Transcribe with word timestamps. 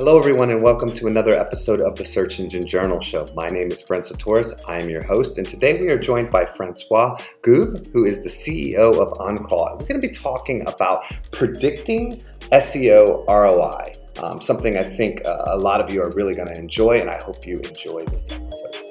Hello, 0.00 0.18
everyone, 0.18 0.48
and 0.48 0.62
welcome 0.62 0.90
to 0.92 1.08
another 1.08 1.34
episode 1.34 1.78
of 1.78 1.94
the 1.94 2.06
Search 2.06 2.40
Engine 2.40 2.66
Journal 2.66 3.02
Show. 3.02 3.28
My 3.34 3.50
name 3.50 3.70
is 3.70 3.82
Brent 3.82 4.04
Csutoras. 4.04 4.58
I 4.66 4.80
am 4.80 4.88
your 4.88 5.04
host, 5.04 5.36
and 5.36 5.46
today 5.46 5.78
we 5.78 5.90
are 5.90 5.98
joined 5.98 6.30
by 6.30 6.46
Francois 6.46 7.18
Goube, 7.42 7.86
who 7.92 8.06
is 8.06 8.22
the 8.22 8.30
CEO 8.30 8.98
of 8.98 9.12
OnCrawl. 9.18 9.78
We're 9.78 9.86
going 9.86 10.00
to 10.00 10.08
be 10.08 10.08
talking 10.08 10.66
about 10.66 11.04
predicting 11.32 12.22
SEO 12.50 13.26
ROI, 13.28 13.92
um, 14.22 14.40
something 14.40 14.78
I 14.78 14.84
think 14.84 15.20
uh, 15.26 15.42
a 15.48 15.58
lot 15.58 15.82
of 15.82 15.92
you 15.92 16.02
are 16.02 16.10
really 16.12 16.34
going 16.34 16.48
to 16.48 16.56
enjoy, 16.56 16.98
and 16.98 17.10
I 17.10 17.18
hope 17.18 17.46
you 17.46 17.58
enjoy 17.58 18.06
this 18.06 18.30
episode. 18.30 18.89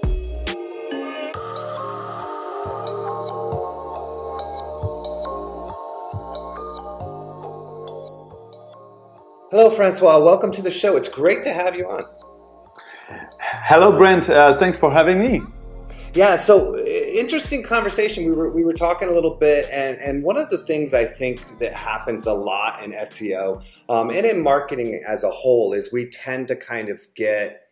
Hello, 9.51 9.71
Francois. 9.71 10.23
Welcome 10.23 10.51
to 10.51 10.61
the 10.61 10.69
show. 10.69 10.95
It's 10.95 11.09
great 11.09 11.41
to 11.41 11.51
have 11.51 11.73
you 11.73 11.89
on. 11.89 12.05
Hello, 13.41 13.91
Brent. 13.91 14.29
Uh, 14.29 14.53
thanks 14.53 14.77
for 14.77 14.91
having 14.91 15.17
me. 15.17 15.41
Yeah, 16.13 16.35
so 16.35 16.77
interesting 16.77 17.63
conversation. 17.63 18.25
We 18.25 18.31
were 18.31 18.51
we 18.51 18.63
were 18.63 18.73
talking 18.73 19.07
a 19.07 19.11
little 19.11 19.33
bit, 19.33 19.67
and 19.71 19.97
and 19.97 20.23
one 20.23 20.37
of 20.37 20.51
the 20.51 20.59
things 20.59 20.93
I 20.93 21.05
think 21.05 21.57
that 21.57 21.73
happens 21.73 22.27
a 22.27 22.33
lot 22.33 22.83
in 22.83 22.91
SEO 22.91 23.63
um, 23.89 24.11
and 24.11 24.23
in 24.23 24.43
marketing 24.43 25.01
as 25.07 25.23
a 25.23 25.31
whole 25.31 25.73
is 25.73 25.91
we 25.91 26.05
tend 26.11 26.47
to 26.49 26.55
kind 26.55 26.89
of 26.89 27.01
get 27.15 27.68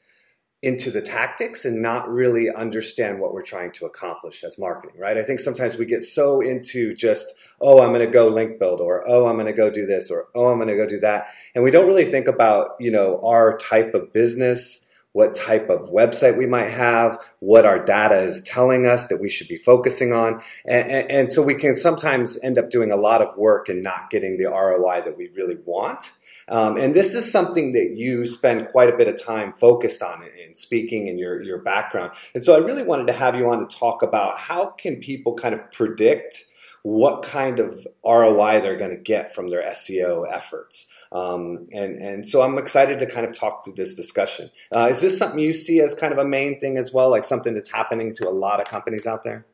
into 0.64 0.90
the 0.90 1.02
tactics 1.02 1.66
and 1.66 1.84
not 1.84 2.10
really 2.10 2.50
understand 2.50 3.20
what 3.20 3.32
we're 3.32 3.44
trying 3.44 3.72
to 3.72 3.86
accomplish 3.86 4.44
as 4.44 4.58
marketing, 4.58 5.00
right? 5.00 5.18
I 5.18 5.22
think 5.22 5.40
sometimes 5.40 5.78
we 5.78 5.86
get 5.86 6.02
so 6.02 6.42
into 6.42 6.96
just, 6.96 7.32
oh, 7.62 7.82
I'm 7.82 7.94
going 7.94 8.06
to 8.06 8.12
go 8.12 8.28
link 8.28 8.60
build 8.60 8.82
or, 8.82 9.08
oh, 9.08 9.28
I'm 9.28 9.36
going 9.36 9.46
to 9.46 9.54
go 9.54 9.70
do 9.70 9.86
this 9.86 10.10
or, 10.10 10.30
oh, 10.34 10.48
I'm 10.48 10.58
going 10.58 10.70
to 10.70 10.76
go 10.76 10.88
do 10.88 11.00
that. 11.02 11.28
And 11.54 11.64
we 11.64 11.70
don't 11.70 11.88
really 11.88 12.06
think 12.06 12.28
about, 12.28 12.72
you 12.80 12.90
know, 12.90 13.22
our 13.24 13.56
type 13.60 13.94
of 13.94 14.12
business, 14.14 14.84
what 15.12 15.36
type 15.36 15.70
of 15.70 15.92
website 15.92 16.38
we 16.38 16.48
might 16.48 16.72
have, 16.72 17.20
what 17.40 17.66
our 17.66 17.84
data 17.84 18.18
is 18.22 18.42
telling 18.42 18.88
us 18.88 19.08
that 19.08 19.22
we 19.22 19.30
should 19.30 19.48
be 19.48 19.58
focusing 19.58 20.12
on. 20.12 20.42
And, 20.66 20.90
and, 20.90 21.12
and 21.12 21.30
so 21.30 21.44
we 21.44 21.56
can 21.56 21.76
sometimes 21.76 22.38
end 22.42 22.58
up 22.58 22.72
doing 22.72 22.92
a 22.92 22.96
lot 22.96 23.22
of 23.22 23.38
work 23.38 23.70
and 23.70 23.84
not 23.84 24.10
getting 24.10 24.38
the 24.38 24.50
ROI 24.50 25.04
that 25.06 25.18
we 25.18 25.30
really 25.36 25.58
want. 25.66 26.12
Um, 26.50 26.78
and 26.78 26.94
this 26.94 27.14
is 27.14 27.30
something 27.30 27.74
that 27.74 27.96
you 27.96 28.26
spend 28.26 28.70
quite 28.70 28.90
a 28.90 28.98
bit 28.98 29.08
of 29.08 29.22
time 29.22 29.54
focused 29.54 30.02
on 30.02 30.24
in, 30.24 30.50
in 30.50 30.56
speaking 30.56 31.10
and 31.10 31.20
your, 31.20 31.42
your 31.42 31.60
background. 31.60 32.12
And 32.34 32.44
so 32.44 32.56
I 32.56 32.60
really 32.60 32.84
wanted 32.84 33.08
to 33.08 33.14
have 33.14 33.36
you 33.36 33.50
on 33.50 33.68
to 33.68 33.76
talk 33.76 34.02
about 34.02 34.38
how 34.38 34.68
can 34.68 34.98
people 34.98 35.36
kind 35.36 35.54
of 35.54 35.72
predict 35.72 36.46
what 36.84 37.22
kind 37.22 37.60
of 37.60 37.86
ROI 38.06 38.62
they're 38.62 38.78
going 38.78 38.92
to 38.92 39.02
get 39.02 39.36
from 39.36 39.48
their 39.48 39.62
SEO 39.72 40.26
efforts. 40.32 40.88
Um, 41.12 41.68
and, 41.74 42.02
and 42.02 42.26
so 42.26 42.42
I'm 42.42 42.58
excited 42.58 43.00
to 43.00 43.06
kind 43.06 43.26
of 43.26 43.38
talk 43.38 43.66
through 43.66 43.74
this 43.74 43.96
discussion. 43.96 44.50
Uh, 44.74 44.88
is 44.90 45.02
this 45.02 45.18
something 45.18 45.40
you 45.40 45.52
see 45.52 45.82
as 45.82 45.94
kind 45.94 46.14
of 46.14 46.20
a 46.20 46.26
main 46.26 46.62
thing 46.62 46.78
as 46.78 46.94
well, 46.94 47.10
like 47.10 47.26
something 47.26 47.54
that's 47.54 47.72
happening 47.72 48.16
to 48.16 48.28
a 48.28 48.32
lot 48.32 48.62
of 48.62 48.68
companies 48.68 49.06
out 49.06 49.24
there? 49.24 49.46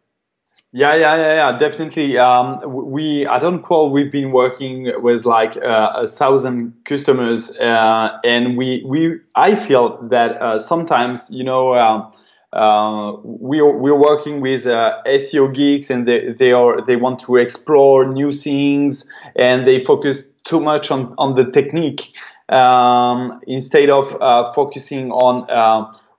Yeah, 0.76 0.96
yeah, 0.96 1.16
yeah, 1.18 1.34
yeah, 1.52 1.58
definitely. 1.58 2.18
Um, 2.18 2.60
we 2.92 3.28
at 3.28 3.44
OnCrawl 3.44 3.92
we've 3.92 4.12
been 4.12 4.32
working 4.32 4.92
with 5.04 5.24
like 5.24 5.56
uh, 5.56 5.94
a 5.98 6.08
thousand 6.08 6.74
customers, 6.86 7.56
uh, 7.60 8.18
and 8.24 8.58
we 8.58 8.84
we 8.86 9.20
I 9.36 9.56
feel 9.56 10.02
that 10.10 10.42
uh, 10.42 10.60
sometimes 10.60 11.28
you 11.30 11.44
know. 11.44 11.70
Uh, 11.74 12.12
uh, 12.54 13.18
we're, 13.24 13.76
we're 13.76 13.98
working 13.98 14.40
with 14.40 14.68
uh, 14.68 15.02
SEO 15.08 15.48
geeks 15.48 15.90
and 15.90 16.08
they, 16.08 16.34
they 16.34 16.52
are 16.52 16.86
they 16.86 16.96
want 16.96 17.20
to 17.20 17.36
explore 17.38 18.06
new 18.06 18.32
things 18.32 19.12
and 19.36 19.66
they 19.68 19.84
focus 19.84 20.30
too 20.44 20.60
much 20.60 20.92
on, 20.92 21.16
on 21.18 21.34
the 21.34 21.50
technique 21.50 22.14
um, 22.50 23.42
instead 23.48 23.90
of 23.90 24.08
focusing 24.54 25.12
on 25.12 25.48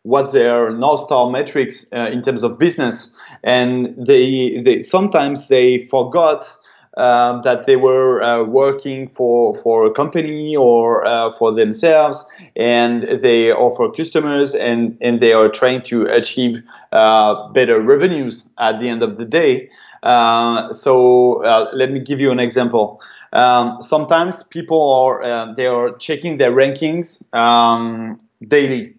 what 0.03 0.33
their 0.33 0.71
North 0.71 1.01
Star 1.03 1.31
metrics 1.31 1.87
uh, 1.93 2.09
in 2.13 2.23
terms 2.23 2.43
of 2.43 2.59
business. 2.59 3.17
And 3.45 3.95
they, 4.07 4.61
they 4.65 4.83
sometimes 4.83 5.49
they 5.49 5.87
forgot 5.87 6.51
um, 6.97 7.43
that 7.45 7.67
they 7.67 7.77
were 7.77 8.23
uh, 8.23 8.45
working 8.45 9.09
for 9.09 9.57
for 9.63 9.87
a 9.87 9.91
company 9.93 10.57
or 10.57 11.05
uh, 11.07 11.33
for 11.35 11.53
themselves, 11.53 12.25
and 12.57 13.03
they 13.23 13.51
offer 13.51 13.91
customers, 13.91 14.55
and 14.55 14.97
and 15.01 15.21
they 15.21 15.33
are 15.33 15.49
trying 15.49 15.83
to 15.83 16.07
achieve 16.07 16.63
uh, 16.93 17.49
better 17.53 17.81
revenues 17.81 18.53
at 18.59 18.81
the 18.81 18.89
end 18.89 19.03
of 19.03 19.19
the 19.19 19.25
day. 19.25 19.69
Uh, 20.03 20.73
so 20.73 21.43
uh, 21.45 21.71
let 21.75 21.91
me 21.91 22.01
give 22.01 22.21
you 22.21 22.31
an 22.31 22.41
example. 22.41 23.01
Um, 23.33 23.83
sometimes 23.83 24.45
people 24.45 24.93
are 24.93 25.55
they 25.57 25.67
are 25.67 25.97
checking 25.97 26.39
their 26.39 26.53
rankings 26.53 27.23
um, 27.35 28.21
daily 28.47 28.95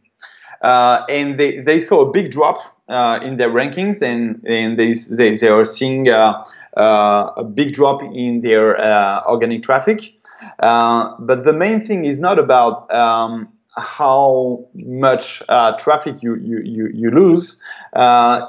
uh, 0.62 1.06
and 1.10 1.40
they, 1.40 1.60
they 1.62 1.80
saw 1.80 2.02
a 2.02 2.12
big 2.12 2.32
drop 2.32 2.58
uh, 2.88 3.20
in 3.24 3.38
their 3.38 3.50
rankings, 3.50 4.02
and, 4.02 4.44
and 4.46 4.78
they, 4.78 4.94
they, 4.94 5.36
they 5.36 5.48
are 5.48 5.66
seeing 5.66 6.10
uh, 6.10 6.44
uh 6.78 7.32
a 7.38 7.44
big 7.44 7.74
drop 7.74 8.02
in 8.04 8.42
their 8.42 8.80
uh, 8.80 9.24
organic 9.26 9.64
traffic. 9.64 10.14
Uh, 10.60 11.16
but 11.20 11.44
the 11.44 11.54
main 11.54 11.84
thing 11.84 12.06
is 12.06 12.20
not 12.20 12.38
about 12.38 12.94
um, 12.94 13.48
how 13.78 14.66
much 14.74 15.42
traffic 15.80 16.22
you, 16.22 16.36
you, 16.36 16.60
you, 16.64 16.90
you 16.94 17.12
lose, 17.12 17.62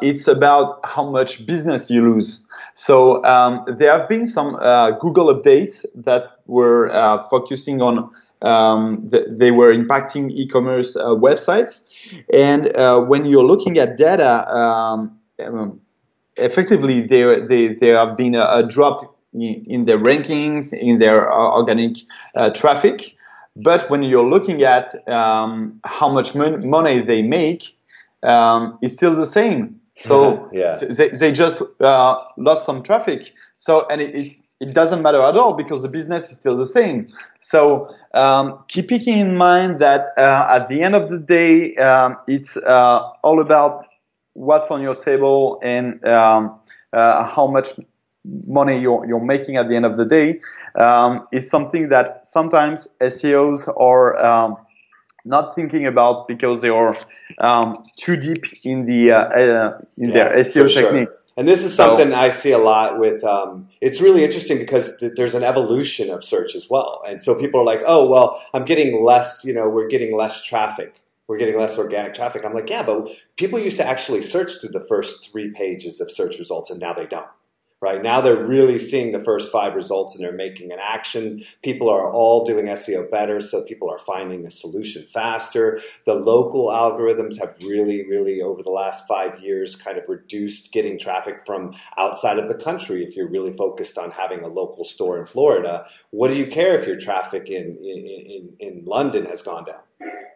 it's 0.03 0.29
about 0.29 0.81
how 0.85 1.09
much 1.09 1.47
business 1.47 1.91
you 1.91 2.03
lose. 2.03 2.47
So 2.75 3.25
um, 3.25 3.65
there 3.79 3.99
have 3.99 4.09
been 4.09 4.27
some 4.27 4.53
Google 5.01 5.35
updates 5.35 5.87
that 5.95 6.41
were 6.47 6.89
focusing 7.31 7.81
on 7.81 8.11
um, 8.43 9.09
th- 9.11 9.27
they 9.31 9.51
were 9.51 9.75
impacting 9.75 10.31
e-commerce 10.31 10.95
uh, 10.97 11.07
websites 11.07 11.83
and 12.33 12.75
uh, 12.75 13.01
when 13.01 13.25
you're 13.25 13.45
looking 13.45 13.79
at 13.79 13.97
data, 13.97 14.49
um, 14.55 15.19
um, 15.45 15.81
effectively 16.37 17.07
there, 17.07 17.47
there, 17.47 17.75
there 17.75 17.97
have 17.97 18.17
been 18.17 18.35
a, 18.35 18.47
a 18.47 18.63
drop 18.67 19.17
in, 19.33 19.65
in, 19.67 19.85
their 19.85 19.99
rankings, 19.99 20.73
in 20.73 20.99
their 20.99 21.33
uh, 21.33 21.37
organic 21.37 21.97
uh, 22.35 22.51
traffic. 22.51 23.15
But 23.57 23.89
when 23.91 24.03
you're 24.03 24.29
looking 24.29 24.63
at 24.63 25.07
um, 25.09 25.81
how 25.85 26.09
much 26.09 26.35
mon- 26.35 26.69
money 26.69 27.01
they 27.01 27.23
make, 27.23 27.77
um, 28.23 28.79
it's 28.83 28.95
still 28.95 29.15
the 29.15 29.27
same. 29.27 29.81
So 29.99 30.49
yeah. 30.53 30.77
they, 30.77 31.09
they 31.09 31.33
just 31.33 31.63
uh, 31.81 32.17
lost 32.37 32.67
some 32.67 32.83
traffic. 32.83 33.33
So 33.57 33.87
and 33.89 34.01
it, 34.01 34.15
it 34.15 34.37
it 34.61 34.73
doesn't 34.73 35.03
matter 35.03 35.23
at 35.23 35.37
all 35.37 35.53
because 35.53 35.83
the 35.83 35.89
business 35.89 36.31
is 36.31 36.39
still 36.39 36.57
the 36.57 36.67
same. 36.67 37.09
So 37.41 37.95
um, 38.17 38.65
keeping 38.69 39.03
in 39.07 39.37
mind 39.37 39.79
that 39.81 40.09
uh, 40.19 40.47
at 40.51 40.69
the 40.69 40.83
end 40.83 40.95
of 40.95 41.11
the 41.11 41.19
day, 41.19 41.77
um, 41.77 42.17
it's 42.27 42.57
uh, 42.57 43.01
all 43.23 43.41
about 43.41 43.85
what's 44.33 44.71
on 44.71 44.83
your 44.83 44.95
table 44.95 45.61
and 45.63 46.05
um, 46.07 46.59
uh, 46.93 47.25
how 47.25 47.47
much 47.47 47.69
money 48.47 48.79
you're, 48.79 49.07
you're 49.07 49.21
making 49.25 49.57
at 49.57 49.69
the 49.69 49.77
end 49.77 49.85
of 49.87 49.97
the 49.97 50.05
day. 50.05 50.41
Um, 50.75 51.27
is 51.33 51.49
something 51.49 51.89
that 51.91 52.27
sometimes 52.27 52.89
SEOs 53.01 53.69
are 53.81 54.17
um, 54.25 54.57
not 55.27 55.55
thinking 55.55 55.87
about 55.87 56.29
because 56.29 56.63
they 56.63 56.69
are 56.69 56.97
um, 57.39 57.85
too 57.97 58.17
deep 58.17 58.45
in 58.65 58.87
the 58.87 59.11
uh, 59.11 59.19
uh, 59.19 59.81
in 59.99 60.09
yeah, 60.09 60.15
their 60.15 60.39
SEO 60.39 60.73
techniques. 60.73 61.25
Sure. 61.25 61.33
And 61.37 61.49
this 61.49 61.65
is 61.65 61.75
something 61.75 62.11
so, 62.11 62.15
I 62.15 62.29
see 62.31 62.53
a 62.53 62.59
lot 62.59 62.99
with. 62.99 63.25
Um, 63.25 63.69
it's 63.81 64.01
really 64.01 64.25
interesting 64.25 64.59
because 64.59 64.97
th- 64.99 65.13
there's 65.17 65.35
an 65.35 65.43
evolution 65.43 66.11
of 66.11 66.25
search 66.25 66.55
as 66.55 66.71
well, 66.71 67.03
and 67.07 67.21
so 67.21 67.35
people 67.35 67.61
are 67.61 67.65
like, 67.65 67.83
"Oh, 67.85 68.09
well, 68.09 68.43
I'm 68.55 68.65
getting 68.65 69.05
less. 69.05 69.45
You 69.45 69.55
know, 69.55 69.69
we're 69.69 69.89
getting 69.89 70.17
less 70.17 70.45
traffic." 70.45 70.95
We're 71.29 71.39
getting 71.39 71.59
less 71.59 71.77
organic 71.77 72.15
traffic. 72.15 72.45
I'm 72.45 72.55
like, 72.55 72.71
yeah, 72.71 72.85
but 72.85 73.09
people 73.37 73.59
used 73.59 73.79
to 73.79 73.85
actually 73.85 74.23
search 74.23 74.61
through 74.61 74.71
the 74.71 74.87
first 74.87 75.29
three 75.33 75.51
pages 75.51 76.01
of 76.01 76.09
search 76.09 76.39
results, 76.39 76.71
and 76.71 76.79
now 76.79 76.93
they 76.93 77.05
don't 77.05 77.27
right? 77.81 78.03
Now 78.03 78.21
they're 78.21 78.45
really 78.45 78.79
seeing 78.79 79.13
the 79.13 79.23
first 79.23 79.53
five 79.53 79.75
results 79.75 80.15
and 80.15 80.25
they're 80.25 80.33
making 80.33 80.73
an 80.73 80.79
action. 80.81 81.45
People 81.63 81.91
are 81.91 82.11
all 82.11 82.45
doing 82.45 82.67
seo 82.67 83.11
better 83.11 83.41
so 83.41 83.63
people 83.65 83.91
are 83.91 83.99
finding 83.99 84.47
a 84.47 84.51
solution 84.51 85.05
faster. 85.13 85.81
The 86.05 86.15
local 86.15 86.69
algorithms 86.69 87.39
have 87.39 87.55
really 87.63 88.07
really 88.09 88.41
over 88.41 88.63
the 88.63 88.71
last 88.71 89.07
five 89.07 89.41
years 89.41 89.77
kind 89.77 89.99
of 89.99 90.09
reduced 90.09 90.73
getting 90.73 90.99
traffic 90.99 91.45
from 91.45 91.75
outside 91.99 92.39
of 92.39 92.49
the 92.49 92.55
country 92.55 93.05
if 93.05 93.17
you're 93.17 93.31
really 93.31 93.53
focused 93.53 93.99
on 93.99 94.11
having 94.11 94.43
a 94.43 94.49
local 94.49 94.85
store 94.85 95.19
in 95.19 95.25
florida 95.25 95.87
what 96.17 96.31
do 96.31 96.37
you 96.37 96.47
care 96.47 96.79
if 96.79 96.87
your 96.87 96.99
traffic 96.99 97.49
in 97.49 97.77
in, 97.77 98.53
in, 98.59 98.85
london 98.85 99.25
has 99.27 99.43
gone 99.43 99.65
down 99.65 99.83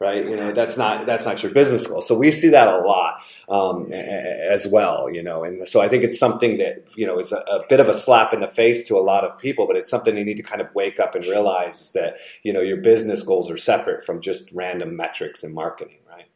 right? 0.01 0.25
You 0.25 0.35
know, 0.35 0.51
that's 0.51 0.77
not 0.77 1.07
that's 1.07 1.27
not 1.27 1.43
your 1.43 1.53
business 1.53 1.87
goal. 1.87 2.01
So 2.01 2.17
we 2.17 2.31
see 2.31 2.49
that 2.49 2.67
a 2.67 2.79
lot 2.79 3.21
um, 3.49 3.93
as 3.93 4.67
well, 4.67 5.11
you 5.13 5.23
know. 5.23 5.45
And 5.45 5.69
so 5.69 5.81
I 5.81 5.89
think 5.89 6.03
it's 6.03 6.19
something 6.19 6.59
that 6.59 6.85
you 6.97 7.07
know 7.07 7.19
is 7.19 7.33
a, 7.33 7.37
a, 7.37 7.65
bit 7.69 7.81
of 7.81 7.89
a 7.89 7.95
slap 7.95 8.33
in 8.33 8.41
the 8.41 8.49
face 8.49 8.89
to 8.89 8.97
a 8.97 9.05
lot 9.05 9.25
of 9.25 9.39
people, 9.39 9.67
but 9.67 9.77
it's 9.77 9.91
something 9.91 10.17
you 10.17 10.25
need 10.25 10.39
to 10.39 10.43
kind 10.43 10.61
of 10.61 10.75
wake 10.75 10.99
up 10.99 11.15
and 11.15 11.25
realize 11.25 11.81
is 11.81 11.93
that 11.93 12.17
you 12.43 12.53
know 12.53 12.61
your 12.61 12.79
business 12.79 13.23
goals 13.23 13.51
are 13.51 13.59
separate 13.59 14.05
from 14.05 14.21
just 14.21 14.51
random 14.53 14.97
metrics 14.97 15.45
and 15.45 15.55
marketing, 15.55 15.99
right? 16.09 16.27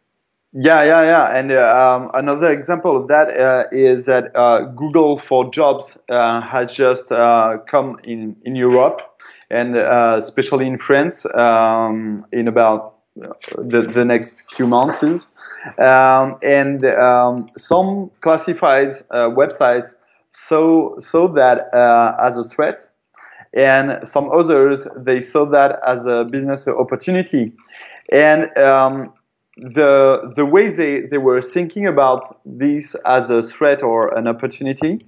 Yeah, 0.53 0.85
yeah, 0.85 1.03
yeah. 1.03 1.37
And 1.37 1.51
uh, 1.51 1.97
um, 1.97 2.11
another 2.15 2.53
example 2.53 2.97
of 2.97 3.09
that 3.09 3.29
uh, 3.29 3.65
is 3.73 4.05
that 4.05 4.37
uh, 4.37 4.67
Google 4.77 5.19
for 5.19 5.51
Jobs 5.51 5.99
uh, 6.11 6.43
has 6.43 6.73
just 6.73 7.11
uh, 7.11 7.59
come 7.67 7.99
in 8.05 8.37
in 8.45 8.55
Europe 8.55 9.14
and 9.51 9.77
uh, 9.77 10.17
especially 10.19 10.67
in 10.67 10.77
France 10.77 11.27
um, 11.35 12.25
in 12.33 12.49
about 12.49 12.95
the, 13.15 13.91
the 13.95 14.05
next 14.05 14.55
few 14.55 14.67
months. 14.67 15.03
Um, 15.79 16.37
and 16.43 16.85
um, 16.85 17.47
some 17.57 18.11
classifies 18.21 19.03
uh, 19.11 19.31
websites 19.31 19.95
so 20.31 20.97
so 20.99 21.29
that 21.29 21.73
uh, 21.73 22.17
as 22.21 22.37
a 22.37 22.45
threat, 22.45 22.89
and 23.55 24.07
some 24.07 24.31
others 24.31 24.87
they 24.97 25.21
saw 25.21 25.47
that 25.47 25.79
as 25.87 26.07
a 26.07 26.25
business 26.25 26.67
opportunity. 26.67 27.53
And 28.13 28.57
um, 28.59 29.13
the 29.57 30.33
the 30.37 30.45
way 30.45 30.69
they, 30.69 31.03
they 31.03 31.19
were 31.19 31.41
thinking 31.41 31.87
about 31.87 32.41
this 32.45 32.95
as 33.07 33.31
a 33.31 33.41
threat 33.43 33.83
or 33.83 34.13
an 34.19 34.27
opportunity, 34.27 34.99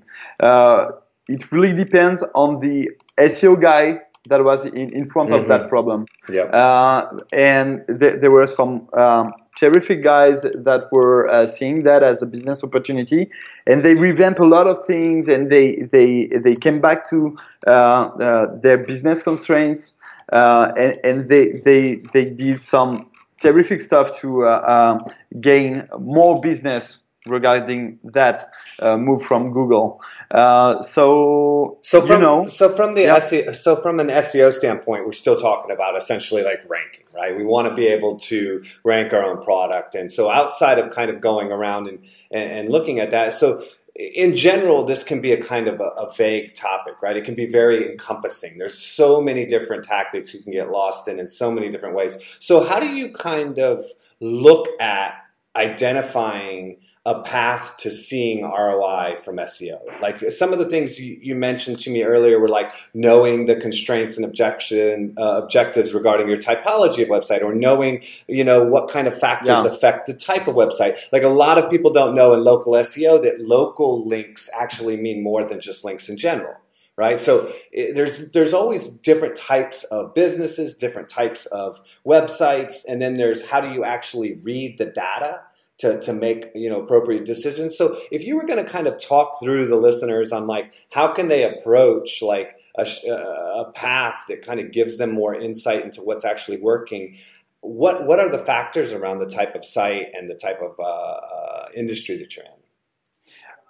uh, 0.40 0.92
it 1.28 1.50
really 1.50 1.74
depends 1.74 2.22
on 2.34 2.60
the 2.60 2.90
SEO 3.18 3.60
guy 3.60 4.00
that 4.28 4.44
was 4.44 4.64
in, 4.64 4.90
in 4.92 5.08
front 5.08 5.30
mm-hmm. 5.30 5.40
of 5.40 5.48
that 5.48 5.60
mm-hmm. 5.62 5.68
problem. 5.68 6.06
Yep. 6.28 6.52
Uh, 6.52 7.06
and 7.32 7.84
th- 7.86 8.20
there 8.20 8.30
were 8.30 8.46
some 8.46 8.88
um, 8.94 9.32
terrific 9.56 10.02
guys 10.02 10.42
that 10.42 10.88
were 10.92 11.28
uh, 11.28 11.46
seeing 11.46 11.82
that 11.84 12.02
as 12.02 12.22
a 12.22 12.26
business 12.26 12.62
opportunity, 12.62 13.30
and 13.66 13.82
they 13.82 13.94
revamped 13.94 14.40
a 14.40 14.44
lot 14.44 14.66
of 14.66 14.86
things, 14.86 15.28
and 15.28 15.50
they 15.50 15.88
they 15.92 16.26
they 16.26 16.54
came 16.54 16.80
back 16.80 17.08
to 17.10 17.36
uh, 17.66 17.70
uh 17.70 18.58
their 18.60 18.78
business 18.78 19.22
constraints, 19.22 19.94
uh, 20.32 20.72
and, 20.76 20.96
and 21.04 21.28
they 21.28 21.60
they 21.64 21.96
they 22.12 22.24
did 22.24 22.62
some 22.62 23.10
terrific 23.40 23.80
stuff 23.80 24.18
to 24.18 24.44
uh, 24.44 24.98
um, 25.00 25.40
gain 25.40 25.88
more 25.98 26.40
business 26.40 27.00
regarding 27.26 27.98
that 28.04 28.50
uh, 28.80 28.96
move 28.96 29.22
from 29.22 29.52
Google. 29.52 30.00
Uh, 30.30 30.80
so, 30.82 31.78
so 31.80 32.00
from, 32.00 32.20
you 32.20 32.26
know, 32.26 32.48
so 32.48 32.68
from 32.68 32.94
the 32.94 33.02
yeah. 33.02 33.16
SEO, 33.16 33.54
so 33.54 33.76
from 33.76 34.00
an 34.00 34.08
SEO 34.08 34.52
standpoint, 34.52 35.06
we're 35.06 35.12
still 35.12 35.38
talking 35.38 35.70
about 35.70 35.96
essentially 35.96 36.42
like 36.42 36.68
ranking, 36.68 37.06
right? 37.14 37.36
We 37.36 37.44
want 37.44 37.68
to 37.68 37.74
be 37.74 37.86
able 37.86 38.16
to 38.16 38.62
rank 38.84 39.12
our 39.12 39.22
own 39.22 39.42
product, 39.42 39.94
and 39.94 40.10
so 40.10 40.28
outside 40.28 40.78
of 40.78 40.90
kind 40.90 41.10
of 41.10 41.20
going 41.20 41.52
around 41.52 41.86
and 41.86 41.98
and, 42.30 42.50
and 42.50 42.68
looking 42.68 42.98
at 42.98 43.10
that, 43.10 43.34
so 43.34 43.64
in 43.98 44.36
general, 44.36 44.84
this 44.84 45.02
can 45.02 45.20
be 45.20 45.32
a 45.32 45.42
kind 45.42 45.68
of 45.68 45.80
a, 45.80 45.84
a, 45.84 46.12
vague 46.12 46.54
topic, 46.54 46.94
right? 47.00 47.16
It 47.16 47.24
can 47.24 47.34
be 47.34 47.46
very 47.46 47.90
encompassing. 47.90 48.58
There's 48.58 48.78
so 48.78 49.22
many 49.22 49.46
different 49.46 49.84
tactics 49.84 50.34
you 50.34 50.42
can 50.42 50.52
get 50.52 50.70
lost 50.70 51.08
in 51.08 51.18
in 51.18 51.28
so 51.28 51.50
many 51.50 51.70
different 51.70 51.94
ways. 51.94 52.18
So, 52.38 52.62
how 52.62 52.78
do 52.78 52.88
you 52.88 53.12
kind 53.12 53.58
of 53.58 53.84
look 54.20 54.68
at 54.80 55.14
identifying 55.54 56.78
a 57.06 57.22
path 57.22 57.76
to 57.76 57.88
seeing 57.88 58.42
ROI 58.42 59.16
from 59.22 59.36
SEO. 59.36 59.78
Like 60.02 60.32
some 60.32 60.52
of 60.52 60.58
the 60.58 60.68
things 60.68 60.98
you, 60.98 61.16
you 61.22 61.36
mentioned 61.36 61.78
to 61.80 61.90
me 61.90 62.02
earlier 62.02 62.40
were 62.40 62.48
like 62.48 62.72
knowing 62.94 63.46
the 63.46 63.54
constraints 63.54 64.16
and 64.16 64.24
objection 64.24 65.14
uh, 65.16 65.40
objectives 65.44 65.94
regarding 65.94 66.28
your 66.28 66.36
typology 66.36 67.04
of 67.04 67.08
website, 67.08 67.42
or 67.42 67.54
knowing 67.54 68.02
you 68.26 68.42
know 68.42 68.64
what 68.64 68.90
kind 68.90 69.06
of 69.06 69.16
factors 69.16 69.62
yeah. 69.62 69.66
affect 69.66 70.06
the 70.08 70.14
type 70.14 70.48
of 70.48 70.56
website. 70.56 70.98
Like 71.12 71.22
a 71.22 71.28
lot 71.28 71.58
of 71.58 71.70
people 71.70 71.92
don't 71.92 72.16
know 72.16 72.34
in 72.34 72.42
local 72.42 72.72
SEO 72.72 73.22
that 73.22 73.40
local 73.40 74.04
links 74.04 74.50
actually 74.52 74.96
mean 74.96 75.22
more 75.22 75.44
than 75.44 75.60
just 75.60 75.84
links 75.84 76.08
in 76.08 76.18
general 76.18 76.56
right? 76.98 77.20
So 77.20 77.52
it, 77.72 77.94
there's 77.94 78.30
there's 78.30 78.54
always 78.54 78.88
different 78.88 79.36
types 79.36 79.84
of 79.84 80.14
businesses, 80.14 80.74
different 80.74 81.10
types 81.10 81.44
of 81.46 81.78
websites, 82.06 82.86
and 82.88 83.00
then 83.00 83.18
there's 83.18 83.46
how 83.46 83.60
do 83.60 83.72
you 83.72 83.84
actually 83.84 84.40
read 84.42 84.78
the 84.78 84.86
data 84.86 85.42
to, 85.78 86.00
to 86.00 86.12
make 86.12 86.50
you 86.54 86.70
know 86.70 86.80
appropriate 86.80 87.24
decisions 87.24 87.76
so 87.76 87.98
if 88.10 88.24
you 88.24 88.36
were 88.36 88.46
going 88.46 88.62
to 88.62 88.70
kind 88.70 88.86
of 88.86 88.98
talk 88.98 89.38
through 89.40 89.66
the 89.66 89.76
listeners 89.76 90.32
on 90.32 90.46
like 90.46 90.72
how 90.90 91.08
can 91.12 91.28
they 91.28 91.44
approach 91.44 92.22
like 92.22 92.56
a, 92.76 92.82
a 93.08 93.72
path 93.74 94.24
that 94.28 94.44
kind 94.44 94.60
of 94.60 94.72
gives 94.72 94.98
them 94.98 95.12
more 95.12 95.34
insight 95.34 95.84
into 95.84 96.00
what's 96.02 96.24
actually 96.24 96.58
working 96.58 97.16
what 97.60 98.06
what 98.06 98.18
are 98.18 98.30
the 98.30 98.38
factors 98.38 98.92
around 98.92 99.18
the 99.18 99.28
type 99.28 99.54
of 99.54 99.64
site 99.64 100.08
and 100.14 100.30
the 100.30 100.34
type 100.34 100.60
of 100.62 100.74
uh, 100.78 100.82
uh, 100.82 101.66
industry 101.74 102.16
that 102.16 102.34
you're 102.36 102.44
in 102.44 102.52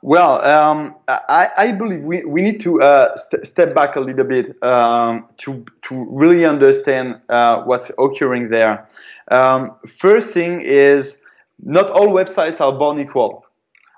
well, 0.02 0.44
um, 0.44 0.94
I, 1.08 1.48
I, 1.56 1.72
believe 1.72 2.02
we, 2.02 2.24
we 2.24 2.42
need 2.42 2.60
to 2.60 2.80
uh, 2.80 3.16
st- 3.16 3.44
step 3.44 3.74
back 3.74 3.96
a 3.96 4.00
little 4.00 4.24
bit 4.24 4.62
um, 4.62 5.26
to, 5.38 5.64
to 5.82 6.06
really 6.10 6.44
understand 6.44 7.20
uh, 7.28 7.62
what's 7.62 7.90
occurring 7.98 8.50
there. 8.50 8.86
Um, 9.32 9.74
first 9.98 10.32
thing 10.32 10.60
is 10.60 11.16
not 11.62 11.90
all 11.90 12.08
websites 12.08 12.60
are 12.60 12.72
born 12.72 13.00
equal. 13.00 13.44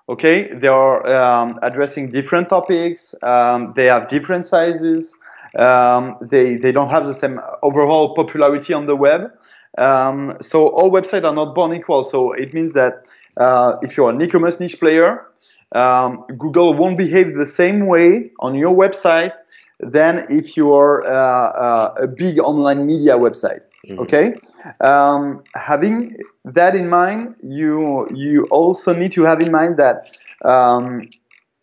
Okay, 0.09 0.53
they 0.55 0.69
are 0.69 1.07
um, 1.07 1.59
addressing 1.63 2.11
different 2.11 2.49
topics. 2.49 3.15
Um, 3.23 3.75
they 3.77 3.87
have 3.87 4.09
different 4.09 4.47
sizes. 4.47 5.15
Um, 5.59 6.17
they 6.23 6.57
they 6.57 6.73
don't 6.73 6.89
have 6.91 7.05
the 7.07 7.15
same 7.15 7.41
overall 7.63 8.15
popularity 8.15 8.73
on 8.73 8.87
the 8.87 8.97
web. 8.97 9.31
Um, 9.77 10.37
so 10.41 10.69
all 10.69 10.91
websites 10.91 11.25
are 11.25 11.35
not 11.35 11.55
born 11.55 11.75
equal. 11.75 12.05
So 12.05 12.33
it 12.33 12.55
means 12.55 12.73
that 12.73 13.05
uh, 13.37 13.77
if 13.83 13.97
you're 13.97 14.11
an 14.11 14.21
e-commerce 14.21 14.59
niche 14.61 14.81
player, 14.81 15.27
um, 15.73 16.25
Google 16.39 16.75
won't 16.75 16.97
behave 16.97 17.37
the 17.37 17.47
same 17.47 17.87
way 17.87 18.31
on 18.41 18.55
your 18.55 18.75
website 18.75 19.33
than 19.81 20.27
if 20.31 20.57
you 20.57 20.73
are 20.75 21.05
uh, 21.07 21.51
uh, 21.51 21.95
a 22.03 22.07
big 22.07 22.39
online 22.39 22.87
media 22.87 23.15
website. 23.17 23.65
Mm-hmm. 23.87 24.01
Okay, 24.01 24.35
um, 24.81 25.43
having 25.55 26.17
that 26.45 26.75
in 26.75 26.89
mind, 26.89 27.37
you 27.43 28.09
you 28.13 28.45
also 28.51 28.93
need 28.95 29.13
to 29.13 29.23
have 29.23 29.41
in 29.41 29.51
mind 29.53 29.77
that 29.77 30.11
um, 30.45 31.09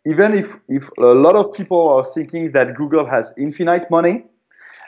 even 0.06 0.34
if 0.34 0.56
if 0.70 0.90
a 0.98 1.02
lot 1.26 1.36
of 1.36 1.54
people 1.54 1.90
are 1.90 2.04
thinking 2.04 2.52
that 2.54 2.76
Google 2.76 3.06
has 3.06 3.34
infinite 3.38 3.90
money, 3.92 4.24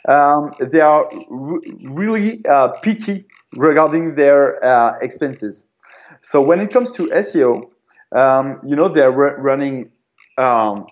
um, 0.07 0.53
they 0.59 0.79
are 0.79 1.09
really 1.29 2.43
uh, 2.45 2.69
picky 2.81 3.25
regarding 3.53 4.15
their 4.15 4.63
uh, 4.63 4.97
expenses. 5.01 5.65
So 6.21 6.41
when 6.41 6.59
it 6.59 6.71
comes 6.71 6.91
to 6.91 7.11
SEO, 7.11 7.69
um, 8.15 8.59
you 8.65 8.75
know 8.75 8.87
they're 8.87 9.11
running 9.11 9.91
um, 10.37 10.85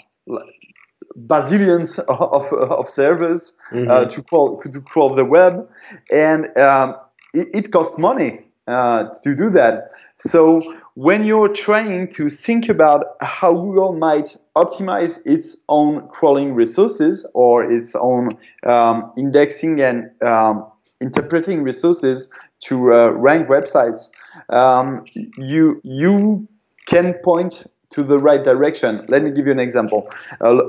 bazillions 1.17 1.99
of, 2.07 2.51
of 2.53 2.89
servers 2.89 3.53
mm-hmm. 3.71 3.89
uh, 3.89 4.05
to 4.05 4.21
crawl 4.23 4.61
to 4.61 4.81
crawl 4.81 5.15
the 5.15 5.25
web, 5.25 5.67
and 6.11 6.55
um, 6.57 6.95
it, 7.33 7.47
it, 7.53 7.71
costs 7.71 7.97
money 7.97 8.41
uh, 8.67 9.05
to 9.23 9.35
do 9.35 9.49
that. 9.51 9.91
So 10.17 10.61
when 10.95 11.25
you're 11.25 11.49
trying 11.49 12.11
to 12.13 12.29
think 12.29 12.69
about 12.69 13.05
how 13.21 13.51
Google 13.51 13.93
might 13.93 14.37
optimize 14.55 15.19
its 15.25 15.57
own 15.67 16.07
crawling 16.07 16.53
resources 16.53 17.29
or 17.33 17.69
its 17.69 17.95
own 17.95 18.29
um, 18.65 19.11
indexing 19.17 19.81
and 19.81 20.09
um, 20.23 20.65
interpreting 21.01 21.63
resources 21.63 22.29
to 22.61 22.93
uh, 22.93 23.09
rank 23.09 23.49
websites, 23.49 24.09
um, 24.49 25.03
you 25.37 25.81
you 25.83 26.47
can 26.85 27.13
point 27.23 27.65
to 27.95 28.03
the 28.03 28.19
right 28.19 28.43
direction. 28.43 29.03
Let 29.07 29.23
me 29.23 29.31
give 29.31 29.45
you 29.45 29.53
an 29.53 29.59
example. 29.59 30.09
Uh, 30.41 30.59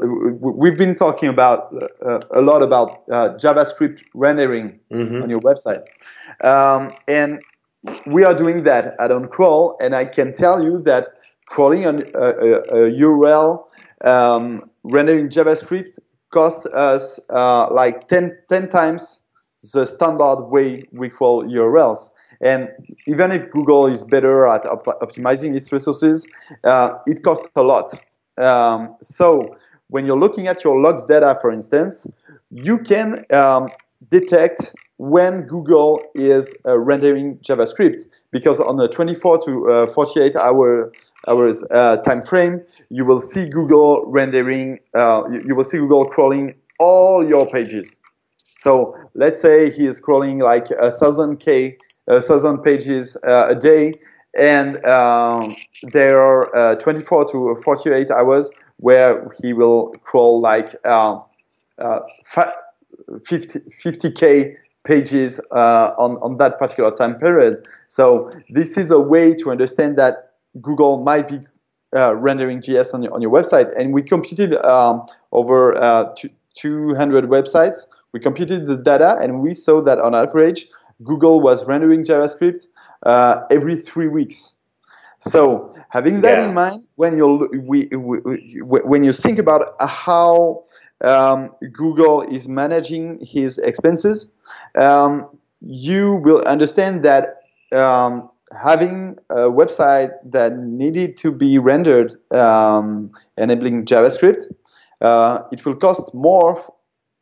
we've 0.40 0.78
been 0.78 0.95
talking 0.95 1.28
about 1.28 1.75
uh, 2.04 2.21
a 2.30 2.40
lot 2.40 2.62
about 2.62 3.02
uh, 3.11 3.35
JavaScript 3.35 4.02
rendering 4.14 4.78
mm-hmm. 4.92 5.23
on 5.23 5.28
your 5.28 5.40
website, 5.40 5.83
um, 6.45 6.92
and 7.09 7.42
we 8.06 8.25
are 8.25 8.35
doing 8.35 8.62
that 8.62 8.95
at 9.00 9.11
OnCrawl. 9.11 9.76
And 9.80 9.95
I 9.95 10.04
can 10.04 10.33
tell 10.35 10.64
you 10.64 10.80
that 10.83 11.06
crawling 11.47 11.87
on 11.87 12.02
a, 12.14 12.18
a, 12.18 12.52
a 12.87 12.90
URL 12.92 13.64
um, 14.04 14.71
rendering 14.85 15.28
JavaScript 15.28 15.99
costs 16.30 16.66
us 16.66 17.18
uh, 17.30 17.73
like 17.73 18.09
10, 18.09 18.37
10 18.49 18.68
times 18.68 19.21
the 19.73 19.87
standard 19.87 20.46
way 20.49 20.85
we 20.92 21.08
crawl 21.08 21.44
URLs. 21.44 22.11
And 22.40 22.68
even 23.06 23.32
if 23.32 23.50
Google 23.50 23.87
is 23.87 24.04
better 24.04 24.46
at 24.46 24.66
op- 24.66 24.85
optimizing 25.00 25.56
its 25.56 25.73
resources, 25.73 26.26
uh, 26.64 26.99
it 27.06 27.23
costs 27.23 27.49
a 27.56 27.62
lot. 27.62 27.92
Um, 28.38 28.94
so 29.00 29.56
when 29.88 30.06
you're 30.06 30.18
looking 30.18 30.46
at 30.46 30.64
your 30.64 30.78
logs 30.78 31.04
data, 31.04 31.38
for 31.40 31.50
instance, 31.50 32.06
you 32.50 32.78
can 32.78 33.25
um, 33.32 33.68
detect 34.11 34.75
when 34.99 35.42
Google 35.42 36.02
is 36.14 36.54
uh, 36.66 36.78
rendering 36.78 37.38
JavaScript 37.38 38.04
because 38.30 38.61
on 38.61 38.80
a 38.80 38.88
24 38.88 39.38
to 39.42 39.70
uh, 39.70 39.92
48 39.92 40.37
hour 40.37 40.92
hours 41.28 41.62
uh, 41.70 41.96
time 41.99 42.23
frame, 42.23 42.62
you 42.90 43.04
will 43.04 43.20
see 43.20 43.44
Google 43.46 44.04
rendering, 44.06 44.78
uh, 44.94 45.25
you 45.44 45.54
will 45.54 45.64
see 45.64 45.78
Google 45.78 46.04
crawling 46.06 46.54
all 46.78 47.26
your 47.26 47.46
pages. 47.49 48.00
So 48.56 48.96
let's 49.14 49.40
say 49.40 49.70
he 49.70 49.86
is 49.86 50.00
crawling 50.00 50.38
like 50.38 50.70
a 50.70 50.90
thousand 50.90 51.36
K 51.38 51.76
uh, 52.08 52.20
thousand 52.20 52.62
pages 52.62 53.16
uh, 53.26 53.48
a 53.50 53.54
day, 53.54 53.92
and 54.36 54.84
um, 54.84 55.54
there 55.92 56.20
are 56.20 56.54
uh, 56.56 56.75
24 56.76 57.26
to 57.32 57.56
48 57.62 58.10
hours 58.10 58.50
where 58.78 59.30
he 59.42 59.52
will 59.52 59.94
crawl 60.04 60.40
like 60.40 60.70
50, 63.25 63.60
50k 63.84 64.56
pages 64.84 65.40
uh, 65.50 65.92
on, 65.98 66.16
on 66.18 66.38
that 66.38 66.58
particular 66.58 66.90
time 66.90 67.16
period. 67.16 67.66
So 67.88 68.30
this 68.50 68.76
is 68.76 68.90
a 68.90 69.00
way 69.00 69.34
to 69.34 69.50
understand 69.50 69.98
that 69.98 70.32
Google 70.62 71.02
might 71.02 71.28
be 71.28 71.40
uh, 71.94 72.14
rendering 72.14 72.60
JS 72.60 72.94
on 72.94 73.02
your, 73.02 73.12
on 73.12 73.20
your 73.20 73.30
website. 73.30 73.76
And 73.78 73.92
we 73.92 74.02
computed 74.02 74.54
um, 74.64 75.06
over 75.32 75.76
uh, 75.76 76.14
200 76.54 77.25
websites. 77.25 77.86
We 78.16 78.20
computed 78.20 78.66
the 78.66 78.78
data 78.78 79.18
and 79.20 79.42
we 79.42 79.52
saw 79.52 79.82
that 79.82 79.99
on 79.99 80.14
average, 80.14 80.68
Google 81.04 81.42
was 81.42 81.66
rendering 81.66 82.02
JavaScript 82.02 82.66
uh, 83.02 83.42
every 83.50 83.76
three 83.76 84.08
weeks. 84.08 84.54
So 85.20 85.75
having 85.90 86.23
that 86.23 86.38
yeah. 86.38 86.49
in 86.49 86.54
mind, 86.54 86.85
when 86.94 87.18
you 87.18 87.46
we, 87.52 87.88
we, 87.94 88.23
we, 88.62 88.80
when 88.80 89.04
you 89.04 89.12
think 89.12 89.38
about 89.38 89.75
how 89.80 90.64
um, 91.04 91.50
Google 91.75 92.23
is 92.23 92.49
managing 92.49 93.18
his 93.20 93.58
expenses, 93.58 94.30
um, 94.78 95.28
you 95.61 96.14
will 96.25 96.42
understand 96.46 97.04
that 97.04 97.42
um, 97.73 98.30
having 98.58 99.18
a 99.28 99.50
website 99.61 100.12
that 100.25 100.56
needed 100.56 101.18
to 101.18 101.30
be 101.30 101.58
rendered 101.58 102.12
um, 102.32 103.11
enabling 103.37 103.85
JavaScript, 103.85 104.44
uh, 105.02 105.40
it 105.52 105.66
will 105.66 105.76
cost 105.76 106.14
more 106.14 106.58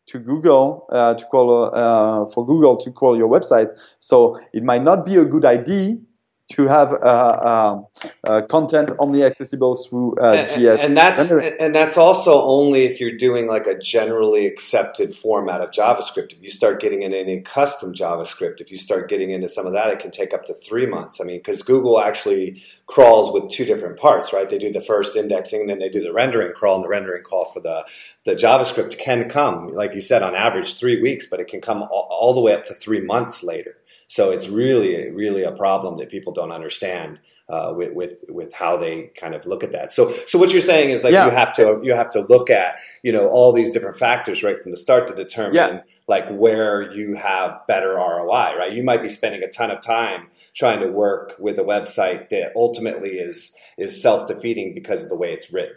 to 0.07 0.19
Google 0.19 0.87
uh, 0.91 1.15
to 1.15 1.25
call 1.27 1.71
uh, 1.75 2.27
for 2.33 2.47
Google 2.47 2.77
to 2.79 2.91
call 2.91 3.17
your 3.17 3.29
website. 3.29 3.69
So 4.01 4.39
it 4.53 4.63
might 4.63 4.83
not 4.83 5.05
be 5.05 5.17
a 5.17 5.25
good 5.25 5.45
idea 5.45 5.97
to 6.53 6.67
have 6.67 6.93
uh, 6.93 6.97
uh, 6.97 7.83
uh, 8.25 8.43
content 8.43 8.91
only 8.99 9.25
accessible 9.25 9.75
through 9.77 10.15
uh, 10.19 10.47
JS. 10.47 10.73
And, 10.73 10.81
and 10.81 10.97
that's 10.97 11.31
and 11.31 11.75
that's 11.75 11.97
also 11.97 12.43
only 12.43 12.85
if 12.85 13.01
you're 13.01 13.17
doing 13.17 13.47
like 13.47 13.67
a 13.67 13.79
generally 13.79 14.47
accepted 14.47 15.17
format 15.17 15.63
of 15.63 15.71
JavaScript. 15.71 16.33
If 16.33 16.43
you 16.43 16.51
start 16.51 16.83
getting 16.83 17.03
into 17.03 17.19
any 17.19 17.41
custom 17.41 17.95
JavaScript, 17.95 18.61
if 18.61 18.71
you 18.71 18.77
start 18.77 19.09
getting 19.09 19.31
into 19.31 19.49
some 19.49 19.67
of 19.67 19.73
that, 19.73 19.91
it 19.91 20.01
can 20.01 20.11
take 20.11 20.35
up 20.35 20.45
to 20.45 20.55
three 20.55 20.87
months. 20.87 21.19
I 21.19 21.25
mean, 21.25 21.39
because 21.39 21.63
Google 21.63 21.99
actually 21.99 22.63
crawls 22.87 23.33
with 23.33 23.51
two 23.51 23.65
different 23.65 23.99
parts, 23.99 24.35
right? 24.35 24.49
They 24.49 24.59
do 24.59 24.71
the 24.71 24.83
first 24.83 25.17
indexing, 25.17 25.63
and 25.63 25.71
then 25.71 25.79
they 25.79 25.89
do 25.89 26.03
the 26.03 26.13
rendering 26.13 26.53
crawl, 26.53 26.77
and 26.77 26.85
the 26.85 26.89
rendering 26.89 27.23
crawl 27.23 27.47
for 27.47 27.61
the 27.61 27.87
the 28.25 28.35
JavaScript 28.35 28.99
can 28.99 29.29
come, 29.29 29.73
like 29.73 29.95
you 29.95 30.01
said, 30.01 30.23
on 30.23 30.35
average 30.35 30.79
three 30.79 31.01
weeks, 31.01 31.27
but 31.27 31.41
it 31.41 31.49
can 31.49 31.61
come 31.61 31.83
all, 31.83 32.09
all 32.11 32.35
the 32.35 32.41
way 32.41 32.55
up 32.55 32.65
to 32.67 32.75
three 32.75 33.01
months 33.01 33.43
later. 33.43 33.77
So 34.09 34.31
it's 34.31 34.49
really, 34.49 35.11
really 35.11 35.43
a 35.43 35.53
problem 35.53 35.99
that 35.99 36.11
people 36.11 36.33
don't 36.33 36.53
understand 36.53 37.21
uh, 37.49 37.75
with, 37.77 37.93
with 37.93 38.25
with 38.31 38.53
how 38.55 38.77
they 38.77 39.11
kind 39.19 39.35
of 39.35 39.45
look 39.45 39.63
at 39.63 39.73
that. 39.73 39.91
So, 39.91 40.15
so 40.27 40.39
what 40.39 40.51
you're 40.51 40.63
saying 40.63 40.91
is 40.91 41.05
like 41.05 41.13
yeah. 41.13 41.27
you 41.27 41.31
have 41.31 41.53
to 41.57 41.81
you 41.83 41.93
have 41.93 42.09
to 42.11 42.21
look 42.21 42.49
at 42.49 42.77
you 43.03 43.13
know 43.13 43.29
all 43.29 43.53
these 43.53 43.71
different 43.71 43.99
factors 43.99 44.43
right 44.43 44.59
from 44.59 44.71
the 44.71 44.79
start 44.79 45.09
to 45.09 45.15
determine 45.15 45.55
yeah. 45.55 45.81
like 46.09 46.27
where 46.31 46.91
you 46.93 47.15
have 47.17 47.67
better 47.67 47.95
ROI. 47.95 48.57
Right, 48.57 48.73
you 48.73 48.83
might 48.83 49.03
be 49.03 49.09
spending 49.09 49.43
a 49.43 49.49
ton 49.49 49.71
of 49.71 49.85
time 49.85 50.29
trying 50.55 50.81
to 50.81 50.91
work 50.91 51.35
with 51.39 51.59
a 51.59 51.63
website 51.63 52.31
that 52.31 52.53
ultimately 52.57 53.19
is 53.19 53.55
is 53.77 54.01
self 54.01 54.27
defeating 54.27 54.73
because 54.73 55.03
of 55.03 55.11
the 55.11 55.17
way 55.17 55.33
it's 55.33 55.53
written. 55.53 55.77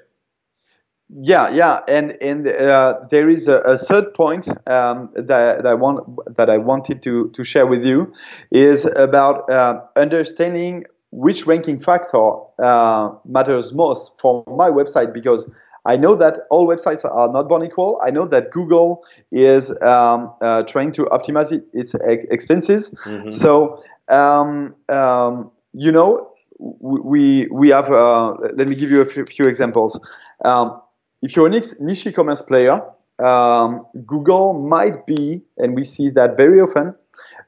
Yeah, 1.09 1.49
yeah, 1.49 1.79
and 1.87 2.17
and 2.21 2.47
uh, 2.47 2.99
there 3.09 3.29
is 3.29 3.47
a, 3.47 3.59
a 3.59 3.77
third 3.77 4.13
point 4.13 4.47
um, 4.67 5.09
that, 5.15 5.63
that, 5.63 5.65
I 5.65 5.73
want 5.73 6.05
that 6.35 6.49
I 6.49 6.57
wanted 6.57 7.01
to 7.03 7.29
to 7.29 7.43
share 7.45 7.65
with 7.65 7.85
you 7.85 8.11
is 8.51 8.83
about 8.83 9.49
uh, 9.49 9.81
understanding 9.95 10.83
which 11.11 11.47
ranking 11.47 11.79
factor 11.79 12.33
uh, 12.59 13.11
matters 13.25 13.73
most 13.73 14.11
for 14.19 14.43
my 14.47 14.69
website 14.69 15.13
because 15.13 15.49
I 15.85 15.95
know 15.95 16.13
that 16.17 16.41
all 16.49 16.67
websites 16.67 17.05
are 17.05 17.31
not 17.31 17.47
born 17.47 17.63
equal. 17.63 18.01
I 18.05 18.11
know 18.11 18.27
that 18.27 18.51
Google 18.51 19.05
is 19.31 19.71
um, 19.81 20.33
uh, 20.41 20.63
trying 20.63 20.91
to 20.91 21.05
optimize 21.05 21.53
it, 21.53 21.63
its 21.71 21.95
expenses. 22.29 22.89
Mm-hmm. 23.05 23.31
So 23.31 23.81
um, 24.09 24.75
um, 24.89 25.51
you 25.71 25.93
know 25.93 26.31
we 26.59 27.47
we 27.49 27.69
have. 27.69 27.89
Uh, 27.89 28.33
let 28.55 28.67
me 28.67 28.75
give 28.75 28.91
you 28.91 28.99
a 28.99 29.05
few, 29.05 29.25
few 29.25 29.45
examples. 29.45 29.97
Um, 30.43 30.81
if 31.21 31.35
you're 31.35 31.47
a 31.47 31.49
niche 31.49 32.05
e-commerce 32.07 32.41
player, 32.41 32.81
um, 33.23 33.85
Google 34.05 34.53
might 34.53 35.05
be, 35.05 35.41
and 35.57 35.75
we 35.75 35.83
see 35.83 36.09
that 36.11 36.37
very 36.37 36.61
often, 36.61 36.93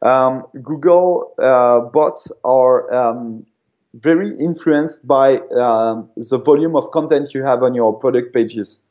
um, 0.02 0.46
Google 0.64 1.34
uh, 1.42 1.82
bots 1.82 2.32
are 2.44 2.92
um, 2.94 3.46
very 3.94 4.36
influenced 4.40 5.06
by 5.06 5.38
um, 5.58 6.10
the 6.16 6.42
volume 6.44 6.76
of 6.76 6.90
content 6.92 7.34
you 7.34 7.44
have 7.44 7.64
on 7.64 7.76
your 7.76 7.98
product 8.00 8.34
pages. 8.34 8.86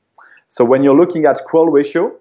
So 0.47 0.65
when 0.65 0.83
you're 0.83 0.97
looking 0.97 1.27
at 1.27 1.45
crawl 1.47 1.69
ratio, 1.69 2.15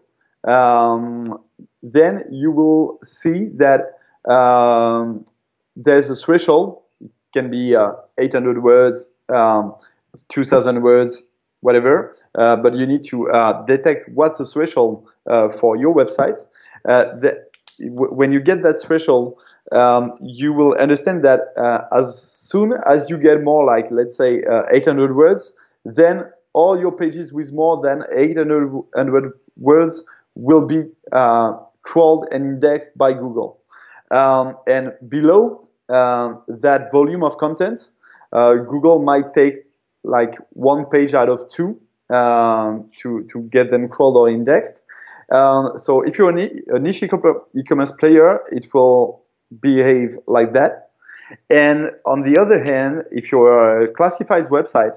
um, 0.45 1.39
then 1.83 2.23
you 2.31 2.51
will 2.51 2.99
see 3.03 3.49
that 3.55 3.99
um, 4.29 5.25
there's 5.75 6.09
a 6.09 6.15
threshold. 6.15 6.81
It 7.01 7.11
can 7.33 7.51
be 7.51 7.75
uh, 7.75 7.91
800 8.17 8.63
words, 8.63 9.09
2,000 9.29 10.81
words, 10.81 11.23
whatever, 11.61 12.15
uh, 12.35 12.55
but 12.55 12.75
you 12.75 12.85
need 12.85 13.03
to 13.05 13.29
uh, 13.31 13.65
detect 13.65 14.09
what's 14.09 14.37
the 14.37 14.45
threshold 14.45 15.07
uh, 15.27 15.49
for 15.49 15.75
your 15.75 15.93
website. 15.93 16.45
The, 16.85 17.45
when 17.79 18.31
you 18.31 18.39
get 18.39 18.63
that 18.63 18.81
threshold, 18.81 19.39
um, 19.71 20.17
you 20.21 20.51
will 20.51 20.73
understand 20.75 21.23
that 21.23 21.39
as 21.91 22.19
soon 22.21 22.73
as 22.87 23.09
you 23.09 23.17
get 23.17 23.43
more, 23.43 23.65
like 23.65 23.91
let's 23.91 24.15
say 24.15 24.41
800 24.71 25.15
words, 25.15 25.53
then 25.85 26.25
all 26.53 26.79
your 26.79 26.91
pages 26.91 27.31
with 27.31 27.53
more 27.53 27.79
than 27.83 28.03
800 28.11 29.31
words 29.57 30.03
will 30.35 30.65
be 30.65 30.83
uh, 31.11 31.53
crawled 31.83 32.27
and 32.31 32.45
indexed 32.45 32.97
by 32.97 33.13
Google. 33.13 33.59
Um, 34.11 34.57
and 34.67 34.93
below 35.07 35.67
um, 35.89 36.41
that 36.47 36.91
volume 36.91 37.23
of 37.23 37.37
content, 37.37 37.91
uh, 38.33 38.55
Google 38.55 39.03
might 39.03 39.33
take 39.33 39.66
like 40.07 40.37
one 40.51 40.85
page 40.85 41.13
out 41.13 41.29
of 41.29 41.49
two 41.49 41.79
um, 42.09 42.89
to, 42.99 43.27
to 43.31 43.41
get 43.51 43.71
them 43.71 43.89
crawled 43.89 44.17
or 44.17 44.29
indexed. 44.29 44.81
Um, 45.31 45.77
so 45.77 46.01
if 46.01 46.17
you're 46.17 46.29
a 46.29 46.79
niche 46.79 47.03
e-commerce 47.03 47.91
player, 47.91 48.39
it 48.51 48.73
will 48.73 49.23
behave 49.61 50.17
like 50.25 50.53
that. 50.53 50.91
And 51.49 51.91
on 52.05 52.21
the 52.21 52.39
other 52.39 52.63
hand, 52.63 53.03
if 53.11 53.31
you're 53.31 53.81
a 53.81 53.93
classifieds 53.93 54.49
website, 54.49 54.95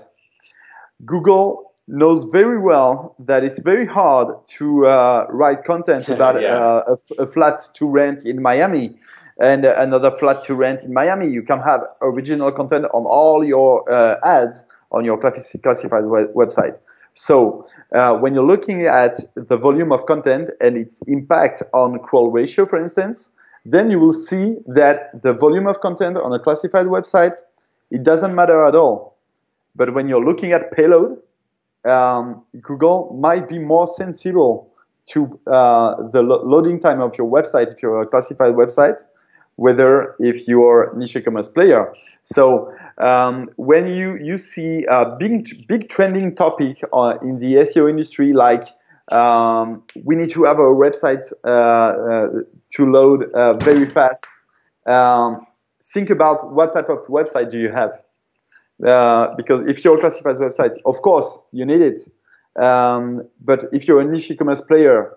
Google 1.04 1.72
knows 1.88 2.24
very 2.24 2.60
well 2.60 3.16
that 3.18 3.42
it's 3.42 3.58
very 3.58 3.86
hard 3.86 4.32
to 4.46 4.86
uh, 4.86 5.26
write 5.28 5.64
content 5.64 6.08
about 6.16 6.40
yeah. 6.40 6.54
uh, 6.54 6.96
a, 7.18 7.22
a, 7.22 7.26
flat 7.26 7.62
to 7.74 7.86
rent 7.86 8.24
in 8.24 8.40
Miami 8.40 8.96
and 9.40 9.64
another 9.64 10.12
flat 10.12 10.44
to 10.44 10.54
rent 10.54 10.84
in 10.84 10.92
Miami. 10.92 11.26
You 11.26 11.42
can 11.42 11.60
have 11.60 11.80
original 12.02 12.52
content 12.52 12.84
on 12.94 13.04
all 13.04 13.42
your 13.42 13.90
uh, 13.90 14.16
ads 14.24 14.64
on 14.92 15.04
your 15.04 15.18
classified 15.18 16.04
website. 16.04 16.78
So 17.14 17.64
uh, 17.94 18.16
when 18.16 18.34
you're 18.34 18.46
looking 18.46 18.86
at 18.86 19.34
the 19.34 19.56
volume 19.56 19.92
of 19.92 20.06
content 20.06 20.50
and 20.60 20.76
its 20.76 21.00
impact 21.06 21.62
on 21.72 21.98
crawl 22.00 22.30
ratio, 22.30 22.66
for 22.66 22.80
instance, 22.80 23.30
then 23.64 23.90
you 23.90 23.98
will 23.98 24.14
see 24.14 24.56
that 24.66 25.22
the 25.22 25.34
volume 25.34 25.66
of 25.66 25.80
content 25.80 26.16
on 26.16 26.32
a 26.32 26.38
classified 26.38 26.86
website, 26.86 27.36
it 27.90 28.02
doesn't 28.02 28.34
matter 28.34 28.64
at 28.64 28.74
all. 28.74 29.16
But 29.76 29.94
when 29.94 30.08
you're 30.08 30.24
looking 30.24 30.52
at 30.52 30.72
payload, 30.72 31.18
um, 31.84 32.42
Google 32.60 33.16
might 33.20 33.48
be 33.48 33.58
more 33.58 33.88
sensible 33.88 34.72
to 35.06 35.38
uh, 35.46 36.08
the 36.08 36.22
lo 36.22 36.42
loading 36.44 36.78
time 36.78 37.00
of 37.00 37.16
your 37.16 37.28
website 37.28 37.72
if 37.72 37.82
you're 37.82 38.02
a 38.02 38.06
classified 38.06 38.54
website 38.54 39.02
whether 39.60 40.16
if 40.18 40.48
you're 40.48 40.90
niche 40.96 41.16
e-commerce 41.16 41.46
player. 41.46 41.92
So 42.24 42.72
um, 43.00 43.48
when 43.56 43.86
you, 43.86 44.16
you 44.16 44.36
see 44.36 44.84
a 44.88 45.16
big, 45.18 45.66
big 45.66 45.88
trending 45.88 46.34
topic 46.34 46.82
uh, 46.92 47.16
in 47.22 47.38
the 47.38 47.54
SEO 47.54 47.88
industry, 47.88 48.32
like 48.32 48.64
um, 49.10 49.82
we 50.04 50.14
need 50.16 50.30
to 50.30 50.44
have 50.44 50.58
our 50.58 50.74
website 50.74 51.22
uh, 51.44 51.48
uh, 51.48 52.28
to 52.74 52.86
load 52.86 53.32
uh, 53.32 53.54
very 53.54 53.88
fast, 53.88 54.24
um, 54.86 55.46
think 55.82 56.10
about 56.10 56.52
what 56.52 56.72
type 56.72 56.88
of 56.88 56.98
website 57.06 57.50
do 57.50 57.58
you 57.58 57.70
have. 57.70 57.90
Uh, 58.86 59.34
because 59.36 59.60
if 59.62 59.84
you're 59.84 59.96
a 59.96 60.00
classified 60.00 60.36
website, 60.36 60.76
of 60.86 61.00
course, 61.02 61.36
you 61.52 61.66
need 61.66 61.82
it. 61.82 62.08
Um, 62.62 63.28
but 63.40 63.64
if 63.72 63.86
you're 63.86 64.00
a 64.00 64.04
niche 64.04 64.30
e-commerce 64.30 64.60
player, 64.60 65.16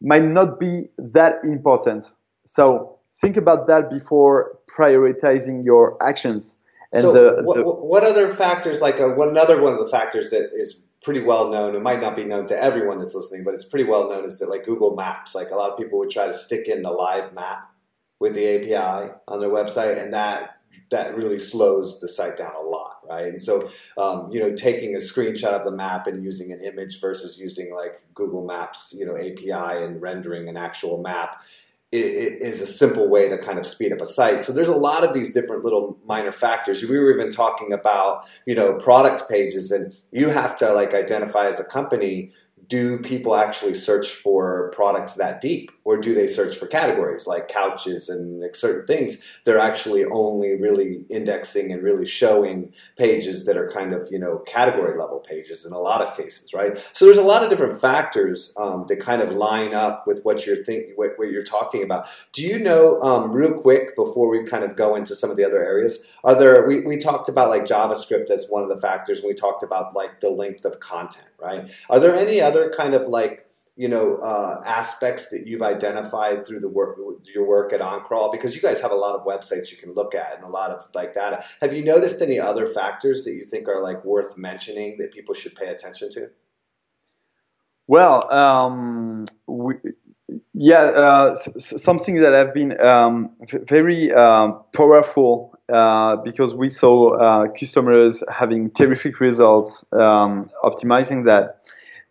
might 0.00 0.24
not 0.24 0.60
be 0.60 0.88
that 0.98 1.42
important. 1.44 2.12
So 2.46 2.98
think 3.14 3.36
about 3.36 3.66
that 3.66 3.90
before 3.90 4.58
prioritizing 4.76 5.64
your 5.64 5.96
actions. 6.06 6.58
And 6.92 7.02
so 7.02 7.12
the, 7.12 7.42
what, 7.42 7.56
the, 7.56 7.64
what, 7.64 8.04
other 8.04 8.32
factors, 8.32 8.80
like 8.80 8.98
a, 8.98 9.06
uh, 9.06 9.14
one, 9.14 9.28
another 9.28 9.60
one 9.60 9.74
of 9.74 9.78
the 9.78 9.90
factors 9.90 10.30
that 10.30 10.50
is 10.54 10.86
pretty 11.02 11.20
well 11.20 11.50
known, 11.50 11.74
it 11.74 11.82
might 11.82 12.00
not 12.00 12.16
be 12.16 12.24
known 12.24 12.46
to 12.46 12.62
everyone 12.62 12.98
that's 12.98 13.14
listening, 13.14 13.44
but 13.44 13.54
it's 13.54 13.64
pretty 13.64 13.84
well 13.84 14.08
known 14.08 14.24
is 14.24 14.38
that 14.38 14.48
like 14.48 14.64
Google 14.64 14.96
Maps, 14.96 15.34
like 15.34 15.50
a 15.50 15.54
lot 15.54 15.70
of 15.70 15.78
people 15.78 15.98
would 15.98 16.10
try 16.10 16.26
to 16.26 16.34
stick 16.34 16.66
in 16.66 16.82
the 16.82 16.90
live 16.90 17.34
map 17.34 17.70
with 18.20 18.34
the 18.34 18.56
API 18.56 19.12
on 19.28 19.40
their 19.40 19.50
website, 19.50 20.02
and 20.02 20.14
that 20.14 20.54
that 20.90 21.16
really 21.16 21.38
slows 21.38 22.00
the 22.00 22.08
site 22.08 22.36
down 22.36 22.54
a 22.54 22.60
lot, 22.60 23.00
right? 23.08 23.26
And 23.26 23.42
so, 23.42 23.70
um, 23.96 24.30
you 24.30 24.40
know, 24.40 24.54
taking 24.54 24.94
a 24.94 24.98
screenshot 24.98 25.52
of 25.52 25.64
the 25.64 25.72
map 25.72 26.06
and 26.06 26.22
using 26.22 26.52
an 26.52 26.60
image 26.60 27.00
versus 27.00 27.38
using 27.38 27.74
like 27.74 28.02
Google 28.14 28.44
Maps, 28.44 28.94
you 28.96 29.04
know, 29.04 29.16
API 29.16 29.84
and 29.84 30.00
rendering 30.00 30.48
an 30.48 30.56
actual 30.56 31.02
map 31.02 31.42
is 31.90 32.60
a 32.60 32.66
simple 32.66 33.08
way 33.08 33.28
to 33.28 33.38
kind 33.38 33.58
of 33.58 33.66
speed 33.66 33.92
up 33.92 34.00
a 34.00 34.06
site. 34.06 34.42
So 34.42 34.52
there's 34.52 34.68
a 34.68 34.76
lot 34.76 35.04
of 35.04 35.14
these 35.14 35.32
different 35.32 35.64
little 35.64 35.98
minor 36.04 36.32
factors. 36.32 36.82
We 36.82 36.98
were 36.98 37.18
even 37.18 37.30
talking 37.32 37.72
about, 37.72 38.26
you 38.46 38.54
know, 38.54 38.74
product 38.74 39.30
pages 39.30 39.70
and 39.70 39.94
you 40.12 40.28
have 40.28 40.54
to 40.56 40.72
like 40.72 40.92
identify 40.92 41.46
as 41.46 41.58
a 41.58 41.64
company, 41.64 42.32
do 42.66 42.98
people 42.98 43.34
actually 43.34 43.72
search 43.72 44.08
for 44.08 44.70
products 44.74 45.14
that 45.14 45.40
deep? 45.40 45.70
Or 45.88 45.96
do 45.96 46.14
they 46.14 46.26
search 46.26 46.58
for 46.58 46.66
categories 46.66 47.26
like 47.26 47.48
couches 47.48 48.10
and 48.10 48.42
like 48.42 48.54
certain 48.54 48.86
things? 48.86 49.24
They're 49.44 49.58
actually 49.58 50.04
only 50.04 50.54
really 50.54 51.06
indexing 51.08 51.72
and 51.72 51.82
really 51.82 52.04
showing 52.04 52.74
pages 52.98 53.46
that 53.46 53.56
are 53.56 53.70
kind 53.70 53.94
of 53.94 54.06
you 54.10 54.18
know 54.18 54.40
category 54.40 54.98
level 54.98 55.20
pages 55.20 55.64
in 55.64 55.72
a 55.72 55.78
lot 55.78 56.02
of 56.02 56.14
cases, 56.14 56.52
right? 56.52 56.78
So 56.92 57.06
there's 57.06 57.16
a 57.16 57.22
lot 57.22 57.42
of 57.42 57.48
different 57.48 57.80
factors 57.80 58.54
um, 58.58 58.84
that 58.88 59.00
kind 59.00 59.22
of 59.22 59.32
line 59.32 59.72
up 59.72 60.06
with 60.06 60.20
what 60.24 60.44
you're 60.44 60.62
thinking, 60.62 60.92
what, 60.96 61.12
what, 61.16 61.30
you're 61.30 61.42
talking 61.42 61.82
about. 61.82 62.06
Do 62.34 62.42
you 62.42 62.58
know, 62.58 63.00
um, 63.00 63.32
real 63.32 63.54
quick, 63.54 63.96
before 63.96 64.28
we 64.28 64.44
kind 64.44 64.64
of 64.64 64.76
go 64.76 64.94
into 64.94 65.14
some 65.14 65.30
of 65.30 65.38
the 65.38 65.44
other 65.44 65.64
areas, 65.64 66.04
are 66.22 66.34
there? 66.34 66.66
We, 66.68 66.80
we 66.80 66.98
talked 66.98 67.30
about 67.30 67.48
like 67.48 67.64
JavaScript 67.64 68.28
as 68.30 68.46
one 68.50 68.62
of 68.62 68.68
the 68.68 68.78
factors, 68.78 69.20
and 69.20 69.28
we 69.28 69.32
talked 69.32 69.62
about 69.62 69.96
like 69.96 70.20
the 70.20 70.28
length 70.28 70.66
of 70.66 70.80
content, 70.80 71.28
right? 71.40 71.70
Are 71.88 71.98
there 71.98 72.14
any 72.14 72.42
other 72.42 72.68
kind 72.76 72.92
of 72.92 73.08
like 73.08 73.47
you 73.78 73.88
know 73.88 74.16
uh, 74.16 74.60
aspects 74.66 75.30
that 75.30 75.46
you've 75.46 75.62
identified 75.62 76.44
through 76.44 76.58
the 76.58 76.68
work 76.68 76.98
your 77.22 77.46
work 77.46 77.72
at 77.72 77.80
OnCrawl 77.80 78.32
because 78.32 78.54
you 78.56 78.60
guys 78.60 78.80
have 78.80 78.90
a 78.90 78.96
lot 78.96 79.14
of 79.14 79.24
websites 79.24 79.70
you 79.70 79.76
can 79.76 79.94
look 79.94 80.16
at 80.16 80.34
and 80.34 80.42
a 80.42 80.48
lot 80.48 80.70
of 80.72 80.88
like 80.94 81.14
data. 81.14 81.44
Have 81.60 81.72
you 81.72 81.84
noticed 81.84 82.20
any 82.20 82.40
other 82.40 82.66
factors 82.66 83.22
that 83.24 83.34
you 83.34 83.44
think 83.44 83.68
are 83.68 83.80
like 83.80 84.04
worth 84.04 84.36
mentioning 84.36 84.98
that 84.98 85.12
people 85.12 85.32
should 85.32 85.54
pay 85.54 85.68
attention 85.68 86.10
to? 86.10 86.30
Well, 87.86 88.30
um, 88.32 89.28
we, 89.46 89.74
yeah, 90.52 90.82
uh, 90.82 91.34
something 91.36 92.16
that 92.16 92.32
have 92.32 92.52
been 92.52 92.78
um, 92.80 93.30
very 93.68 94.12
um, 94.12 94.60
powerful 94.74 95.56
uh, 95.72 96.16
because 96.16 96.52
we 96.52 96.68
saw 96.68 97.16
uh, 97.16 97.46
customers 97.58 98.24
having 98.28 98.72
terrific 98.72 99.20
results 99.20 99.86
um, 99.92 100.50
optimizing 100.64 101.26
that 101.26 101.60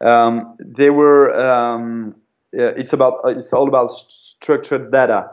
um, 0.01 0.57
they 0.59 0.89
were. 0.89 1.37
Um, 1.39 2.15
it's 2.51 2.93
about. 2.93 3.15
It's 3.25 3.53
all 3.53 3.67
about 3.67 3.89
structured 3.89 4.91
data. 4.91 5.29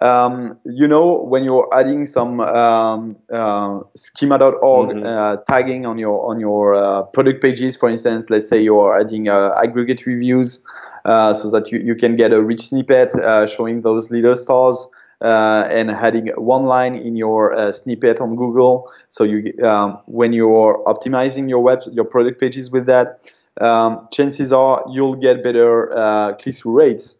Um, 0.00 0.58
you 0.64 0.88
know, 0.88 1.22
when 1.22 1.44
you're 1.44 1.68
adding 1.72 2.06
some 2.06 2.40
um, 2.40 3.16
uh, 3.32 3.80
schema.org 3.94 4.90
mm-hmm. 4.90 5.06
uh, 5.06 5.36
tagging 5.48 5.84
on 5.86 5.98
your 5.98 6.28
on 6.28 6.40
your 6.40 6.74
uh, 6.74 7.02
product 7.04 7.42
pages, 7.42 7.76
for 7.76 7.88
instance, 7.88 8.30
let's 8.30 8.48
say 8.48 8.60
you're 8.60 8.98
adding 8.98 9.28
uh, 9.28 9.54
aggregate 9.62 10.06
reviews 10.06 10.60
uh, 11.04 11.34
so 11.34 11.50
that 11.50 11.70
you, 11.70 11.78
you 11.78 11.94
can 11.94 12.16
get 12.16 12.32
a 12.32 12.42
rich 12.42 12.68
snippet 12.68 13.14
uh, 13.14 13.46
showing 13.46 13.82
those 13.82 14.10
leader 14.10 14.34
stores. 14.34 14.88
and 15.20 15.90
adding 15.90 16.28
one 16.36 16.64
line 16.64 16.96
in 16.96 17.14
your 17.14 17.54
snippet 17.72 18.18
on 18.18 18.34
Google, 18.34 18.90
so 19.08 19.22
you 19.22 19.52
um, 19.62 20.00
when 20.06 20.32
you're 20.32 20.82
optimizing 20.86 21.48
your 21.48 21.62
web 21.62 21.78
your 21.92 22.06
product 22.06 22.40
pages 22.40 22.72
with 22.72 22.86
that, 22.86 23.30
um, 23.60 24.08
chances 24.12 24.52
are 24.52 24.84
you'll 24.90 25.16
get 25.16 25.42
better 25.42 25.92
uh, 25.92 26.34
click-through 26.34 26.72
rates. 26.72 27.16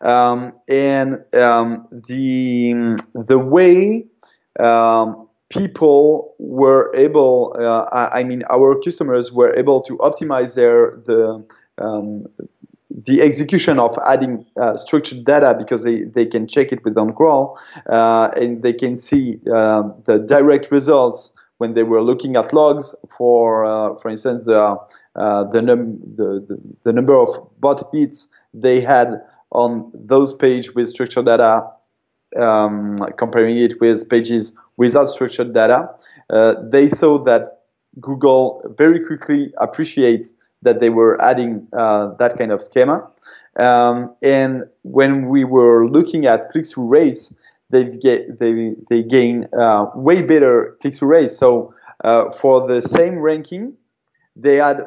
Um, 0.00 0.54
and 0.68 1.22
um, 1.34 1.86
the 1.90 2.98
the 3.14 3.38
way 3.38 4.06
um, 4.58 5.28
people 5.50 6.34
were 6.38 6.94
able, 6.96 7.54
uh, 7.58 7.84
I, 7.92 8.20
I, 8.20 8.24
mean, 8.24 8.42
our 8.48 8.80
customers 8.80 9.30
were 9.30 9.54
able 9.54 9.82
to 9.82 9.98
optimize 9.98 10.54
their 10.54 11.02
the 11.04 11.44
um, 11.76 12.26
the 13.06 13.22
execution 13.22 13.78
of 13.78 13.96
adding 14.06 14.44
uh, 14.60 14.76
structured 14.76 15.24
data 15.24 15.54
because 15.56 15.84
they, 15.84 16.02
they 16.02 16.26
can 16.26 16.46
check 16.46 16.72
it 16.72 16.84
with 16.84 16.94
OnCrawl 16.94 17.56
uh, 17.86 18.30
and 18.36 18.62
they 18.62 18.72
can 18.72 18.98
see 18.98 19.38
uh, 19.52 19.84
the 20.06 20.18
direct 20.18 20.70
results 20.70 21.30
when 21.60 21.74
they 21.74 21.82
were 21.82 22.02
looking 22.02 22.36
at 22.36 22.54
logs 22.54 22.94
for, 23.14 23.66
uh, 23.66 23.94
for 23.96 24.08
instance, 24.08 24.48
uh, 24.48 24.76
the, 25.14 25.60
num- 25.60 26.00
the, 26.16 26.42
the, 26.48 26.58
the, 26.84 26.92
number 26.92 27.14
of 27.14 27.28
bot 27.60 27.86
hits 27.92 28.28
they 28.54 28.80
had 28.80 29.20
on 29.52 29.92
those 29.94 30.32
pages 30.32 30.74
with 30.74 30.88
structured 30.88 31.26
data, 31.26 31.70
um, 32.38 32.96
comparing 33.18 33.58
it 33.58 33.78
with 33.78 34.08
pages 34.08 34.54
without 34.78 35.10
structured 35.10 35.52
data, 35.52 35.86
uh, 36.30 36.54
they 36.70 36.88
saw 36.88 37.22
that 37.24 37.64
Google 38.00 38.62
very 38.78 39.04
quickly 39.04 39.52
appreciate 39.58 40.32
that 40.62 40.80
they 40.80 40.88
were 40.88 41.20
adding 41.20 41.68
uh, 41.74 42.14
that 42.14 42.38
kind 42.38 42.52
of 42.52 42.62
schema. 42.62 43.06
Um, 43.56 44.14
and 44.22 44.64
when 44.82 45.28
we 45.28 45.44
were 45.44 45.86
looking 45.86 46.24
at 46.24 46.48
click-through 46.50 46.86
rates, 46.86 47.34
they 47.70 47.84
get 47.84 48.38
they 48.38 48.74
they 48.88 49.02
gain 49.02 49.48
uh, 49.58 49.86
way 49.94 50.22
better 50.22 50.76
click-through 50.80 51.08
rates. 51.08 51.36
So 51.36 51.74
uh, 52.04 52.30
for 52.30 52.66
the 52.66 52.82
same 52.82 53.18
ranking, 53.18 53.74
they 54.36 54.56
had 54.56 54.86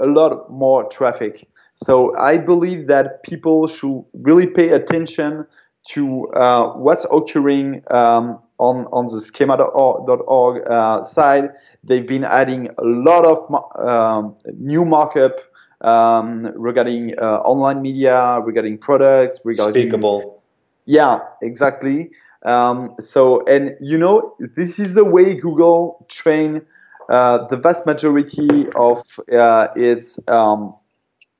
a 0.00 0.06
lot 0.06 0.50
more 0.50 0.88
traffic. 0.88 1.48
So 1.74 2.16
I 2.16 2.38
believe 2.38 2.86
that 2.88 3.22
people 3.22 3.66
should 3.66 4.04
really 4.14 4.46
pay 4.46 4.70
attention 4.70 5.46
to 5.88 6.28
uh, 6.28 6.74
what's 6.74 7.04
occurring 7.10 7.82
um, 7.90 8.38
on 8.58 8.86
on 8.92 9.06
the 9.06 9.20
schema.org 9.20 10.68
uh, 10.68 11.04
side. 11.04 11.50
They've 11.82 12.06
been 12.06 12.24
adding 12.24 12.68
a 12.78 12.84
lot 12.84 13.24
of 13.24 13.38
um, 13.84 14.36
new 14.58 14.84
markup 14.84 15.40
um, 15.80 16.52
regarding 16.54 17.18
uh, 17.18 17.38
online 17.38 17.82
media, 17.82 18.38
regarding 18.40 18.78
products, 18.78 19.40
regarding 19.44 19.90
speakable 19.90 20.41
yeah, 20.86 21.20
exactly. 21.40 22.10
Um, 22.44 22.94
so, 22.98 23.44
and 23.46 23.76
you 23.80 23.98
know, 23.98 24.34
this 24.56 24.78
is 24.78 24.94
the 24.94 25.04
way 25.04 25.34
Google 25.34 26.06
train 26.10 26.62
uh, 27.08 27.46
the 27.48 27.56
vast 27.56 27.84
majority 27.86 28.66
of 28.76 28.98
uh, 29.32 29.68
its 29.76 30.18
um, 30.28 30.74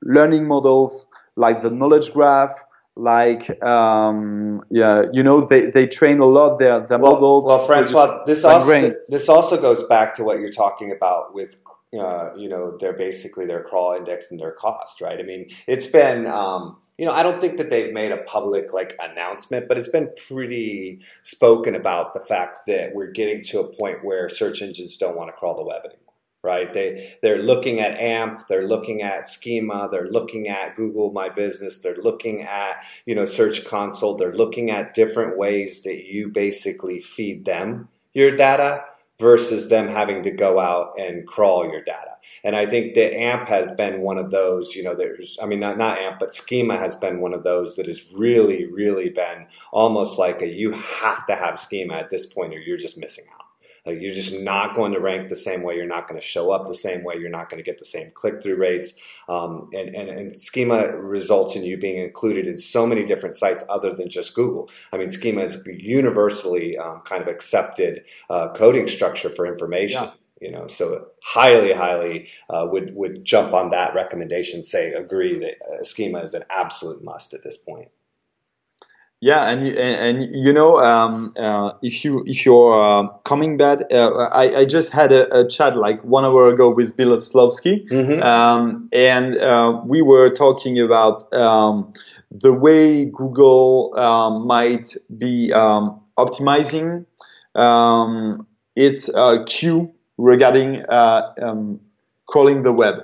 learning 0.02 0.46
models, 0.46 1.06
like 1.36 1.62
the 1.62 1.70
knowledge 1.70 2.12
graph, 2.12 2.52
like 2.94 3.62
um, 3.62 4.62
yeah, 4.70 5.04
you 5.12 5.22
know, 5.22 5.46
they, 5.46 5.70
they 5.70 5.86
train 5.86 6.18
a 6.18 6.26
lot 6.26 6.58
their 6.58 6.80
their 6.80 6.98
well, 6.98 7.14
models. 7.14 7.44
Well, 7.46 7.66
Francois, 7.66 8.24
this 8.26 8.44
also 8.44 8.94
this 9.08 9.28
also 9.28 9.60
goes 9.60 9.82
back 9.84 10.14
to 10.16 10.24
what 10.24 10.40
you're 10.40 10.52
talking 10.52 10.92
about 10.92 11.34
with 11.34 11.56
uh, 11.98 12.30
you 12.36 12.48
know, 12.48 12.76
they're 12.80 12.92
basically 12.92 13.46
their 13.46 13.62
crawl 13.62 13.94
index 13.94 14.30
and 14.30 14.40
their 14.40 14.52
cost, 14.52 15.00
right? 15.00 15.18
I 15.18 15.22
mean, 15.22 15.50
it's 15.66 15.86
been 15.86 16.26
um, 16.26 16.78
you 17.02 17.08
know, 17.08 17.14
I 17.14 17.24
don't 17.24 17.40
think 17.40 17.56
that 17.56 17.68
they've 17.68 17.92
made 17.92 18.12
a 18.12 18.18
public 18.18 18.72
like 18.72 18.96
announcement, 19.00 19.66
but 19.66 19.76
it's 19.76 19.88
been 19.88 20.08
pretty 20.28 21.00
spoken 21.22 21.74
about 21.74 22.14
the 22.14 22.20
fact 22.20 22.66
that 22.68 22.94
we're 22.94 23.10
getting 23.10 23.42
to 23.46 23.58
a 23.58 23.66
point 23.66 24.04
where 24.04 24.28
search 24.28 24.62
engines 24.62 24.98
don't 24.98 25.16
want 25.16 25.28
to 25.28 25.32
crawl 25.32 25.56
the 25.56 25.64
web 25.64 25.80
anymore. 25.80 25.98
Right? 26.44 26.72
They 26.72 27.16
they're 27.20 27.42
looking 27.42 27.80
at 27.80 27.98
AMP, 27.98 28.46
they're 28.46 28.68
looking 28.68 29.02
at 29.02 29.28
Schema, 29.28 29.88
they're 29.90 30.12
looking 30.12 30.46
at 30.46 30.76
Google 30.76 31.10
My 31.10 31.28
Business, 31.28 31.78
they're 31.78 31.96
looking 31.96 32.42
at 32.42 32.84
you 33.04 33.16
know 33.16 33.24
Search 33.24 33.64
Console, 33.64 34.16
they're 34.16 34.32
looking 34.32 34.70
at 34.70 34.94
different 34.94 35.36
ways 35.36 35.82
that 35.82 36.04
you 36.04 36.28
basically 36.28 37.00
feed 37.00 37.44
them 37.44 37.88
your 38.12 38.36
data 38.36 38.84
versus 39.18 39.68
them 39.68 39.88
having 39.88 40.22
to 40.22 40.30
go 40.30 40.60
out 40.60 40.92
and 41.00 41.26
crawl 41.26 41.64
your 41.64 41.82
data. 41.82 42.12
And 42.44 42.56
I 42.56 42.66
think 42.66 42.94
that 42.94 43.16
AMP 43.16 43.48
has 43.48 43.70
been 43.72 44.00
one 44.00 44.18
of 44.18 44.30
those, 44.30 44.74
you 44.74 44.82
know, 44.82 44.94
there's, 44.94 45.38
I 45.40 45.46
mean, 45.46 45.60
not, 45.60 45.78
not 45.78 45.98
AMP, 45.98 46.18
but 46.18 46.34
Schema 46.34 46.76
has 46.76 46.96
been 46.96 47.20
one 47.20 47.34
of 47.34 47.44
those 47.44 47.76
that 47.76 47.86
has 47.86 48.12
really, 48.12 48.66
really 48.66 49.10
been 49.10 49.46
almost 49.72 50.18
like 50.18 50.42
a 50.42 50.48
you 50.48 50.72
have 50.72 51.26
to 51.26 51.34
have 51.36 51.60
Schema 51.60 51.94
at 51.94 52.10
this 52.10 52.26
point 52.26 52.54
or 52.54 52.58
you're 52.58 52.76
just 52.76 52.98
missing 52.98 53.24
out. 53.32 53.42
Like 53.84 54.00
you're 54.00 54.14
just 54.14 54.40
not 54.40 54.76
going 54.76 54.92
to 54.92 55.00
rank 55.00 55.28
the 55.28 55.36
same 55.36 55.62
way. 55.62 55.74
You're 55.74 55.86
not 55.86 56.06
going 56.06 56.20
to 56.20 56.26
show 56.26 56.50
up 56.50 56.66
the 56.66 56.74
same 56.74 57.02
way. 57.02 57.16
You're 57.16 57.30
not 57.30 57.50
going 57.50 57.62
to 57.62 57.68
get 57.68 57.80
the 57.80 57.84
same 57.84 58.12
click 58.12 58.40
through 58.40 58.56
rates. 58.56 58.94
Um, 59.28 59.70
and, 59.74 59.94
and, 59.94 60.08
and, 60.08 60.38
schema 60.38 60.96
results 60.96 61.56
in 61.56 61.64
you 61.64 61.76
being 61.76 61.98
included 61.98 62.46
in 62.46 62.58
so 62.58 62.86
many 62.86 63.04
different 63.04 63.36
sites 63.36 63.64
other 63.68 63.90
than 63.90 64.08
just 64.08 64.34
Google. 64.34 64.70
I 64.92 64.98
mean, 64.98 65.10
schema 65.10 65.42
is 65.42 65.66
universally 65.66 66.78
um, 66.78 67.00
kind 67.00 67.22
of 67.22 67.28
accepted 67.28 68.04
uh, 68.30 68.52
coding 68.52 68.86
structure 68.86 69.30
for 69.30 69.46
information. 69.46 70.04
Yeah 70.04 70.10
you 70.42 70.50
know 70.50 70.66
so 70.66 71.06
highly 71.22 71.72
highly 71.72 72.28
uh, 72.50 72.66
would 72.70 72.94
would 72.94 73.24
jump 73.24 73.54
on 73.54 73.70
that 73.70 73.94
recommendation 73.94 74.62
say 74.62 74.92
agree 74.92 75.38
that 75.38 75.54
uh, 75.70 75.82
schema 75.82 76.18
is 76.18 76.34
an 76.34 76.44
absolute 76.50 77.02
must 77.02 77.32
at 77.32 77.44
this 77.44 77.56
point 77.56 77.88
yeah 79.20 79.48
and 79.48 79.66
and, 79.68 80.18
and 80.26 80.44
you 80.44 80.52
know 80.52 80.78
um, 80.78 81.32
uh, 81.36 81.72
if 81.80 82.04
you 82.04 82.24
if 82.26 82.44
you're 82.44 82.74
uh, 82.74 83.06
coming 83.24 83.56
back 83.56 83.78
uh, 83.92 84.10
I, 84.42 84.60
I 84.60 84.64
just 84.64 84.90
had 84.90 85.12
a, 85.12 85.40
a, 85.40 85.48
chat 85.48 85.76
like 85.76 86.02
one 86.02 86.24
hour 86.24 86.48
ago 86.48 86.74
with 86.74 86.96
bill 86.96 87.16
mm-hmm. 87.16 88.22
um, 88.22 88.88
and 88.92 89.38
uh, 89.38 89.80
we 89.86 90.02
were 90.02 90.28
talking 90.28 90.80
about 90.80 91.32
um, 91.32 91.92
the 92.32 92.52
way 92.52 93.04
google 93.04 93.94
um, 93.96 94.46
might 94.46 94.96
be 95.16 95.52
um, 95.52 96.00
optimizing 96.18 97.06
um, 97.54 98.46
its 98.74 99.08
queue 99.46 99.92
regarding 100.22 100.84
uh, 100.86 101.32
um, 101.42 101.80
crawling 102.28 102.62
the 102.62 102.72
web. 102.72 102.94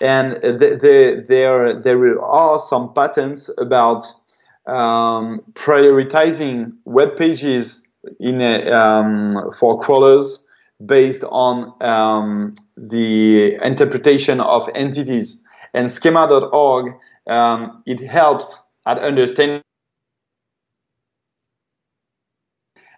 And 0.00 0.40
th- 0.42 0.80
th- 0.80 1.26
there, 1.26 1.80
there 1.80 2.22
are 2.22 2.58
some 2.58 2.92
patents 2.94 3.50
about 3.58 4.04
um, 4.66 5.40
prioritizing 5.54 6.72
web 6.84 7.16
pages 7.16 7.86
in 8.20 8.40
a, 8.40 8.70
um, 8.70 9.52
for 9.58 9.80
crawlers 9.80 10.46
based 10.84 11.24
on 11.24 11.72
um, 11.82 12.54
the 12.76 13.54
interpretation 13.64 14.40
of 14.40 14.68
entities. 14.74 15.42
And 15.72 15.90
schema.org, 15.90 16.94
um, 17.26 17.82
it 17.86 18.00
helps 18.00 18.60
at 18.86 18.98
understanding 18.98 19.62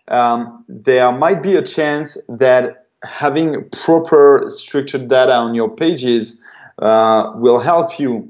um, 0.08 0.64
there 0.68 1.12
might 1.12 1.42
be 1.42 1.54
a 1.54 1.62
chance 1.62 2.16
that 2.28 2.87
having 3.04 3.68
proper 3.84 4.44
structured 4.48 5.08
data 5.08 5.32
on 5.32 5.54
your 5.54 5.68
pages 5.74 6.42
uh, 6.80 7.32
will 7.36 7.58
help 7.58 7.98
you 7.98 8.28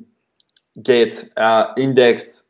get 0.82 1.24
uh, 1.36 1.72
indexed 1.76 2.44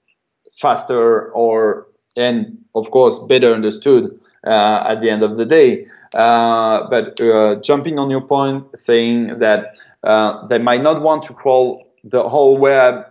faster 0.56 1.30
or 1.32 1.86
and 2.16 2.58
of 2.74 2.90
course 2.90 3.18
better 3.20 3.52
understood 3.52 4.18
uh, 4.44 4.84
at 4.88 5.00
the 5.00 5.08
end 5.10 5.22
of 5.22 5.36
the 5.36 5.46
day. 5.46 5.86
Uh, 6.14 6.88
but 6.90 7.20
uh, 7.20 7.56
jumping 7.60 7.98
on 7.98 8.10
your 8.10 8.20
point 8.20 8.64
saying 8.74 9.38
that 9.38 9.76
uh, 10.04 10.46
they 10.48 10.58
might 10.58 10.82
not 10.82 11.02
want 11.02 11.22
to 11.22 11.32
crawl 11.32 11.86
the 12.04 12.28
whole 12.28 12.56
web 12.56 13.04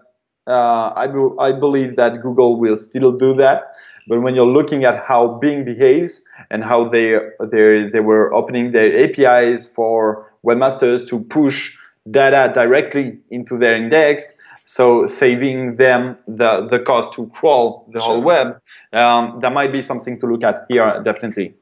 I, 0.47 1.07
be- 1.07 1.35
I 1.39 1.51
believe 1.51 1.95
that 1.97 2.21
google 2.21 2.59
will 2.59 2.77
still 2.77 3.11
do 3.11 3.33
that 3.35 3.73
but 4.07 4.21
when 4.21 4.35
you're 4.35 4.45
looking 4.47 4.85
at 4.85 5.03
how 5.03 5.27
Bing 5.39 5.65
behaves 5.65 6.21
and 6.49 6.63
how 6.63 6.87
they 6.87 7.19
they 7.41 7.89
they 7.91 7.99
were 7.99 8.33
opening 8.33 8.71
their 8.71 8.89
APIs 9.03 9.65
for 9.67 10.31
webmasters 10.45 11.07
to 11.09 11.19
push 11.19 11.75
data 12.09 12.51
directly 12.53 13.19
into 13.31 13.57
their 13.57 13.75
index, 13.75 14.23
so 14.63 15.05
saving 15.05 15.75
them 15.75 16.17
the 16.27 16.67
the 16.71 16.79
cost 16.79 17.13
to 17.13 17.27
crawl 17.27 17.85
the 17.91 17.99
sure. 17.99 18.13
whole 18.13 18.21
web, 18.21 18.61
um, 18.93 19.39
that 19.41 19.51
might 19.51 19.71
be 19.71 19.81
something 19.81 20.19
to 20.19 20.25
look 20.25 20.43
at 20.43 20.65
here 20.69 21.01
definitely. 21.03 21.53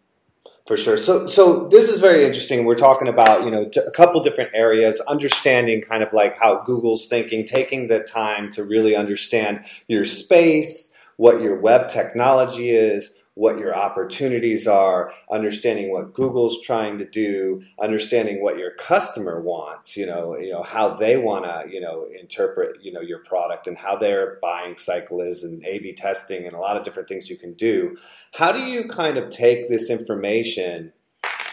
For 0.65 0.77
sure. 0.77 0.97
So, 0.97 1.27
so 1.27 1.67
this 1.67 1.89
is 1.89 1.99
very 1.99 2.25
interesting. 2.25 2.65
We're 2.65 2.73
talking 2.73 3.07
about, 3.07 3.45
you 3.45 3.51
know, 3.51 3.69
a 3.85 3.91
couple 3.91 4.23
different 4.23 4.49
areas, 4.55 4.99
understanding 5.01 5.83
kind 5.83 6.01
of 6.01 6.11
like 6.11 6.35
how 6.35 6.63
Google's 6.63 7.05
thinking, 7.05 7.45
taking 7.45 7.87
the 7.87 7.99
time 7.99 8.51
to 8.53 8.63
really 8.63 8.95
understand 8.95 9.63
your 9.87 10.05
space, 10.05 10.91
what 11.17 11.39
your 11.39 11.59
web 11.59 11.87
technology 11.87 12.71
is, 12.71 13.13
what 13.35 13.59
your 13.59 13.75
opportunities 13.75 14.65
are, 14.65 15.13
understanding 15.29 15.91
what 15.91 16.13
Google's 16.13 16.61
trying 16.61 16.97
to 16.97 17.05
do, 17.05 17.61
understanding 17.79 18.41
what 18.41 18.57
your 18.57 18.71
customer 18.71 19.41
wants, 19.41 19.97
you 19.97 20.05
know, 20.05 20.37
you 20.37 20.51
know 20.51 20.63
how 20.63 20.89
they 20.89 21.17
want 21.17 21.43
to, 21.45 21.65
you 21.71 21.81
know, 21.81 22.07
interpret, 22.19 22.81
you 22.81 22.91
know, 22.91 23.01
your 23.01 23.19
product 23.19 23.67
and 23.67 23.77
how 23.77 23.95
their 23.95 24.39
buying 24.41 24.77
cycle 24.77 25.21
is 25.21 25.43
and 25.43 25.65
A/B 25.65 25.93
testing 25.93 26.45
and 26.45 26.55
a 26.55 26.59
lot 26.59 26.77
of 26.77 26.83
different 26.83 27.09
things 27.09 27.29
you 27.29 27.37
can 27.37 27.53
do. 27.53 27.97
How 28.33 28.53
do 28.53 28.59
you 28.59 28.87
kind 28.87 29.17
of 29.17 29.29
take 29.29 29.67
this 29.67 29.89
information 29.89 30.93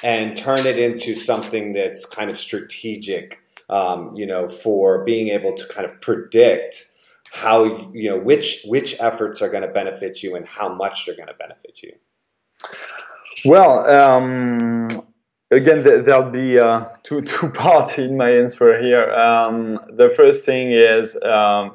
and 0.05 0.37
turn 0.37 0.67
it 0.67 0.79
into 0.79 1.15
something 1.17 1.73
that's 1.73 2.07
kind 2.07 2.31
of 2.31 2.39
strategic, 2.39 3.41
um, 3.69 4.15
you 4.15 4.27
know, 4.27 4.49
for 4.49 5.05
being 5.05 5.29
able 5.29 5.53
to 5.55 5.67
kind 5.67 5.85
of 5.85 6.01
predict 6.01 6.92
how 7.33 7.91
you 7.93 8.11
know 8.11 8.19
which 8.19 8.63
which 8.67 9.01
efforts 9.01 9.41
are 9.41 9.49
going 9.49 9.63
to 9.63 9.73
benefit 9.73 10.23
you 10.23 10.37
and 10.37 10.47
how 10.47 10.69
much 10.75 11.07
they're 11.07 11.17
going 11.17 11.29
to 11.29 11.35
benefit 11.35 11.83
you? 11.83 11.93
Well 13.45 13.89
um, 13.89 15.07
again 15.51 15.83
there'll 15.83 16.31
be 16.31 16.59
uh, 16.59 16.85
two 17.03 17.23
two 17.33 17.49
parts 17.51 17.97
in 17.99 18.17
my 18.17 18.31
answer 18.31 18.81
here. 18.81 19.11
Um, 19.11 19.79
the 19.97 20.11
first 20.15 20.45
thing 20.45 20.73
is 20.73 21.17
um, 21.23 21.73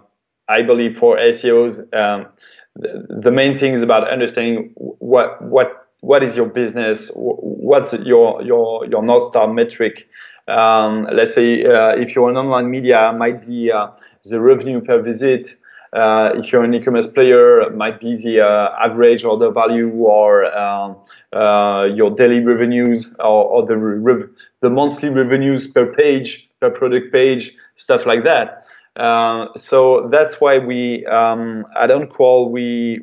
i 0.50 0.62
believe 0.62 0.98
for 0.98 1.18
seos 1.18 1.80
um, 1.94 2.28
the, 2.76 3.06
the 3.10 3.32
main 3.32 3.60
thing 3.60 3.74
is 3.74 3.82
about 3.82 4.10
understanding 4.10 4.72
what 4.76 5.42
what 5.42 5.88
what 6.02 6.24
is 6.24 6.36
your 6.36 6.46
business? 6.46 7.10
What's 7.16 7.94
your 7.94 8.42
your 8.44 8.86
your 8.86 9.04
north 9.04 9.30
star 9.30 9.52
metric 9.52 10.08
um, 10.48 11.08
let's 11.12 11.34
say 11.34 11.64
uh, 11.66 11.96
if 11.96 12.16
you're 12.16 12.30
an 12.30 12.38
online 12.38 12.70
media 12.70 13.14
might 13.14 13.46
be 13.46 13.72
uh, 13.72 13.88
the 14.26 14.40
revenue 14.40 14.82
per 14.82 15.02
visit. 15.02 15.56
Uh, 15.94 16.32
if 16.36 16.52
you're 16.52 16.64
an 16.64 16.74
e-commerce 16.74 17.08
player, 17.08 17.70
might 17.72 18.00
be 18.02 18.18
the 18.18 18.42
uh, 18.42 18.76
average 18.78 19.24
order 19.24 19.50
value 19.50 19.90
or 19.90 20.46
um, 20.56 20.98
uh, 21.32 21.88
your 21.96 22.12
daily 22.12 22.42
revenues 22.42 23.16
or, 23.20 23.46
or 23.46 23.66
the 23.66 24.30
the 24.62 24.70
monthly 24.70 25.10
revenues 25.10 25.66
per 25.66 25.86
page, 25.94 26.50
per 26.60 26.70
product 26.70 27.12
page, 27.14 27.56
stuff 27.78 28.06
like 28.06 28.26
that. 28.26 28.66
Uh, 28.98 29.48
so 29.56 30.10
that's 30.12 30.42
why 30.42 30.58
we 30.58 31.06
um, 31.06 31.66
at 31.80 31.90
OnCrawl 31.90 32.52
we 32.52 33.00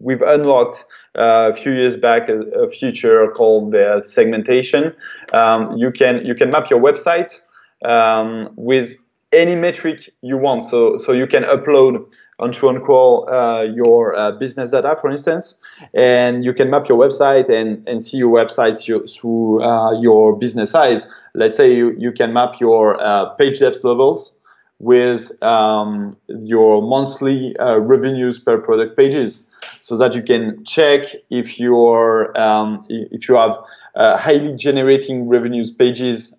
we've 0.00 0.22
unlocked 0.22 0.84
uh, 1.16 1.52
a 1.52 1.56
few 1.56 1.72
years 1.72 1.96
back 1.96 2.28
a, 2.28 2.40
a 2.52 2.70
feature 2.70 3.28
called 3.36 3.72
the 3.72 4.02
segmentation. 4.06 4.94
Um, 5.32 5.76
you 5.76 5.90
can 5.90 6.24
you 6.24 6.34
can 6.34 6.50
map 6.50 6.70
your 6.70 6.80
website 6.80 7.40
um, 7.84 8.50
with 8.56 8.94
any 9.32 9.54
metric 9.54 10.10
you 10.22 10.38
want. 10.38 10.64
So, 10.64 10.96
so 10.96 11.12
you 11.12 11.26
can 11.26 11.42
upload 11.42 12.06
onto 12.38 12.66
OnCrawl 12.66 13.30
uh, 13.30 13.62
your 13.74 14.16
uh, 14.16 14.32
business 14.32 14.70
data, 14.70 14.96
for 15.00 15.10
instance, 15.10 15.54
and 15.94 16.44
you 16.44 16.54
can 16.54 16.70
map 16.70 16.88
your 16.88 16.98
website 16.98 17.50
and, 17.50 17.86
and 17.88 18.02
see 18.02 18.16
your 18.16 18.32
websites 18.32 18.84
through 18.84 19.62
uh, 19.62 20.00
your 20.00 20.38
business 20.38 20.70
size. 20.70 21.06
Let's 21.34 21.56
say 21.56 21.74
you, 21.74 21.94
you 21.98 22.12
can 22.12 22.32
map 22.32 22.60
your 22.60 23.00
uh, 23.00 23.30
page 23.34 23.58
depth 23.58 23.84
levels 23.84 24.38
with 24.78 25.42
um, 25.42 26.16
your 26.28 26.80
monthly 26.80 27.56
uh, 27.58 27.78
revenues 27.78 28.38
per 28.38 28.58
product 28.58 28.96
pages 28.96 29.48
so 29.80 29.96
that 29.96 30.14
you 30.14 30.22
can 30.22 30.64
check 30.64 31.02
if 31.30 31.58
you're 31.58 32.38
um, 32.38 32.84
if 32.88 33.28
you 33.28 33.36
have 33.36 33.56
uh, 33.94 34.16
highly 34.16 34.56
generating 34.56 35.28
revenues 35.28 35.70
pages 35.70 36.36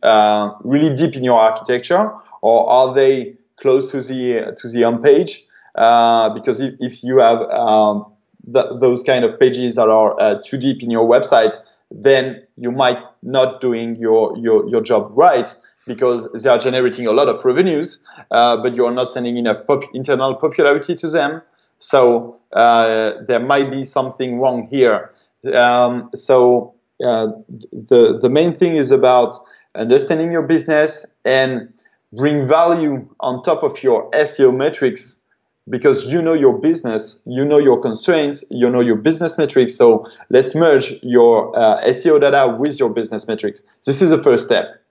really 0.64 0.96
deep 0.96 1.16
in 1.16 1.24
your 1.24 1.40
architecture 1.40 2.12
or 2.42 2.70
are 2.70 2.94
they 2.94 3.36
close 3.58 3.92
to 3.92 4.02
the 4.02 4.56
to 4.58 4.70
the 4.70 4.84
home 4.84 5.02
page? 5.02 5.46
Uh, 5.76 6.30
because 6.34 6.60
if, 6.60 6.74
if 6.80 7.04
you 7.04 7.20
have 7.20 7.42
um, 7.52 8.06
th- 8.52 8.66
those 8.80 9.04
kind 9.04 9.24
of 9.24 9.40
pages 9.40 9.76
that 9.76 9.88
are 9.88 10.20
uh, 10.20 10.42
too 10.44 10.58
deep 10.58 10.82
in 10.82 10.90
your 10.90 11.08
website, 11.08 11.54
then 11.92 12.42
you 12.58 12.72
might 12.72 12.98
not 13.24 13.62
doing 13.62 13.96
your 13.96 14.38
your, 14.38 14.68
your 14.68 14.82
job 14.82 15.12
right 15.16 15.56
because 15.86 16.28
they 16.44 16.50
are 16.50 16.60
generating 16.60 17.08
a 17.08 17.12
lot 17.12 17.28
of 17.28 17.44
revenues, 17.44 18.06
uh, 18.30 18.56
but 18.58 18.76
you 18.76 18.86
are 18.86 18.94
not 18.94 19.10
sending 19.10 19.38
enough 19.38 19.66
pop- 19.66 19.90
internal 19.94 20.36
popularity 20.36 20.96
to 20.96 21.10
them. 21.10 21.42
So 21.80 22.40
uh, 22.54 23.24
there 23.28 23.40
might 23.40 23.72
be 23.72 23.84
something 23.84 24.40
wrong 24.40 24.68
here. 24.70 25.12
Um, 25.54 26.10
so 26.16 26.76
uh, 27.04 27.28
the 27.72 28.20
the 28.22 28.30
main 28.30 28.56
thing 28.56 28.76
is 28.76 28.92
about 28.92 29.46
understanding 29.76 30.32
your 30.32 30.42
business 30.42 31.06
and 31.24 31.74
bring 32.14 32.48
value 32.48 33.08
on 33.22 33.44
top 33.44 33.64
of 33.64 33.82
your 33.82 34.10
SEO 34.12 34.56
metrics 34.56 35.24
because 35.70 36.06
you 36.06 36.22
know 36.22 36.34
your 36.34 36.58
business, 36.58 37.22
you 37.26 37.46
know 37.46 37.60
your 37.60 37.80
constraints, 37.80 38.44
you 38.50 38.70
know 38.70 38.82
your 38.82 38.96
business 38.96 39.38
metrics. 39.38 39.76
So 39.76 40.06
let's 40.30 40.56
merge 40.56 40.94
your 41.04 41.58
uh, 41.58 41.84
SEO 41.86 42.20
data 42.20 42.56
with 42.60 42.80
your 42.80 42.90
business 42.90 43.28
metrics. 43.28 43.62
This 43.86 44.02
is 44.02 44.10
the 44.10 44.22
first 44.22 44.46
step. 44.46 44.82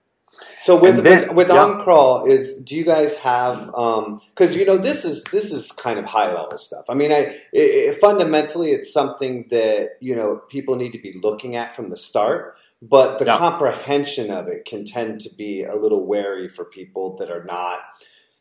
So 0.57 0.79
with 0.79 1.03
then, 1.03 1.27
with, 1.27 1.31
with 1.31 1.47
yeah. 1.49 1.55
OnCrawl 1.55 2.29
is 2.29 2.57
do 2.57 2.75
you 2.75 2.85
guys 2.85 3.15
have 3.17 3.65
because 3.65 4.53
um, 4.53 4.57
you 4.57 4.65
know 4.65 4.77
this 4.77 5.05
is 5.05 5.23
this 5.25 5.51
is 5.51 5.71
kind 5.71 5.99
of 5.99 6.05
high 6.05 6.33
level 6.33 6.57
stuff. 6.57 6.85
I 6.89 6.93
mean, 6.93 7.11
I 7.11 7.19
it, 7.51 7.61
it, 7.91 7.95
fundamentally 7.95 8.71
it's 8.71 8.91
something 8.91 9.47
that 9.49 9.97
you 9.99 10.15
know 10.15 10.41
people 10.49 10.75
need 10.75 10.91
to 10.93 10.99
be 10.99 11.19
looking 11.21 11.55
at 11.55 11.75
from 11.75 11.89
the 11.89 11.97
start 11.97 12.55
but 12.81 13.19
the 13.19 13.25
yeah. 13.25 13.37
comprehension 13.37 14.31
of 14.31 14.47
it 14.47 14.65
can 14.65 14.85
tend 14.85 15.19
to 15.21 15.35
be 15.35 15.63
a 15.63 15.75
little 15.75 16.05
wary 16.05 16.47
for 16.47 16.65
people 16.65 17.17
that 17.17 17.29
are 17.29 17.43
not 17.43 17.79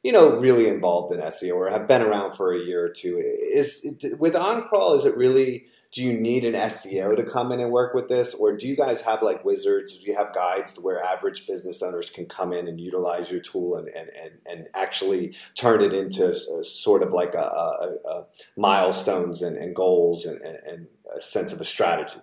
you 0.03 0.13
know 0.13 0.39
really 0.39 0.69
involved 0.69 1.13
in 1.13 1.21
SEO 1.21 1.55
or 1.57 1.71
have 1.71 1.89
been 1.89 2.03
around 2.03 2.33
for 2.33 2.53
a 2.53 2.65
year 2.65 2.85
or 2.85 2.89
two 2.89 3.21
is 3.41 3.85
with 4.19 4.35
OnCrawl 4.35 4.97
is 4.97 5.05
it 5.05 5.17
really 5.17 5.67
do 5.91 6.03
you 6.03 6.13
need 6.13 6.45
an 6.45 6.53
SEO 6.53 7.17
to 7.17 7.25
come 7.25 7.51
in 7.51 7.61
and 7.61 7.71
work 7.71 7.95
with 7.95 8.09
this? 8.09 8.35
Or 8.35 8.55
do 8.55 8.69
you 8.69 8.77
guys 8.77 9.01
have 9.01 9.23
like 9.23 9.45
wizards? 9.45 9.99
Do 9.99 10.05
you 10.05 10.17
have 10.17 10.35
guides 10.35 10.75
to 10.75 10.83
where 10.83 11.03
average 11.03 11.47
business 11.47 11.83
owners 11.83 12.11
can 12.11 12.27
come 12.27 12.53
in 12.53 12.69
and 12.69 12.79
utilize 12.79 13.31
your 13.31 13.41
tool 13.41 13.77
and, 13.77 13.89
and, 13.89 14.11
and, 14.11 14.33
and 14.47 14.67
actually 14.75 15.35
turn 15.55 15.83
it 15.83 15.95
into 15.95 16.29
a, 16.29 16.65
sort 16.65 17.03
of 17.03 17.15
like 17.15 17.35
a, 17.35 17.39
a, 17.39 18.09
a 18.09 18.27
milestones 18.57 19.41
and, 19.41 19.57
and 19.57 19.75
goals 19.75 20.27
and, 20.27 20.41
and 20.43 20.87
a 21.17 21.21
sense 21.21 21.55
of 21.55 21.61
a 21.61 21.65
strategy? 21.65 22.21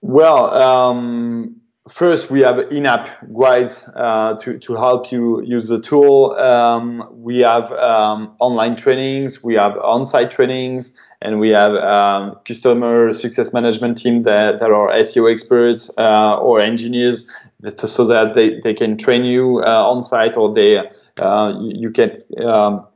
Well, 0.00 0.54
um, 0.54 1.60
first 1.88 2.30
we 2.30 2.40
have 2.40 2.58
in-app 2.70 3.08
guides 3.36 3.88
uh, 3.94 4.36
to 4.40 4.58
to 4.58 4.74
help 4.74 5.10
you 5.10 5.42
use 5.42 5.68
the 5.68 5.80
tool. 5.80 6.32
Um, 6.32 7.08
we 7.12 7.38
have 7.40 7.72
um, 7.72 8.36
online 8.38 8.76
trainings, 8.76 9.42
we 9.42 9.54
have 9.54 9.76
on-site 9.78 10.30
trainings, 10.30 10.96
and 11.22 11.40
we 11.40 11.50
have 11.50 11.74
um, 11.74 12.36
customer 12.46 13.12
success 13.12 13.52
management 13.52 13.98
team 13.98 14.22
that, 14.24 14.60
that 14.60 14.70
are 14.70 14.88
SEO 14.92 15.32
experts 15.32 15.90
uh, 15.98 16.36
or 16.38 16.60
engineers 16.60 17.28
that, 17.60 17.80
so 17.88 18.04
that 18.06 18.34
they, 18.34 18.60
they 18.60 18.74
can 18.74 18.96
train 18.96 19.24
you 19.24 19.62
uh, 19.64 19.90
on 19.90 20.02
site 20.02 20.36
or 20.36 20.54
they 20.54 20.78
uh, 21.18 21.54
you 21.60 21.90
can 21.90 22.22
um, 22.44 22.86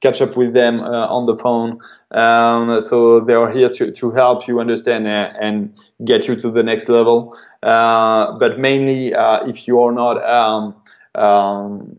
catch 0.00 0.20
up 0.20 0.36
with 0.36 0.52
them 0.54 0.80
uh, 0.80 1.06
on 1.08 1.26
the 1.26 1.36
phone. 1.36 1.80
Um, 2.12 2.80
so 2.80 3.20
they 3.20 3.34
are 3.34 3.50
here 3.50 3.68
to, 3.68 3.90
to 3.90 4.10
help 4.12 4.46
you 4.46 4.60
understand 4.60 5.08
and 5.08 5.76
get 6.04 6.28
you 6.28 6.40
to 6.40 6.50
the 6.50 6.62
next 6.62 6.88
level. 6.88 7.36
Uh, 7.62 8.38
but 8.38 8.58
mainly, 8.58 9.14
uh, 9.14 9.44
if 9.46 9.66
you 9.66 9.82
are 9.82 9.92
not 9.92 10.22
um, 10.24 10.76
um, 11.20 11.98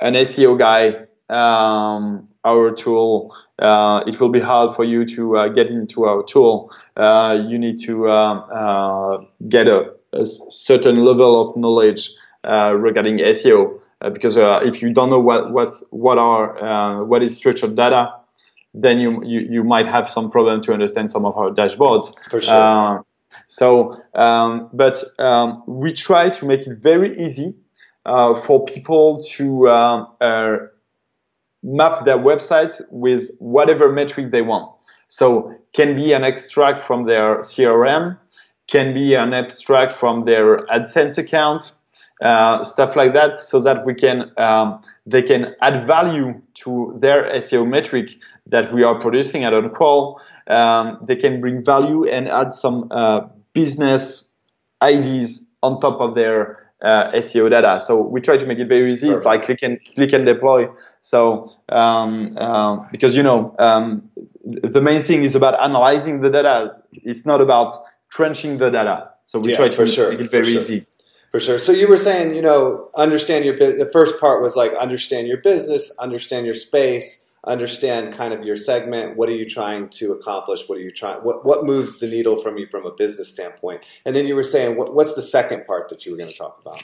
an 0.00 0.14
SEO 0.14 0.58
guy, 0.58 1.06
um, 1.28 2.29
our 2.44 2.74
tool, 2.74 3.34
uh, 3.58 4.02
it 4.06 4.18
will 4.20 4.30
be 4.30 4.40
hard 4.40 4.74
for 4.74 4.84
you 4.84 5.04
to 5.04 5.36
uh, 5.36 5.48
get 5.48 5.68
into 5.68 6.04
our 6.04 6.22
tool. 6.22 6.72
Uh, 6.96 7.38
you 7.46 7.58
need 7.58 7.80
to 7.84 8.08
uh, 8.08 9.22
get 9.48 9.66
a, 9.66 9.92
a, 10.12 10.24
certain 10.24 11.04
level 11.04 11.50
of 11.50 11.56
knowledge 11.56 12.10
regarding 12.44 13.18
SEO. 13.18 13.80
because 14.12 14.36
if 14.66 14.80
you 14.80 14.92
don't 14.94 15.10
know 15.10 15.20
what 15.20 15.52
what 15.52 15.74
what 15.90 16.16
are 16.18 17.04
what 17.04 17.22
is 17.22 17.34
structured 17.34 17.76
data, 17.76 18.14
then 18.72 18.98
you, 18.98 19.22
you 19.24 19.40
you 19.40 19.64
might 19.64 19.86
have 19.86 20.08
some 20.10 20.30
problem 20.30 20.62
to 20.62 20.72
understand 20.72 21.10
some 21.10 21.26
of 21.26 21.36
our 21.36 21.50
dashboards. 21.50 22.14
For 22.30 22.40
sure. 22.40 23.04
so, 23.48 24.00
um, 24.14 24.70
but 24.72 25.04
um, 25.18 25.62
we 25.66 25.92
try 25.92 26.30
to 26.30 26.46
make 26.46 26.66
it 26.66 26.78
very 26.78 27.10
easy 27.18 27.56
uh, 28.06 28.40
for 28.40 28.64
people 28.64 29.22
to 29.22 29.68
uh, 29.68 30.06
uh, 30.20 30.56
map 31.62 32.04
their 32.04 32.18
website 32.18 32.80
with 32.90 33.30
whatever 33.38 33.92
metric 33.92 34.30
they 34.30 34.42
want. 34.42 34.70
So 35.08 35.54
can 35.74 35.96
be 35.96 36.12
an 36.12 36.24
extract 36.24 36.84
from 36.84 37.06
their 37.06 37.38
CRM, 37.38 38.18
can 38.68 38.94
be 38.94 39.14
an 39.14 39.34
abstract 39.34 39.96
from 39.96 40.24
their 40.24 40.66
AdSense 40.66 41.18
account, 41.18 41.72
uh, 42.22 42.64
stuff 42.64 42.96
like 42.96 43.12
that, 43.14 43.40
so 43.40 43.60
that 43.60 43.84
we 43.84 43.94
can 43.94 44.30
um, 44.38 44.82
they 45.06 45.22
can 45.22 45.54
add 45.62 45.86
value 45.86 46.40
to 46.54 46.96
their 47.00 47.24
SEO 47.34 47.68
metric 47.68 48.10
that 48.46 48.72
we 48.72 48.82
are 48.82 49.00
producing 49.00 49.44
at 49.44 49.52
OnCrawl. 49.52 50.20
Um, 50.46 50.98
they 51.06 51.16
can 51.16 51.40
bring 51.40 51.64
value 51.64 52.08
and 52.08 52.28
add 52.28 52.54
some 52.54 52.88
uh, 52.90 53.22
business 53.52 54.32
ideas 54.82 55.50
on 55.62 55.80
top 55.80 56.00
of 56.00 56.14
their 56.14 56.69
uh, 56.82 57.12
SEO 57.12 57.50
data. 57.50 57.80
So 57.80 58.00
we 58.00 58.20
try 58.20 58.36
to 58.36 58.46
make 58.46 58.58
it 58.58 58.68
very 58.68 58.92
easy. 58.92 59.08
Perfect. 59.08 59.18
It's 59.18 59.26
like 59.26 59.44
click 59.44 59.62
and 59.62 59.78
click 59.94 60.12
and 60.12 60.24
deploy. 60.24 60.68
So 61.00 61.50
um, 61.68 62.36
uh, 62.38 62.76
because 62.90 63.16
you 63.16 63.22
know 63.22 63.54
um, 63.58 64.08
the 64.44 64.80
main 64.80 65.04
thing 65.04 65.22
is 65.22 65.34
about 65.34 65.60
analyzing 65.60 66.20
the 66.20 66.30
data. 66.30 66.76
It's 66.92 67.26
not 67.26 67.40
about 67.40 67.82
crunching 68.10 68.58
the 68.58 68.70
data. 68.70 69.10
So 69.24 69.38
we 69.38 69.50
yeah, 69.50 69.56
try 69.56 69.68
to 69.68 69.84
make, 69.84 69.94
sure. 69.94 70.10
make, 70.10 70.20
it 70.20 70.30
very 70.30 70.52
sure. 70.52 70.60
easy. 70.60 70.86
For 71.30 71.38
sure. 71.38 71.58
So 71.58 71.70
you 71.70 71.86
were 71.86 71.96
saying, 71.96 72.34
you 72.34 72.42
know, 72.42 72.88
understand 72.96 73.44
your. 73.44 73.56
The 73.56 73.88
first 73.92 74.18
part 74.18 74.42
was 74.42 74.56
like 74.56 74.72
understand 74.74 75.28
your 75.28 75.38
business, 75.38 75.96
understand 75.98 76.44
your 76.44 76.54
space, 76.54 77.24
understand 77.44 78.12
kind 78.12 78.34
of 78.34 78.44
your 78.44 78.56
segment. 78.56 79.16
What 79.16 79.28
are 79.28 79.34
you 79.34 79.48
trying 79.48 79.88
to 79.90 80.12
accomplish? 80.12 80.68
What 80.68 80.78
are 80.78 80.82
you 80.82 80.90
trying? 80.90 81.20
What 81.20 81.44
what 81.44 81.64
moves 81.64 81.98
the 81.98 82.06
needle 82.06 82.36
from 82.36 82.58
you 82.58 82.66
from 82.66 82.84
a 82.86 82.90
business 82.90 83.28
standpoint? 83.28 83.84
And 84.04 84.14
then 84.14 84.26
you 84.26 84.34
were 84.34 84.44
saying, 84.44 84.76
what, 84.76 84.94
what's 84.94 85.14
the 85.14 85.22
second 85.22 85.66
part 85.66 85.88
that 85.88 86.04
you 86.04 86.12
were 86.12 86.18
going 86.18 86.30
to 86.30 86.36
talk 86.36 86.60
about? 86.60 86.82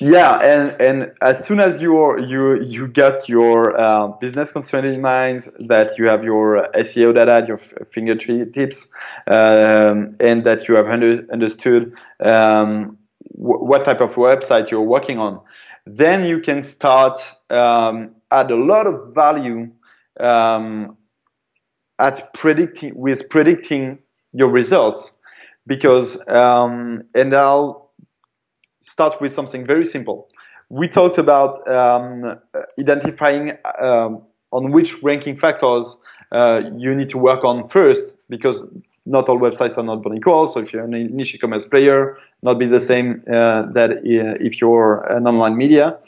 Yeah, 0.00 0.38
and 0.38 0.80
and 0.80 1.12
as 1.20 1.44
soon 1.44 1.60
as 1.60 1.80
you 1.80 2.20
you 2.20 2.60
you 2.62 2.88
got 2.88 3.28
your 3.28 3.78
uh, 3.78 4.08
business 4.08 4.52
constraint 4.52 4.86
in 4.86 5.00
mind, 5.00 5.46
that 5.60 5.98
you 5.98 6.06
have 6.06 6.24
your 6.24 6.68
SEO 6.74 7.14
data, 7.14 7.44
your 7.46 7.58
fingertips, 7.90 8.88
um, 9.26 10.16
and 10.20 10.44
that 10.44 10.68
you 10.68 10.74
have 10.74 10.86
under, 10.86 11.26
understood 11.32 11.94
um, 12.20 12.98
what 13.32 13.84
type 13.84 14.00
of 14.00 14.14
website 14.14 14.70
you're 14.70 14.82
working 14.82 15.18
on, 15.18 15.40
then 15.86 16.24
you 16.24 16.40
can 16.40 16.62
start 16.62 17.20
um, 17.50 18.14
add 18.30 18.50
a 18.50 18.56
lot 18.56 18.86
of 18.86 19.14
value 19.14 19.70
um, 20.20 20.96
at 21.98 22.32
predicting 22.34 22.94
with 22.96 23.28
predicting 23.28 23.98
your 24.32 24.48
results 24.48 25.12
because 25.66 26.18
um, 26.28 27.02
and 27.14 27.32
I'll 27.34 27.92
start 28.80 29.20
with 29.20 29.32
something 29.32 29.64
very 29.64 29.86
simple. 29.86 30.28
We 30.70 30.88
talked 30.88 31.18
about 31.18 31.66
um, 31.68 32.38
identifying 32.80 33.52
um, 33.80 34.22
on 34.50 34.72
which 34.72 35.02
ranking 35.02 35.36
factors 35.38 35.96
uh, 36.32 36.62
you 36.76 36.94
need 36.94 37.10
to 37.10 37.18
work 37.18 37.44
on 37.44 37.68
first 37.68 38.14
because 38.28 38.62
not 39.06 39.28
all 39.28 39.38
websites 39.38 39.78
are 39.78 39.82
not 39.82 40.02
born 40.02 40.16
equal. 40.16 40.46
So 40.46 40.60
if 40.60 40.72
you're 40.72 40.84
an 40.84 41.16
niche 41.16 41.34
e-commerce 41.34 41.64
player, 41.64 42.18
not 42.42 42.58
be 42.58 42.66
the 42.66 42.80
same 42.80 43.22
uh, 43.26 43.62
that 43.72 43.90
uh, 43.90 44.46
if 44.46 44.60
you're 44.60 45.00
an 45.10 45.26
online 45.26 45.56
media. 45.56 45.98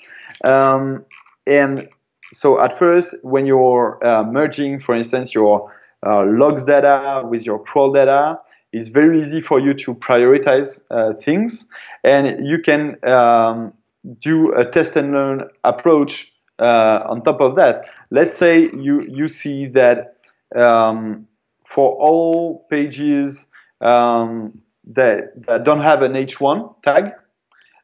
Um, 0.45 1.05
and 1.47 1.89
so 2.33 2.61
at 2.61 2.79
first, 2.79 3.15
when 3.23 3.47
you're 3.47 4.05
uh, 4.07 4.25
merging, 4.25 4.81
for 4.81 4.95
instance, 4.95 5.35
your 5.35 5.73
uh, 6.07 6.25
logs 6.25 6.65
data 6.65 7.23
with 7.25 7.45
your 7.45 7.59
crawl 7.59 7.93
data, 7.93 8.39
it's 8.73 8.89
very 8.89 9.21
easy 9.21 9.41
for 9.41 9.59
you 9.59 9.75
to 9.75 9.95
prioritize 9.95 10.81
uh, 10.91 11.15
things, 11.15 11.69
and 12.05 12.47
you 12.47 12.59
can 12.59 12.97
um, 13.09 13.73
do 14.21 14.53
a 14.55 14.65
test 14.65 14.95
and 14.97 15.13
learn 15.13 15.49
approach 15.65 16.33
uh, 16.61 17.01
on 17.09 17.23
top 17.23 17.41
of 17.41 17.57
that. 17.57 17.87
Let's 18.11 18.37
say 18.37 18.71
you 18.71 19.01
you 19.01 19.27
see 19.27 19.67
that 19.69 20.17
um, 20.55 21.27
for 21.65 21.93
all 21.93 22.67
pages 22.71 23.47
um, 23.81 24.61
that, 24.85 25.47
that 25.47 25.65
don't 25.65 25.81
have 25.81 26.03
an 26.03 26.13
H1 26.13 26.83
tag, 26.83 27.13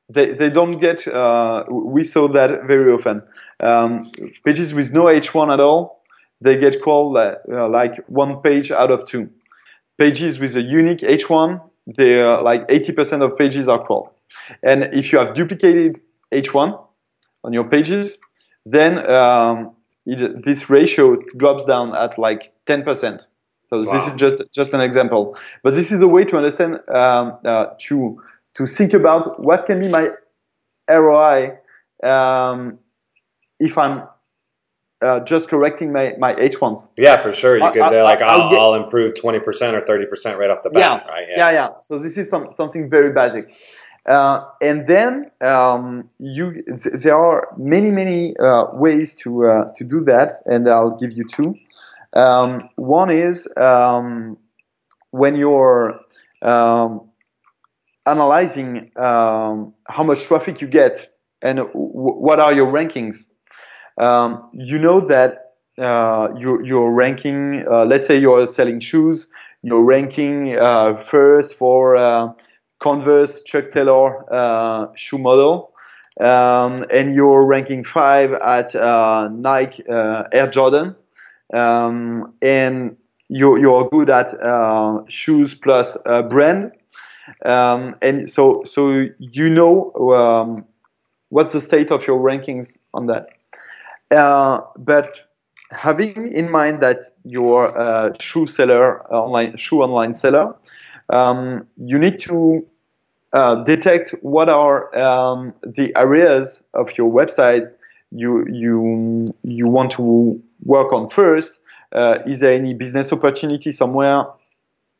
they, 0.08 0.32
they 0.32 0.50
don't 0.50 0.78
get, 0.78 1.06
uh, 1.08 1.64
we 1.68 2.04
saw 2.04 2.28
that 2.28 2.64
very 2.66 2.92
often. 2.92 3.22
Um, 3.60 4.10
pages 4.44 4.72
with 4.72 4.92
no 4.92 5.04
H1 5.04 5.52
at 5.52 5.60
all, 5.60 6.02
they 6.40 6.58
get 6.58 6.82
called 6.82 7.16
uh, 7.16 7.68
like 7.68 8.04
one 8.08 8.42
page 8.42 8.70
out 8.70 8.90
of 8.90 9.06
two. 9.06 9.30
Pages 9.98 10.38
with 10.38 10.54
a 10.56 10.60
unique 10.60 11.00
H1, 11.00 11.60
they 11.86 12.20
are 12.20 12.42
like 12.42 12.68
80% 12.68 13.22
of 13.22 13.38
pages 13.38 13.68
are 13.68 13.84
crawled. 13.84 14.10
And 14.62 14.84
if 14.92 15.12
you 15.12 15.18
have 15.18 15.34
duplicated 15.34 16.00
H1 16.32 16.78
on 17.44 17.52
your 17.52 17.64
pages, 17.64 18.18
then 18.66 18.98
um, 19.10 19.74
it, 20.04 20.44
this 20.44 20.68
ratio 20.68 21.16
drops 21.36 21.64
down 21.64 21.94
at 21.94 22.18
like 22.18 22.52
10%. 22.66 23.20
So 23.68 23.78
wow. 23.78 23.92
this 23.92 24.06
is 24.06 24.12
just 24.14 24.42
just 24.52 24.72
an 24.74 24.80
example, 24.80 25.36
but 25.64 25.74
this 25.74 25.90
is 25.90 26.00
a 26.00 26.06
way 26.06 26.24
to 26.24 26.36
understand 26.36 26.74
um, 26.88 27.36
uh, 27.44 27.66
to 27.88 28.22
to 28.56 28.66
think 28.66 28.94
about 28.94 29.44
what 29.44 29.66
can 29.66 29.80
be 29.80 29.88
my 29.88 30.10
ROI 30.88 31.58
um, 32.02 32.78
if 33.58 33.76
I'm 33.78 34.04
uh, 35.02 35.20
just 35.20 35.48
correcting 35.48 35.92
my, 35.92 36.14
my 36.18 36.34
H1s. 36.34 36.88
Yeah, 36.96 37.20
for 37.20 37.32
sure. 37.32 37.58
You 37.58 37.70
could 37.70 37.82
I, 37.82 38.02
like, 38.02 38.22
I'll, 38.22 38.42
I'll, 38.42 38.50
get, 38.50 38.58
I'll, 38.58 38.74
improve 38.74 39.14
20% 39.14 39.42
or 39.74 39.80
30% 39.80 40.38
right 40.38 40.50
off 40.50 40.62
the 40.62 40.70
bat, 40.70 41.04
yeah, 41.04 41.10
right? 41.10 41.26
Yeah. 41.28 41.36
yeah, 41.36 41.50
yeah. 41.50 41.78
So 41.78 41.98
this 41.98 42.16
is 42.16 42.28
some, 42.28 42.48
something 42.56 42.88
very 42.88 43.12
basic. 43.12 43.52
Uh, 44.06 44.44
and 44.62 44.86
then 44.86 45.30
um, 45.42 46.08
you, 46.18 46.62
there 47.02 47.18
are 47.18 47.48
many, 47.58 47.90
many 47.90 48.36
uh, 48.38 48.66
ways 48.72 49.16
to, 49.16 49.46
uh, 49.46 49.72
to 49.76 49.84
do 49.84 50.02
that, 50.04 50.42
and 50.46 50.68
I'll 50.68 50.96
give 50.96 51.12
you 51.12 51.24
two. 51.24 51.56
Um, 52.12 52.70
one 52.76 53.10
is 53.10 53.48
um, 53.56 54.38
when 55.10 55.36
you're 55.36 56.00
um, 56.40 57.08
analyzing 58.06 58.90
um, 58.96 59.74
how 59.88 60.04
much 60.04 60.24
traffic 60.24 60.60
you 60.60 60.68
get 60.68 61.12
and 61.42 61.58
w- 61.58 61.70
what 61.74 62.40
are 62.40 62.52
your 62.52 62.72
rankings. 62.72 63.24
Um, 63.98 64.50
you 64.52 64.78
know 64.78 65.00
that 65.08 65.52
uh, 65.78 66.28
you're, 66.38 66.64
you're, 66.64 66.90
ranking, 66.90 67.66
uh, 67.70 67.84
let's 67.84 68.06
say 68.06 68.18
you're 68.18 68.46
selling 68.46 68.80
shoes, 68.80 69.30
you're 69.62 69.84
ranking 69.84 70.56
uh, 70.58 71.02
first 71.10 71.54
for 71.54 71.96
uh, 71.96 72.28
Converse 72.80 73.42
Chuck 73.42 73.72
Taylor 73.72 74.32
uh, 74.32 74.86
shoe 74.96 75.18
model, 75.18 75.72
um, 76.20 76.84
and 76.90 77.14
you're 77.14 77.46
ranking 77.46 77.84
five 77.84 78.32
at 78.32 78.74
uh, 78.74 79.28
Nike 79.28 79.82
Air 79.88 80.48
Jordan, 80.50 80.94
um, 81.52 82.34
and 82.42 82.96
you're, 83.28 83.58
you're 83.58 83.88
good 83.90 84.08
at 84.10 84.34
shoes 85.08 85.54
plus 85.54 85.96
brand. 86.30 86.72
Um, 87.44 87.96
and 88.02 88.30
so, 88.30 88.62
so 88.64 89.06
you 89.18 89.50
know 89.50 89.92
um, 90.14 90.64
what's 91.30 91.52
the 91.52 91.60
state 91.60 91.90
of 91.90 92.06
your 92.06 92.18
rankings 92.18 92.78
on 92.94 93.06
that. 93.06 93.28
Uh, 94.10 94.60
but 94.76 95.10
having 95.70 96.32
in 96.32 96.50
mind 96.50 96.80
that 96.80 97.00
you're 97.24 97.66
a 97.66 98.14
shoe 98.20 98.46
seller, 98.46 99.02
online 99.12 99.56
shoe 99.56 99.82
online 99.82 100.14
seller, 100.14 100.54
um, 101.10 101.66
you 101.76 101.98
need 101.98 102.18
to 102.20 102.66
uh, 103.32 103.64
detect 103.64 104.10
what 104.22 104.48
are 104.48 104.96
um, 104.96 105.52
the 105.62 105.92
areas 105.96 106.62
of 106.74 106.96
your 106.96 107.12
website 107.12 107.70
you 108.12 108.46
you 108.48 109.26
you 109.42 109.66
want 109.66 109.90
to 109.92 110.40
work 110.64 110.92
on 110.92 111.10
first. 111.10 111.60
Uh, 111.92 112.18
is 112.26 112.40
there 112.40 112.54
any 112.54 112.74
business 112.74 113.12
opportunity 113.12 113.72
somewhere? 113.72 114.24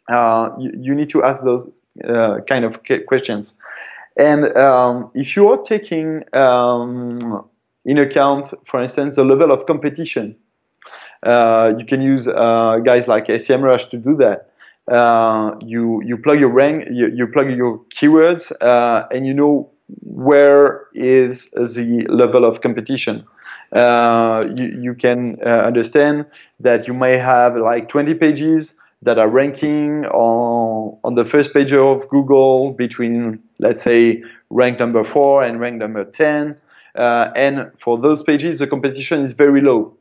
Uh, 0.08 0.50
you, 0.58 0.70
you, 0.78 0.94
need 0.94 1.08
to 1.08 1.24
ask 1.24 1.42
those 1.42 1.82
uh, 2.08 2.38
kind 2.48 2.64
of 2.64 2.78
questions. 3.08 3.54
And 4.16 4.56
um, 4.56 5.10
if 5.14 5.34
you 5.34 5.48
are 5.48 5.62
taking 5.62 6.22
um, 6.32 7.44
in 7.84 7.98
account, 7.98 8.54
for 8.66 8.80
instance, 8.80 9.16
the 9.16 9.24
level 9.24 9.50
of 9.50 9.66
competition, 9.66 10.36
uh, 11.24 11.72
you 11.76 11.84
can 11.84 12.00
use 12.00 12.28
uh, 12.28 12.78
guys 12.84 13.08
like 13.08 13.26
SEMrush 13.26 13.90
to 13.90 13.96
do 13.96 14.16
that. 14.16 14.50
Uh, 14.90 15.56
you 15.60 16.00
you 16.04 16.16
plug 16.16 16.38
your 16.38 16.50
rank, 16.50 16.84
you, 16.90 17.08
you 17.08 17.26
plug 17.26 17.50
your 17.50 17.80
keywords, 17.90 18.52
uh, 18.62 19.08
and 19.10 19.26
you 19.26 19.34
know 19.34 19.68
where 20.02 20.86
is 20.94 21.50
the 21.50 22.06
level 22.08 22.44
of 22.44 22.60
competition. 22.60 23.26
You, 23.74 24.78
you, 24.80 24.94
can 24.94 25.42
understand 25.42 26.26
that 26.60 26.86
you 26.86 26.94
may 26.94 27.18
have 27.18 27.56
like 27.56 27.88
20 27.88 28.14
pages 28.14 28.76
that 29.02 29.18
are 29.18 29.28
ranking 29.28 30.06
on, 30.06 30.98
on 31.04 31.14
the 31.14 31.24
first 31.24 31.52
page 31.52 31.72
of 31.72 32.08
Google 32.08 32.72
between, 32.72 33.42
let's 33.58 33.82
say, 33.82 34.22
rank 34.50 34.78
number 34.78 35.04
four 35.04 35.42
and 35.42 35.60
rank 35.60 35.76
number 35.76 36.04
10. 36.04 36.56
Uh, 36.94 37.30
and 37.36 37.70
for 37.82 37.98
those 37.98 38.22
pages, 38.22 38.58
the 38.58 38.66
competition 38.66 39.22
is 39.22 39.32
very 39.32 39.60
low. 39.60 39.96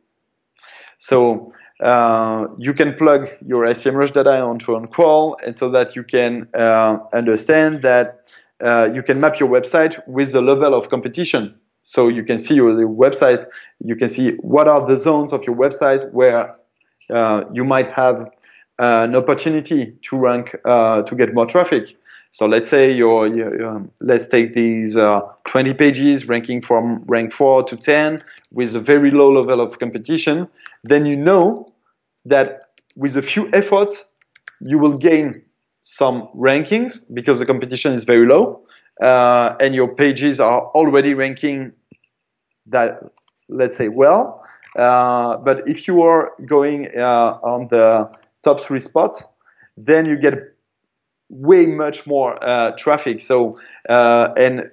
So 0.99 1.53
uh, 1.81 2.47
you 2.57 2.73
can 2.73 2.95
plug 2.95 3.27
your 3.45 3.65
SEMrush 3.65 4.13
data 4.13 4.39
onto 4.39 4.67
OnCrawl, 4.71 5.35
and 5.45 5.57
so 5.57 5.69
that 5.71 5.95
you 5.95 6.03
can 6.03 6.47
uh, 6.53 6.97
understand 7.11 7.81
that 7.81 8.21
uh, 8.63 8.89
you 8.93 9.03
can 9.03 9.19
map 9.19 9.39
your 9.39 9.49
website 9.49 10.01
with 10.07 10.31
the 10.31 10.41
level 10.41 10.73
of 10.73 10.89
competition. 10.89 11.53
So 11.83 12.07
you 12.07 12.23
can 12.23 12.39
see 12.39 12.55
your 12.55 12.73
website, 12.87 13.45
you 13.83 13.95
can 13.95 14.09
see 14.09 14.31
what 14.37 14.67
are 14.67 14.87
the 14.87 14.97
zones 14.97 15.33
of 15.33 15.45
your 15.45 15.55
website 15.55 16.11
where 16.13 16.55
uh, 17.11 17.43
you 17.53 17.63
might 17.63 17.91
have 17.91 18.29
an 18.79 19.15
opportunity 19.15 19.93
to 20.01 20.17
rank 20.17 20.55
uh, 20.65 21.01
to 21.03 21.15
get 21.15 21.33
more 21.33 21.45
traffic. 21.45 21.97
So 22.31 22.45
let's 22.45 22.69
say 22.69 22.91
your, 22.91 23.27
your 23.27 23.65
um, 23.65 23.91
let's 24.01 24.25
take 24.25 24.53
these 24.53 24.95
20 24.95 25.73
pages 25.73 26.27
ranking 26.27 26.61
from 26.61 27.03
rank 27.07 27.31
4 27.31 27.63
to 27.63 27.77
10 27.77 28.17
with 28.51 28.75
a 28.75 28.79
very 28.79 29.09
low 29.09 29.31
level 29.31 29.61
of 29.61 29.79
competition 29.79 30.49
then 30.85 31.05
you 31.05 31.15
know 31.15 31.65
that 32.25 32.61
with 32.95 33.17
a 33.17 33.21
few 33.21 33.49
efforts, 33.53 34.05
you 34.59 34.77
will 34.79 34.97
gain 34.97 35.33
some 35.81 36.29
rankings 36.35 37.01
because 37.13 37.39
the 37.39 37.45
competition 37.45 37.93
is 37.93 38.03
very 38.03 38.25
low 38.25 38.61
uh, 39.01 39.55
and 39.59 39.75
your 39.75 39.93
pages 39.93 40.39
are 40.39 40.61
already 40.69 41.13
ranking 41.13 41.71
that, 42.67 42.99
let's 43.49 43.75
say, 43.75 43.87
well. 43.89 44.43
Uh, 44.75 45.37
but 45.37 45.67
if 45.67 45.87
you 45.87 46.01
are 46.01 46.33
going 46.45 46.87
uh, 46.97 47.39
on 47.43 47.67
the 47.69 48.09
top 48.45 48.57
three 48.65 48.79
spots, 48.79 49.17
then 49.89 50.05
you 50.05 50.15
get 50.15 50.35
way 51.29 51.65
much 51.65 51.97
more 52.07 52.31
uh, 52.41 52.71
traffic. 52.83 53.17
So, 53.19 53.59
uh, 53.89 54.27
and 54.37 54.71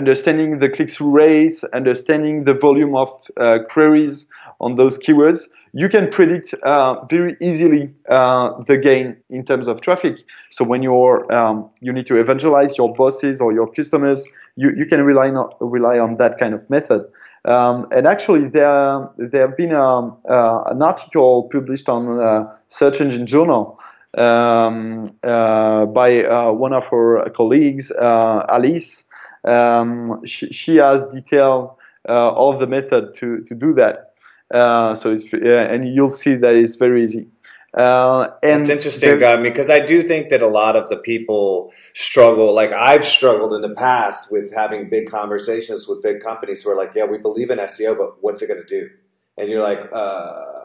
understanding 0.00 0.58
the 0.58 0.68
click-through 0.68 1.12
rates, 1.24 1.64
understanding 1.80 2.44
the 2.44 2.54
volume 2.66 2.94
of 3.02 3.08
uh, 3.40 3.58
queries 3.70 4.26
on 4.60 4.76
those 4.76 4.98
keywords, 4.98 5.40
you 5.72 5.88
can 5.88 6.08
predict 6.10 6.54
uh, 6.62 7.04
very 7.06 7.36
easily 7.40 7.92
uh, 8.08 8.46
the 8.68 8.76
gain 8.88 9.16
in 9.30 9.44
terms 9.44 9.66
of 9.66 9.80
traffic. 9.80 10.16
So 10.50 10.64
when 10.64 10.82
you're 10.82 11.20
um, 11.38 11.56
you 11.80 11.92
need 11.92 12.06
to 12.06 12.16
evangelize 12.24 12.78
your 12.78 12.92
bosses 12.92 13.40
or 13.40 13.52
your 13.52 13.68
customers, 13.78 14.24
you, 14.56 14.72
you 14.76 14.86
can 14.86 15.02
rely 15.02 15.30
on 15.30 15.48
rely 15.60 15.98
on 15.98 16.16
that 16.18 16.38
kind 16.38 16.54
of 16.54 16.68
method. 16.70 17.04
Um, 17.44 17.86
and 17.90 18.06
actually, 18.06 18.48
there 18.48 19.08
there 19.18 19.48
have 19.48 19.56
been 19.56 19.74
um, 19.74 20.16
uh, 20.28 20.62
an 20.66 20.82
article 20.82 21.48
published 21.52 21.88
on 21.88 22.20
uh, 22.20 22.56
Search 22.68 23.00
Engine 23.00 23.26
Journal 23.26 23.78
um, 24.16 25.14
uh, 25.22 25.86
by 25.86 26.24
uh, 26.24 26.52
one 26.52 26.72
of 26.72 26.86
her 26.86 27.28
colleagues, 27.30 27.90
Alice. 27.90 29.04
Um, 29.44 30.24
she, 30.24 30.50
she 30.52 30.76
has 30.76 31.04
detailed 31.06 31.76
all 32.08 32.58
the 32.58 32.66
method 32.66 33.14
to 33.16 33.44
to 33.44 33.54
do 33.54 33.74
that. 33.74 34.14
Uh, 34.52 34.94
so 34.94 35.12
it's 35.12 35.24
and 35.32 35.94
you'll 35.94 36.10
see 36.10 36.36
that 36.36 36.54
it's 36.54 36.76
very 36.76 37.02
easy. 37.02 37.28
Uh, 37.76 38.30
and 38.42 38.60
it's 38.60 38.68
interesting, 38.68 39.18
God, 39.18 39.42
because 39.42 39.68
I 39.68 39.84
do 39.84 40.00
think 40.02 40.28
that 40.28 40.42
a 40.42 40.46
lot 40.46 40.76
of 40.76 40.88
the 40.88 40.96
people 40.98 41.72
struggle. 41.92 42.54
Like 42.54 42.72
I've 42.72 43.04
struggled 43.04 43.52
in 43.52 43.62
the 43.62 43.74
past 43.74 44.30
with 44.30 44.54
having 44.54 44.88
big 44.88 45.08
conversations 45.10 45.88
with 45.88 46.00
big 46.00 46.20
companies 46.20 46.62
who 46.62 46.70
are 46.70 46.76
like, 46.76 46.94
"Yeah, 46.94 47.06
we 47.06 47.18
believe 47.18 47.50
in 47.50 47.58
SEO, 47.58 47.98
but 47.98 48.22
what's 48.22 48.42
it 48.42 48.46
going 48.46 48.62
to 48.64 48.66
do?" 48.66 48.90
And 49.36 49.48
you're 49.48 49.62
like, 49.62 49.88
uh, 49.92 50.63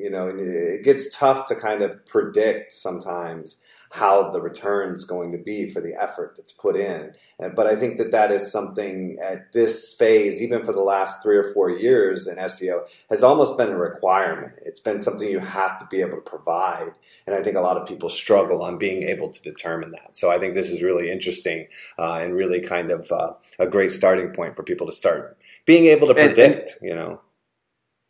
you 0.00 0.10
know, 0.10 0.28
it 0.28 0.82
gets 0.82 1.16
tough 1.16 1.46
to 1.46 1.54
kind 1.54 1.82
of 1.82 2.04
predict 2.06 2.72
sometimes 2.72 3.56
how 3.92 4.30
the 4.30 4.40
return 4.40 4.94
is 4.94 5.04
going 5.04 5.32
to 5.32 5.38
be 5.38 5.66
for 5.66 5.80
the 5.80 5.94
effort 6.00 6.34
that's 6.36 6.52
put 6.52 6.76
in. 6.76 7.12
And, 7.40 7.56
but 7.56 7.66
I 7.66 7.74
think 7.74 7.98
that 7.98 8.12
that 8.12 8.30
is 8.30 8.50
something 8.50 9.18
at 9.20 9.52
this 9.52 9.94
phase, 9.94 10.40
even 10.40 10.64
for 10.64 10.72
the 10.72 10.80
last 10.80 11.22
three 11.22 11.36
or 11.36 11.52
four 11.52 11.70
years 11.70 12.28
in 12.28 12.36
SEO, 12.36 12.86
has 13.10 13.24
almost 13.24 13.58
been 13.58 13.70
a 13.70 13.76
requirement. 13.76 14.54
It's 14.64 14.78
been 14.78 15.00
something 15.00 15.28
you 15.28 15.40
have 15.40 15.76
to 15.80 15.86
be 15.90 16.00
able 16.02 16.16
to 16.16 16.30
provide. 16.30 16.92
And 17.26 17.34
I 17.34 17.42
think 17.42 17.56
a 17.56 17.60
lot 17.60 17.76
of 17.76 17.88
people 17.88 18.08
struggle 18.08 18.62
on 18.62 18.78
being 18.78 19.02
able 19.02 19.28
to 19.28 19.42
determine 19.42 19.90
that. 19.90 20.14
So 20.14 20.30
I 20.30 20.38
think 20.38 20.54
this 20.54 20.70
is 20.70 20.82
really 20.82 21.10
interesting 21.10 21.66
uh, 21.98 22.20
and 22.22 22.36
really 22.36 22.60
kind 22.60 22.92
of 22.92 23.10
uh, 23.10 23.32
a 23.58 23.66
great 23.66 23.90
starting 23.90 24.30
point 24.30 24.54
for 24.54 24.62
people 24.62 24.86
to 24.86 24.92
start 24.92 25.36
being 25.66 25.86
able 25.86 26.06
to 26.08 26.14
predict, 26.14 26.76
and, 26.80 26.90
and, 26.90 26.90
you 26.90 26.94
know. 26.94 27.20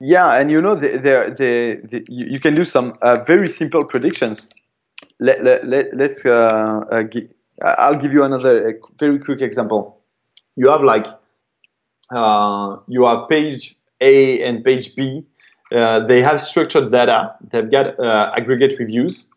Yeah, 0.00 0.40
and 0.40 0.50
you 0.50 0.62
know, 0.62 0.74
the, 0.74 0.88
the, 0.88 1.86
the, 1.90 2.06
you 2.08 2.40
can 2.40 2.54
do 2.54 2.64
some 2.64 2.94
uh, 3.02 3.22
very 3.26 3.46
simple 3.46 3.84
predictions 3.84 4.48
let, 5.20 5.44
let, 5.44 5.66
let, 5.66 6.10
us 6.10 6.24
uh, 6.24 6.80
uh, 6.90 7.04
I'll 7.62 8.00
give 8.00 8.12
you 8.12 8.24
another 8.24 8.78
very 8.98 9.18
quick 9.18 9.42
example. 9.42 10.00
You 10.56 10.70
have 10.70 10.82
like, 10.82 11.06
uh, 12.14 12.76
you 12.88 13.04
have 13.04 13.28
page 13.28 13.76
A 14.00 14.42
and 14.42 14.64
page 14.64 14.96
B. 14.96 15.24
Uh, 15.70 16.04
they 16.06 16.22
have 16.22 16.40
structured 16.40 16.90
data. 16.90 17.34
They've 17.50 17.70
got 17.70 17.98
uh, 18.00 18.32
aggregate 18.36 18.78
reviews. 18.78 19.30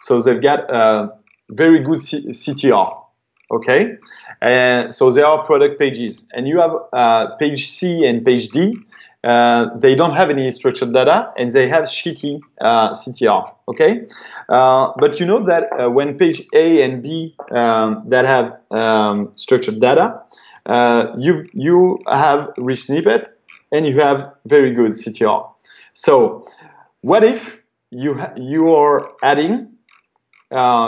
So 0.00 0.20
they've 0.20 0.40
got 0.40 0.70
uh, 0.70 1.08
very 1.50 1.82
good 1.82 2.00
C- 2.00 2.28
CTR. 2.28 2.96
Okay. 3.50 3.96
And 4.40 4.94
so 4.94 5.10
there 5.10 5.26
are 5.26 5.44
product 5.44 5.78
pages. 5.78 6.28
And 6.32 6.46
you 6.46 6.60
have 6.60 7.38
page 7.38 7.70
C 7.70 8.04
and 8.04 8.24
page 8.24 8.50
D 8.50 8.76
uh, 9.22 9.66
they 9.76 9.94
don't 9.94 10.14
have 10.14 10.30
any 10.30 10.50
structured 10.50 10.92
data 10.92 11.32
and 11.36 11.52
they 11.52 11.68
have 11.68 11.84
shitty 11.84 12.40
uh, 12.60 12.92
CTR. 12.92 13.54
Okay, 13.68 14.06
uh, 14.48 14.92
but 14.96 15.20
you 15.20 15.26
know 15.26 15.44
that 15.44 15.68
uh, 15.78 15.90
when 15.90 16.16
page 16.16 16.42
A 16.54 16.82
and 16.82 17.02
B 17.02 17.36
um, 17.50 18.02
that 18.08 18.26
have 18.26 18.58
um, 18.70 19.32
structured 19.34 19.80
data, 19.80 20.20
uh, 20.66 21.14
you 21.18 21.48
you 21.52 21.98
have 22.10 22.48
rich 22.56 22.86
snippet 22.86 23.38
and 23.72 23.86
you 23.86 24.00
have 24.00 24.32
very 24.46 24.72
good 24.74 24.92
CTR. 24.92 25.46
So 25.94 26.46
what 27.02 27.22
if 27.22 27.56
you 27.90 28.18
you 28.36 28.74
are 28.74 29.12
adding 29.22 29.68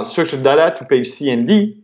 structured 0.06 0.42
data 0.42 0.74
to 0.78 0.84
page 0.86 1.10
C 1.10 1.30
and 1.30 1.46
D 1.46 1.81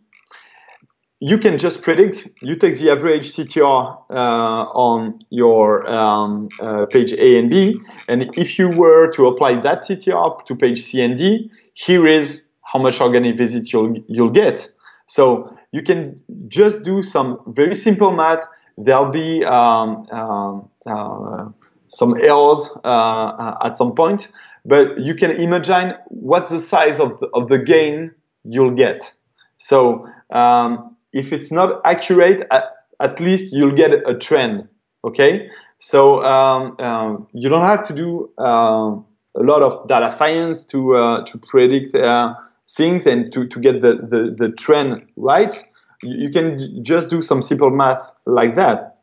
you 1.21 1.39
can 1.39 1.59
just 1.59 1.83
predict. 1.83 2.29
You 2.43 2.55
take 2.55 2.79
the 2.79 2.91
average 2.91 3.35
CTR 3.35 4.05
uh, 4.11 4.13
on 4.13 5.21
your 5.31 5.89
um, 5.91 6.49
uh, 6.61 6.87
page 6.87 7.13
A 7.13 7.39
and 7.39 7.51
B, 7.51 7.81
and 8.09 8.37
if 8.37 8.59
you 8.59 8.69
were 8.69 9.11
to 9.13 9.27
apply 9.27 9.61
that 9.63 9.87
CTR 9.87 10.45
to 10.47 10.55
page 10.55 10.83
C 10.83 11.03
and 11.03 11.19
D, 11.19 11.51
here 11.75 12.07
is 12.07 12.47
how 12.63 12.79
much 12.79 13.01
organic 13.01 13.37
visits 13.37 13.73
you'll 13.73 13.97
you'll 14.07 14.31
get. 14.31 14.69
So 15.07 15.57
you 15.73 15.83
can 15.83 16.21
just 16.49 16.83
do 16.85 17.03
some 17.03 17.41
very 17.49 17.75
simple 17.75 18.13
math. 18.13 18.45
There'll 18.77 19.11
be 19.11 19.45
um, 19.45 20.07
um 20.13 20.69
uh, 20.87 21.49
some 21.89 22.17
errors 22.19 22.71
uh, 22.85 23.55
at 23.65 23.77
some 23.77 23.95
point, 23.95 24.29
but 24.65 25.01
you 25.01 25.15
can 25.15 25.33
imagine 25.33 25.95
what's 26.09 26.51
the 26.51 26.61
size 26.61 27.01
of 27.01 27.19
the, 27.19 27.27
of 27.35 27.49
the 27.49 27.59
gain 27.59 28.13
you'll 28.45 28.75
get. 28.75 29.13
So 29.59 30.07
um, 30.31 30.97
if 31.13 31.33
it's 31.33 31.51
not 31.51 31.81
accurate, 31.85 32.47
at, 32.51 32.65
at 33.01 33.21
least 33.21 33.53
you'll 33.53 33.77
get 33.77 33.91
a 33.93 34.15
trend. 34.15 34.69
Okay, 35.05 35.49
so 35.79 36.23
um, 36.25 36.79
um, 36.81 37.29
you 37.33 37.49
don't 37.49 37.65
have 37.65 37.87
to 37.87 37.95
do 37.95 38.31
uh, 38.39 38.97
a 39.37 39.43
lot 39.43 39.63
of 39.63 39.87
data 39.89 40.13
science 40.13 40.65
to 40.65 40.97
uh, 40.97 41.25
to 41.25 41.39
predict 41.39 41.95
uh, 41.95 42.35
things 42.69 43.07
and 43.07 43.33
to, 43.33 43.47
to 43.49 43.61
get 43.61 43.81
the, 43.81 43.95
the, 43.95 44.35
the 44.37 44.53
trend 44.53 45.07
right. 45.17 45.65
You, 46.03 46.27
you 46.27 46.31
can 46.31 46.85
just 46.85 47.09
do 47.09 47.23
some 47.23 47.43
simple 47.43 47.71
math 47.71 48.11
like 48.27 48.57
that. 48.57 48.97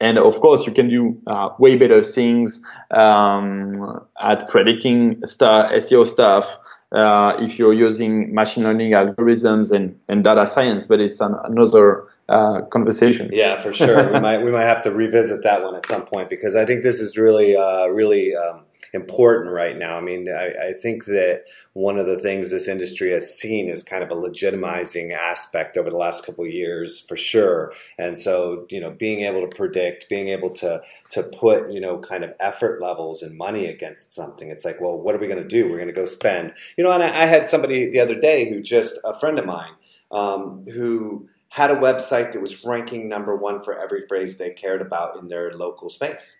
And 0.00 0.16
of 0.16 0.40
course, 0.40 0.64
you 0.66 0.72
can 0.72 0.88
do 0.88 1.20
uh, 1.26 1.50
way 1.58 1.76
better 1.76 2.04
things 2.04 2.64
um, 2.92 4.06
at 4.20 4.48
predicting 4.48 5.20
stuff, 5.26 5.72
SEO 5.72 6.06
stuff, 6.06 6.46
uh, 6.92 7.36
if 7.38 7.58
you're 7.58 7.74
using 7.74 8.34
machine 8.34 8.64
learning 8.64 8.92
algorithms 8.92 9.72
and, 9.72 9.98
and 10.08 10.24
data 10.24 10.46
science, 10.46 10.86
but 10.86 11.00
it's 11.00 11.20
an, 11.20 11.34
another 11.44 12.04
uh, 12.28 12.62
conversation. 12.62 13.28
Yeah, 13.32 13.60
for 13.60 13.72
sure. 13.72 14.12
we 14.12 14.20
might 14.20 14.42
we 14.42 14.50
might 14.50 14.64
have 14.64 14.82
to 14.82 14.90
revisit 14.90 15.42
that 15.42 15.62
one 15.62 15.74
at 15.74 15.86
some 15.86 16.04
point 16.04 16.30
because 16.30 16.56
I 16.56 16.64
think 16.64 16.82
this 16.82 17.00
is 17.00 17.16
really 17.16 17.56
uh, 17.56 17.86
really 17.86 18.34
um, 18.34 18.60
important 18.92 19.52
right 19.52 19.76
now. 19.76 19.96
I 19.96 20.00
mean, 20.00 20.28
I, 20.28 20.68
I, 20.68 20.72
think 20.72 21.04
that 21.06 21.44
one 21.72 21.98
of 21.98 22.06
the 22.06 22.18
things 22.18 22.50
this 22.50 22.68
industry 22.68 23.12
has 23.12 23.38
seen 23.38 23.68
is 23.68 23.82
kind 23.82 24.02
of 24.02 24.10
a 24.10 24.14
legitimizing 24.14 25.12
aspect 25.12 25.76
over 25.76 25.90
the 25.90 25.96
last 25.96 26.24
couple 26.24 26.44
of 26.44 26.50
years, 26.50 27.00
for 27.00 27.16
sure. 27.16 27.72
And 27.98 28.18
so, 28.18 28.66
you 28.70 28.80
know, 28.80 28.90
being 28.90 29.20
able 29.20 29.40
to 29.40 29.56
predict, 29.56 30.08
being 30.08 30.28
able 30.28 30.50
to 30.50 30.82
to 31.10 31.22
put, 31.22 31.70
you 31.70 31.80
know, 31.80 31.98
kind 31.98 32.24
of 32.24 32.34
effort 32.40 32.80
levels 32.80 33.22
and 33.22 33.36
money 33.36 33.66
against 33.66 34.12
something. 34.12 34.50
It's 34.50 34.64
like, 34.64 34.80
well, 34.80 34.98
what 34.98 35.14
are 35.14 35.18
we 35.18 35.26
going 35.26 35.42
to 35.42 35.48
do? 35.48 35.68
We're 35.68 35.76
going 35.76 35.88
to 35.88 35.92
go 35.92 36.06
spend, 36.06 36.54
you 36.76 36.84
know. 36.84 36.92
And 36.92 37.02
I, 37.02 37.08
I, 37.08 37.26
had 37.26 37.46
somebody 37.46 37.90
the 37.90 38.00
other 38.00 38.18
day 38.18 38.48
who 38.48 38.62
just 38.62 38.98
a 39.04 39.18
friend 39.18 39.38
of 39.38 39.46
mine 39.46 39.72
um, 40.10 40.64
who 40.64 41.28
had 41.48 41.70
a 41.70 41.76
website 41.76 42.32
that 42.32 42.42
was 42.42 42.64
ranking 42.64 43.08
number 43.08 43.34
one 43.34 43.60
for 43.60 43.78
every 43.78 44.02
phrase 44.06 44.36
they 44.36 44.50
cared 44.50 44.82
about 44.82 45.16
in 45.16 45.28
their 45.28 45.52
local 45.54 45.88
space. 45.88 46.36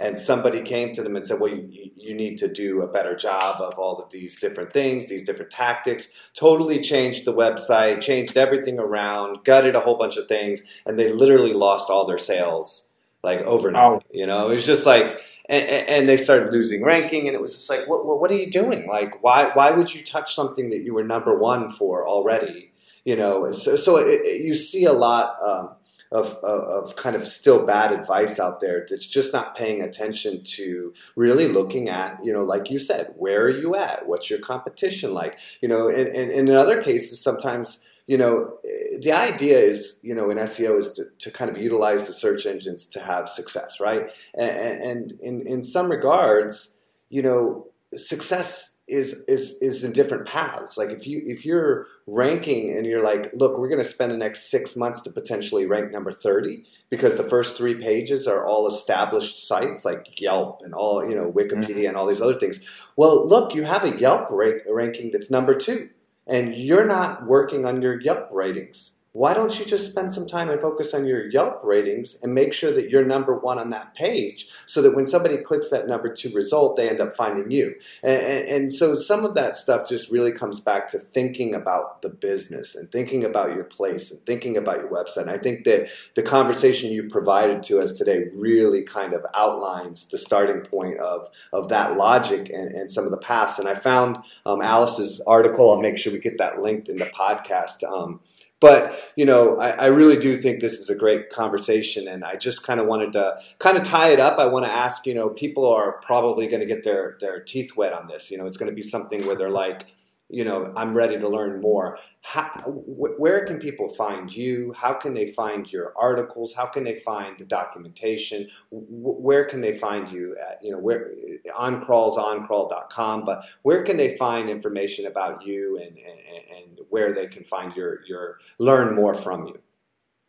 And 0.00 0.18
somebody 0.18 0.62
came 0.62 0.94
to 0.94 1.02
them 1.02 1.16
and 1.16 1.26
said, 1.26 1.40
Well, 1.40 1.50
you, 1.50 1.90
you 1.96 2.14
need 2.14 2.38
to 2.38 2.52
do 2.52 2.82
a 2.82 2.88
better 2.88 3.16
job 3.16 3.60
of 3.60 3.78
all 3.78 3.98
of 3.98 4.10
these 4.10 4.38
different 4.38 4.72
things, 4.72 5.08
these 5.08 5.24
different 5.24 5.50
tactics. 5.50 6.08
Totally 6.34 6.80
changed 6.80 7.24
the 7.24 7.34
website, 7.34 8.00
changed 8.00 8.36
everything 8.36 8.78
around, 8.78 9.44
gutted 9.44 9.74
a 9.74 9.80
whole 9.80 9.98
bunch 9.98 10.16
of 10.16 10.28
things, 10.28 10.62
and 10.86 10.98
they 10.98 11.12
literally 11.12 11.52
lost 11.52 11.90
all 11.90 12.06
their 12.06 12.18
sales 12.18 12.88
like 13.22 13.40
overnight. 13.40 13.82
Oh. 13.82 14.00
You 14.10 14.26
know, 14.26 14.48
it 14.50 14.54
was 14.54 14.66
just 14.66 14.86
like, 14.86 15.20
and, 15.48 15.64
and, 15.68 16.08
they 16.08 16.16
started 16.16 16.52
losing 16.52 16.84
ranking, 16.84 17.26
and 17.26 17.34
it 17.34 17.40
was 17.40 17.54
just 17.54 17.70
like, 17.70 17.88
what, 17.88 18.04
what 18.04 18.30
are 18.30 18.36
you 18.36 18.50
doing? 18.50 18.86
Like, 18.86 19.22
why, 19.22 19.50
why 19.54 19.70
would 19.70 19.94
you 19.94 20.04
touch 20.04 20.34
something 20.34 20.70
that 20.70 20.82
you 20.82 20.94
were 20.94 21.04
number 21.04 21.38
one 21.38 21.70
for 21.70 22.06
already? 22.06 22.72
You 23.04 23.16
know, 23.16 23.50
so, 23.52 23.76
so 23.76 23.96
it, 23.96 24.20
it, 24.20 24.42
you 24.42 24.54
see 24.54 24.84
a 24.84 24.92
lot 24.92 25.36
um, 25.42 25.70
of, 26.12 26.32
of, 26.42 26.64
of 26.64 26.96
kind 26.96 27.16
of 27.16 27.26
still 27.26 27.66
bad 27.66 27.92
advice 27.92 28.38
out 28.38 28.60
there 28.60 28.86
that's 28.88 29.06
just 29.06 29.32
not 29.32 29.56
paying 29.56 29.82
attention 29.82 30.42
to 30.42 30.92
really 31.16 31.48
looking 31.48 31.88
at, 31.88 32.18
you 32.24 32.32
know, 32.32 32.44
like 32.44 32.70
you 32.70 32.78
said, 32.78 33.12
where 33.16 33.42
are 33.42 33.50
you 33.50 33.74
at? 33.74 34.06
What's 34.06 34.30
your 34.30 34.38
competition 34.38 35.12
like? 35.12 35.38
You 35.60 35.68
know, 35.68 35.88
and, 35.88 36.08
and, 36.08 36.30
and 36.30 36.48
in 36.48 36.54
other 36.54 36.82
cases, 36.82 37.20
sometimes 37.20 37.80
you 38.08 38.16
know, 38.16 38.56
the 39.02 39.12
idea 39.12 39.58
is, 39.58 40.00
you 40.02 40.14
know, 40.14 40.30
in 40.30 40.38
SEO 40.38 40.80
is 40.80 40.92
to, 40.94 41.04
to 41.18 41.30
kind 41.30 41.50
of 41.50 41.58
utilize 41.58 42.06
the 42.06 42.14
search 42.14 42.46
engines 42.46 42.88
to 42.88 43.00
have 43.00 43.28
success, 43.28 43.80
right? 43.80 44.10
And, 44.34 44.82
and 44.82 45.12
in, 45.20 45.46
in 45.46 45.62
some 45.62 45.90
regards, 45.90 46.78
you 47.10 47.20
know, 47.20 47.66
success 47.94 48.77
is 48.88 49.22
is 49.28 49.58
is 49.60 49.84
in 49.84 49.92
different 49.92 50.26
paths. 50.26 50.76
Like 50.76 50.90
if 50.90 51.06
you 51.06 51.22
if 51.26 51.44
you're 51.44 51.86
ranking 52.06 52.76
and 52.76 52.86
you're 52.86 53.02
like, 53.02 53.30
look, 53.34 53.58
we're 53.58 53.68
going 53.68 53.82
to 53.82 53.84
spend 53.84 54.12
the 54.12 54.16
next 54.16 54.50
six 54.50 54.76
months 54.76 55.00
to 55.02 55.10
potentially 55.10 55.66
rank 55.66 55.92
number 55.92 56.12
thirty 56.12 56.64
because 56.90 57.16
the 57.16 57.24
first 57.24 57.56
three 57.56 57.74
pages 57.74 58.26
are 58.26 58.46
all 58.46 58.66
established 58.66 59.46
sites 59.46 59.84
like 59.84 60.20
Yelp 60.20 60.62
and 60.64 60.74
all 60.74 61.08
you 61.08 61.14
know 61.14 61.30
Wikipedia 61.30 61.68
mm-hmm. 61.68 61.88
and 61.88 61.96
all 61.96 62.06
these 62.06 62.20
other 62.20 62.38
things. 62.38 62.64
Well, 62.96 63.28
look, 63.28 63.54
you 63.54 63.64
have 63.64 63.84
a 63.84 63.98
Yelp 63.98 64.28
rank, 64.30 64.62
ranking 64.68 65.10
that's 65.10 65.30
number 65.30 65.54
two 65.54 65.90
and 66.28 66.54
you're 66.54 66.86
not 66.86 67.26
working 67.26 67.64
on 67.64 67.82
your 67.82 68.00
Yelp 68.00 68.28
ratings 68.30 68.92
why 69.12 69.32
don't 69.32 69.58
you 69.58 69.64
just 69.64 69.90
spend 69.90 70.12
some 70.12 70.26
time 70.26 70.50
and 70.50 70.60
focus 70.60 70.92
on 70.92 71.06
your 71.06 71.28
Yelp 71.30 71.60
ratings 71.64 72.18
and 72.22 72.34
make 72.34 72.52
sure 72.52 72.72
that 72.72 72.90
you're 72.90 73.04
number 73.04 73.36
one 73.38 73.58
on 73.58 73.70
that 73.70 73.94
page 73.94 74.48
so 74.66 74.82
that 74.82 74.94
when 74.94 75.06
somebody 75.06 75.38
clicks 75.38 75.70
that 75.70 75.88
number 75.88 76.12
two 76.12 76.30
result, 76.34 76.76
they 76.76 76.90
end 76.90 77.00
up 77.00 77.14
finding 77.16 77.50
you. 77.50 77.74
And, 78.02 78.22
and, 78.22 78.48
and, 78.48 78.72
so 78.72 78.96
some 78.96 79.24
of 79.24 79.34
that 79.34 79.56
stuff 79.56 79.88
just 79.88 80.10
really 80.10 80.30
comes 80.30 80.60
back 80.60 80.88
to 80.88 80.98
thinking 80.98 81.54
about 81.54 82.02
the 82.02 82.10
business 82.10 82.76
and 82.76 82.92
thinking 82.92 83.24
about 83.24 83.54
your 83.54 83.64
place 83.64 84.10
and 84.10 84.20
thinking 84.26 84.58
about 84.58 84.76
your 84.76 84.90
website. 84.90 85.22
And 85.22 85.30
I 85.30 85.38
think 85.38 85.64
that 85.64 85.88
the 86.14 86.22
conversation 86.22 86.92
you 86.92 87.08
provided 87.08 87.62
to 87.64 87.80
us 87.80 87.96
today 87.96 88.26
really 88.34 88.82
kind 88.82 89.14
of 89.14 89.24
outlines 89.34 90.06
the 90.06 90.18
starting 90.18 90.60
point 90.60 90.98
of, 90.98 91.28
of 91.54 91.70
that 91.70 91.96
logic 91.96 92.50
and, 92.50 92.72
and 92.72 92.90
some 92.90 93.04
of 93.04 93.10
the 93.10 93.16
past. 93.16 93.58
And 93.58 93.68
I 93.68 93.74
found 93.74 94.18
um, 94.44 94.60
Alice's 94.60 95.20
article. 95.22 95.70
I'll 95.70 95.80
make 95.80 95.96
sure 95.96 96.12
we 96.12 96.18
get 96.18 96.38
that 96.38 96.60
linked 96.60 96.90
in 96.90 96.98
the 96.98 97.06
podcast. 97.06 97.82
Um, 97.82 98.20
but 98.60 99.00
you 99.16 99.24
know, 99.24 99.58
I, 99.58 99.70
I, 99.70 99.86
really 99.86 100.18
do 100.18 100.36
think 100.36 100.60
this 100.60 100.80
is 100.80 100.90
a 100.90 100.94
great 100.94 101.30
conversation, 101.30 102.08
and 102.08 102.24
I 102.24 102.36
just 102.36 102.64
kind 102.64 102.80
of 102.80 102.86
wanted 102.86 103.12
to 103.12 103.38
kind 103.58 103.76
of 103.76 103.84
tie 103.84 104.10
it 104.10 104.20
up. 104.20 104.38
I 104.38 104.46
want 104.46 104.64
to 104.66 104.72
ask, 104.72 105.06
you 105.06 105.14
know, 105.14 105.28
people 105.28 105.66
are 105.66 106.00
probably 106.00 106.48
going 106.48 106.60
to 106.60 106.66
get 106.66 106.82
their 106.82 107.16
their 107.20 107.40
teeth 107.40 107.76
wet 107.76 107.92
on 107.92 108.08
this. 108.08 108.30
You 108.30 108.38
know, 108.38 108.46
it's 108.46 108.56
going 108.56 108.70
to 108.70 108.74
be 108.74 108.82
something 108.82 109.26
where 109.26 109.36
they're 109.36 109.50
like, 109.50 109.86
you 110.28 110.44
know, 110.44 110.72
I'm 110.76 110.94
ready 110.94 111.18
to 111.18 111.28
learn 111.28 111.60
more. 111.60 111.98
How, 112.22 112.42
wh- 112.42 113.18
where 113.18 113.46
can 113.46 113.58
people 113.58 113.88
find 113.88 114.34
you? 114.34 114.72
How 114.76 114.92
can 114.92 115.14
they 115.14 115.28
find 115.28 115.70
your 115.70 115.94
articles? 115.96 116.52
How 116.52 116.66
can 116.66 116.84
they 116.84 116.98
find 117.00 117.38
the 117.38 117.44
documentation? 117.44 118.48
Where 118.70 119.44
can 119.44 119.60
they 119.60 119.78
find 119.78 120.10
you 120.10 120.36
at, 120.36 120.62
you 120.62 120.72
know, 120.72 120.78
where 120.78 121.12
OnCrawl's 121.56 122.16
oncrawl.com, 122.16 123.24
but 123.24 123.44
where 123.62 123.82
can 123.82 123.96
they 123.96 124.16
find 124.16 124.50
information 124.50 125.06
about 125.06 125.46
you 125.46 125.78
and, 125.78 125.96
and, 125.96 126.58
and 126.58 126.78
where 126.90 127.12
they 127.12 127.28
can 127.28 127.44
find 127.44 127.74
your, 127.74 128.00
your, 128.06 128.38
learn 128.58 128.94
more 128.94 129.14
from 129.14 129.46
you? 129.46 129.58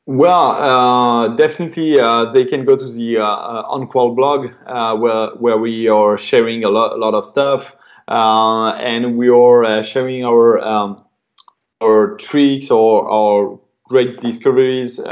Well, 0.06 0.52
uh, 0.52 1.28
definitely, 1.36 2.00
uh, 2.00 2.32
they 2.32 2.46
can 2.46 2.66
go 2.66 2.76
to 2.76 2.92
the 2.92 3.18
uh, 3.18 3.24
uh 3.24 3.78
OnCrawl 3.78 4.16
blog 4.16 4.48
uh, 4.66 4.96
where 4.96 5.36
where 5.36 5.58
we 5.60 5.88
are 5.88 6.18
sharing 6.18 6.64
a 6.64 6.70
lot, 6.70 6.94
a 6.94 6.96
lot 6.96 7.14
of 7.14 7.28
stuff. 7.28 7.76
Uh, 8.08 8.72
and 8.72 9.18
we 9.18 9.30
are 9.30 9.84
sharing 9.84 10.26
our 10.26 10.60
um, 10.62 11.06
our 11.82 12.16
tricks 12.18 12.70
or 12.70 13.60
great 13.90 14.22
discoveries 14.22 15.00
uh, 15.00 15.04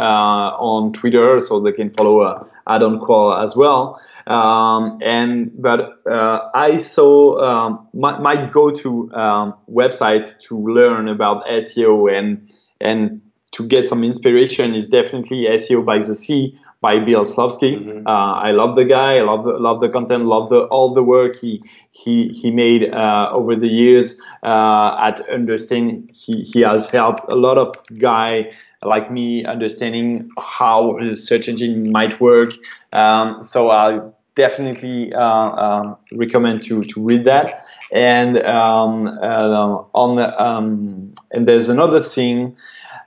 on 0.59 0.93
Twitter, 0.93 1.41
so 1.41 1.59
they 1.59 1.71
can 1.71 1.89
follow 1.91 2.21
uh, 2.21 2.45
at 2.67 2.81
OnCrawl 2.81 3.43
as 3.43 3.55
well. 3.55 3.99
Um, 4.27 4.99
and 5.01 5.51
but 5.61 6.01
uh, 6.05 6.49
I 6.53 6.77
saw 6.77 7.39
um, 7.39 7.87
my, 7.93 8.19
my 8.19 8.49
go-to 8.49 9.11
um, 9.13 9.53
website 9.69 10.37
to 10.41 10.57
learn 10.57 11.07
about 11.07 11.45
SEO 11.45 12.13
and 12.13 12.49
and 12.81 13.21
to 13.53 13.65
get 13.65 13.85
some 13.85 14.03
inspiration 14.03 14.75
is 14.75 14.87
definitely 14.87 15.47
SEO 15.49 15.85
by 15.85 15.99
the 15.99 16.13
Sea 16.13 16.59
by 16.81 16.99
Bill 16.99 17.25
Slawski. 17.25 17.79
Mm-hmm. 17.79 18.07
Uh, 18.07 18.33
I 18.33 18.51
love 18.51 18.75
the 18.75 18.85
guy. 18.85 19.17
I 19.17 19.21
love 19.21 19.45
the, 19.45 19.53
love 19.53 19.81
the 19.81 19.89
content. 19.89 20.25
Love 20.25 20.49
the 20.49 20.61
all 20.65 20.93
the 20.93 21.03
work 21.03 21.35
he 21.37 21.63
he 21.91 22.27
he 22.29 22.51
made 22.51 22.93
uh, 22.93 23.29
over 23.31 23.55
the 23.55 23.67
years 23.67 24.19
uh, 24.43 24.97
at 25.01 25.27
understanding. 25.29 26.09
He 26.13 26.43
he 26.43 26.61
has 26.61 26.89
helped 26.89 27.31
a 27.31 27.35
lot 27.35 27.57
of 27.57 27.75
guy 27.97 28.51
like 28.83 29.11
me 29.11 29.43
understanding 29.43 30.29
how 30.37 30.99
a 30.99 31.17
search 31.17 31.47
engine 31.47 31.91
might 31.91 32.21
work. 32.21 32.51
Um, 32.93 33.43
so 33.43 33.71
I 33.71 33.99
definitely 34.35 35.13
uh, 35.13 35.19
um, 35.19 35.97
recommend 36.13 36.63
to 36.65 36.83
to 36.83 37.01
read 37.01 37.25
that. 37.25 37.63
And 37.91 38.37
um, 38.43 39.07
uh, 39.07 39.83
on 39.93 40.19
um, 40.19 41.11
and 41.31 41.47
there's 41.47 41.69
another 41.69 42.03
thing. 42.03 42.55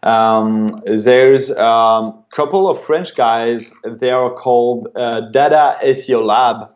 Um, 0.03 0.69
there's 0.85 1.51
a 1.51 1.65
um, 1.65 2.25
couple 2.31 2.69
of 2.69 2.83
French 2.85 3.15
guys. 3.15 3.73
They 3.85 4.11
are 4.11 4.33
called 4.33 4.89
uh, 4.97 5.31
Data 5.31 5.77
SEO 5.85 6.25
Lab. 6.25 6.71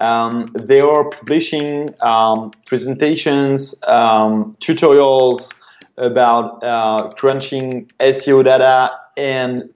Um, 0.00 0.46
they 0.54 0.80
are 0.80 1.10
publishing 1.10 1.88
um, 2.02 2.52
presentations, 2.66 3.74
um, 3.86 4.56
tutorials 4.60 5.52
about 5.96 6.62
uh, 6.62 7.08
crunching 7.16 7.90
SEO 8.00 8.44
data 8.44 8.90
and 9.16 9.68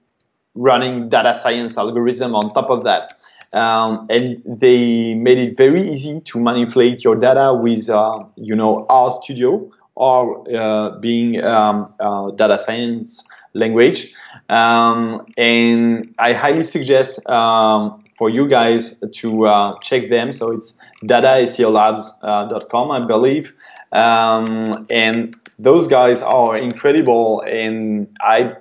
running 0.55 1.09
data 1.09 1.35
science 1.35 1.77
algorithm 1.77 2.37
on 2.37 2.51
top 2.51 2.71
of 2.71 2.85
that. 2.85 3.19
Um, 3.53 4.07
and 4.09 4.43
they 4.47 5.15
made 5.15 5.39
it 5.39 5.57
very 5.57 5.91
easy 5.91 6.21
to 6.21 6.41
manipulate 6.41 7.05
your 7.05 7.17
data 7.17 7.53
with, 7.53 7.91
uh, 7.91 8.21
you 8.37 8.55
know, 8.55 8.87
RStudio, 8.89 9.71
or 9.95 10.45
uh, 10.55 10.99
being 10.99 11.43
um, 11.43 11.93
uh, 12.01 12.31
data 12.31 12.59
science 12.59 13.27
language. 13.55 14.15
Um, 14.49 15.27
and 15.37 16.15
I 16.19 16.33
highly 16.33 16.65
suggest 16.65 17.25
um, 17.29 18.03
for 18.17 18.31
you 18.31 18.49
guys 18.49 19.03
to 19.17 19.47
uh, 19.47 19.79
check 19.81 20.09
them. 20.09 20.33
So 20.33 20.53
it's 20.53 20.81
dataseolabs.com, 21.05 22.91
I 22.91 23.07
believe. 23.07 23.53
Um, 23.93 24.87
and 24.91 25.37
those 25.59 25.87
guys 25.87 26.23
are 26.23 26.57
incredible. 26.57 27.43
And 27.43 28.17
I, 28.21 28.55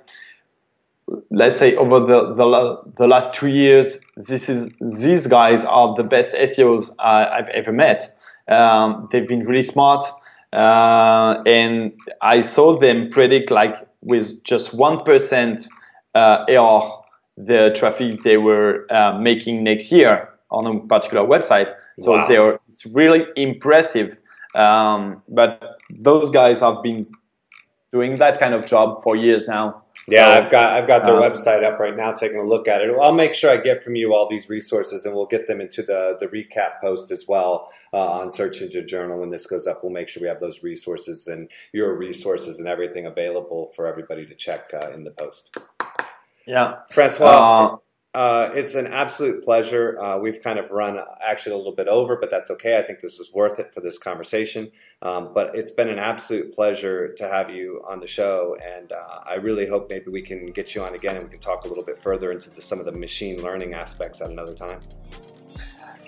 let's 1.30 1.58
say 1.58 1.74
over 1.76 2.00
the, 2.00 2.34
the, 2.34 2.92
the 2.98 3.06
last 3.06 3.34
two 3.34 3.48
years, 3.48 3.96
this 4.16 4.48
is, 4.48 4.68
these 4.80 5.26
guys 5.26 5.64
are 5.64 5.94
the 5.94 6.02
best 6.02 6.32
SEOs 6.32 6.90
I've 6.98 7.48
ever 7.48 7.72
met. 7.72 8.14
Um, 8.48 9.08
they've 9.10 9.26
been 9.26 9.46
really 9.46 9.62
smart 9.62 10.04
uh, 10.52 11.42
and 11.46 11.92
I 12.20 12.40
saw 12.42 12.78
them 12.78 13.10
predict 13.10 13.50
like 13.50 13.76
with 14.02 14.44
just 14.44 14.74
one 14.74 14.98
percent 14.98 15.66
uh, 16.14 16.44
error 16.48 16.80
the 17.36 17.72
traffic 17.74 18.22
they 18.22 18.36
were 18.36 18.86
uh, 18.92 19.18
making 19.18 19.64
next 19.64 19.90
year 19.90 20.28
on 20.50 20.66
a 20.66 20.80
particular 20.80 21.26
website. 21.26 21.72
So 21.98 22.12
wow. 22.12 22.28
they're 22.28 22.58
it's 22.68 22.86
really 22.86 23.24
impressive. 23.36 24.16
Um, 24.54 25.22
but 25.28 25.78
those 25.90 26.30
guys 26.30 26.60
have 26.60 26.82
been 26.82 27.06
doing 27.92 28.18
that 28.18 28.38
kind 28.38 28.54
of 28.54 28.66
job 28.66 29.02
for 29.02 29.16
years 29.16 29.46
now. 29.46 29.82
Yeah, 30.08 30.26
so, 30.26 30.32
I've 30.32 30.50
got 30.50 30.72
I've 30.72 30.88
got 30.88 31.04
their 31.04 31.16
um, 31.16 31.22
website 31.22 31.62
up 31.62 31.78
right 31.78 31.96
now, 31.96 32.12
taking 32.12 32.38
a 32.38 32.44
look 32.44 32.66
at 32.66 32.80
it. 32.80 32.92
I'll 33.00 33.14
make 33.14 33.34
sure 33.34 33.50
I 33.50 33.56
get 33.56 33.84
from 33.84 33.94
you 33.94 34.14
all 34.14 34.28
these 34.28 34.48
resources, 34.48 35.06
and 35.06 35.14
we'll 35.14 35.26
get 35.26 35.46
them 35.46 35.60
into 35.60 35.82
the 35.82 36.16
the 36.18 36.26
recap 36.26 36.80
post 36.80 37.10
as 37.12 37.28
well 37.28 37.70
uh, 37.92 38.10
on 38.10 38.30
Search 38.30 38.62
Engine 38.62 38.86
Journal 38.86 39.20
when 39.20 39.30
this 39.30 39.46
goes 39.46 39.66
up. 39.66 39.84
We'll 39.84 39.92
make 39.92 40.08
sure 40.08 40.20
we 40.20 40.28
have 40.28 40.40
those 40.40 40.62
resources 40.62 41.28
and 41.28 41.48
your 41.72 41.96
resources 41.96 42.58
and 42.58 42.66
everything 42.66 43.06
available 43.06 43.70
for 43.76 43.86
everybody 43.86 44.26
to 44.26 44.34
check 44.34 44.72
uh, 44.74 44.90
in 44.90 45.04
the 45.04 45.12
post. 45.12 45.56
Yeah, 46.46 46.78
Francois. 46.90 47.74
Uh, 47.74 47.76
Uh, 48.14 48.50
it's 48.54 48.74
an 48.74 48.86
absolute 48.86 49.42
pleasure. 49.42 49.98
Uh, 49.98 50.18
we've 50.18 50.42
kind 50.42 50.58
of 50.58 50.70
run 50.70 50.98
actually 51.22 51.52
a 51.52 51.56
little 51.56 51.74
bit 51.74 51.88
over, 51.88 52.16
but 52.16 52.30
that's 52.30 52.50
okay. 52.50 52.76
I 52.78 52.82
think 52.82 53.00
this 53.00 53.18
was 53.18 53.32
worth 53.32 53.58
it 53.58 53.72
for 53.72 53.80
this 53.80 53.96
conversation. 53.96 54.70
Um, 55.00 55.30
but 55.32 55.54
it's 55.54 55.70
been 55.70 55.88
an 55.88 55.98
absolute 55.98 56.54
pleasure 56.54 57.14
to 57.14 57.26
have 57.26 57.48
you 57.48 57.82
on 57.88 58.00
the 58.00 58.06
show, 58.06 58.56
and 58.62 58.92
uh, 58.92 59.20
I 59.24 59.36
really 59.36 59.66
hope 59.66 59.88
maybe 59.88 60.10
we 60.10 60.20
can 60.20 60.46
get 60.46 60.74
you 60.74 60.82
on 60.82 60.94
again 60.94 61.16
and 61.16 61.24
we 61.24 61.30
can 61.30 61.40
talk 61.40 61.64
a 61.64 61.68
little 61.68 61.84
bit 61.84 61.98
further 61.98 62.30
into 62.30 62.50
the, 62.50 62.60
some 62.60 62.78
of 62.78 62.84
the 62.84 62.92
machine 62.92 63.42
learning 63.42 63.72
aspects 63.72 64.20
at 64.20 64.30
another 64.30 64.54
time. 64.54 64.80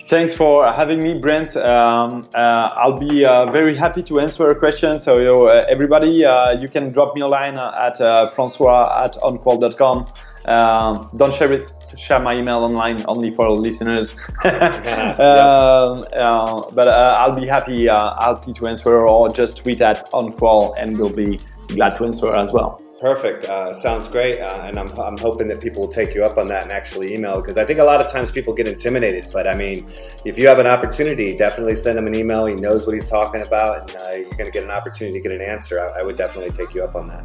Thanks 0.07 0.35
for 0.35 0.71
having 0.71 1.01
me, 1.01 1.15
Brent. 1.15 1.57
Um, 1.57 2.29
uh, 2.35 2.69
I'll 2.75 2.99
be 2.99 3.25
uh, 3.25 3.51
very 3.51 3.75
happy 3.75 4.03
to 4.03 4.19
answer 4.19 4.51
a 4.51 4.55
question. 4.55 4.99
So, 4.99 5.17
you 5.17 5.25
know, 5.25 5.47
uh, 5.47 5.65
everybody, 5.67 6.23
uh, 6.23 6.51
you 6.51 6.69
can 6.69 6.91
drop 6.91 7.15
me 7.15 7.21
a 7.21 7.27
line 7.27 7.57
at 7.57 7.99
uh, 7.99 8.29
francois 8.29 9.03
at 9.03 9.13
oncrawl.com. 9.15 10.05
Um, 10.45 11.09
don't 11.17 11.33
share 11.33 11.51
it, 11.53 11.73
share 11.97 12.19
my 12.19 12.35
email 12.35 12.57
online, 12.57 13.03
only 13.07 13.31
for 13.31 13.49
listeners. 13.51 14.13
um, 14.43 16.03
uh, 16.13 16.63
but 16.71 16.87
I'll 16.87 17.35
be 17.35 17.47
happy, 17.47 17.87
happy 17.87 18.53
to 18.53 18.67
answer, 18.67 19.07
or 19.07 19.29
just 19.29 19.57
tweet 19.57 19.81
at 19.81 20.11
OnCrawl, 20.11 20.75
and 20.77 20.97
we'll 20.97 21.09
be 21.09 21.39
glad 21.67 21.97
to 21.97 22.05
answer 22.05 22.33
as 22.33 22.51
well. 22.51 22.81
Perfect. 23.05 23.45
Uh, 23.45 23.73
sounds 23.73 24.07
great. 24.07 24.39
Uh, 24.39 24.63
and 24.63 24.79
I'm, 24.79 24.89
I'm 24.99 25.17
hoping 25.17 25.47
that 25.49 25.59
people 25.59 25.81
will 25.81 25.91
take 25.91 26.15
you 26.15 26.23
up 26.23 26.37
on 26.37 26.47
that 26.47 26.63
and 26.63 26.71
actually 26.71 27.13
email 27.13 27.41
because 27.41 27.57
I 27.57 27.65
think 27.65 27.79
a 27.79 27.83
lot 27.83 27.99
of 27.99 28.11
times 28.11 28.31
people 28.31 28.53
get 28.53 28.67
intimidated. 28.67 29.27
But 29.31 29.47
I 29.47 29.55
mean, 29.55 29.87
if 30.23 30.37
you 30.37 30.47
have 30.47 30.59
an 30.59 30.67
opportunity, 30.67 31.35
definitely 31.35 31.75
send 31.75 31.99
him 31.99 32.07
an 32.07 32.15
email. 32.15 32.45
He 32.45 32.55
knows 32.55 32.87
what 32.87 32.93
he's 32.93 33.09
talking 33.09 33.41
about 33.41 33.91
and 33.91 34.01
uh, 34.01 34.09
you're 34.13 34.29
going 34.31 34.45
to 34.45 34.51
get 34.51 34.63
an 34.63 34.71
opportunity 34.71 35.19
to 35.19 35.21
get 35.21 35.31
an 35.33 35.41
answer. 35.41 35.79
I, 35.79 35.99
I, 35.99 36.03
would 36.03 36.15
definitely 36.15 36.51
take 36.51 36.73
you 36.73 36.83
up 36.83 36.95
on 36.95 37.07
that. 37.09 37.23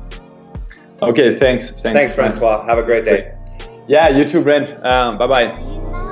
Okay. 1.02 1.38
Thanks. 1.38 1.68
Thanks, 1.68 1.82
thanks 1.82 2.14
Francois. 2.14 2.64
Have 2.66 2.78
a 2.78 2.82
great 2.82 3.04
day. 3.04 3.34
Yeah, 3.90 4.08
you 4.08 4.24
too, 4.24 4.42
Brent. 4.42 4.70
Um, 4.84 5.18
bye 5.18 5.26
bye. 5.26 6.09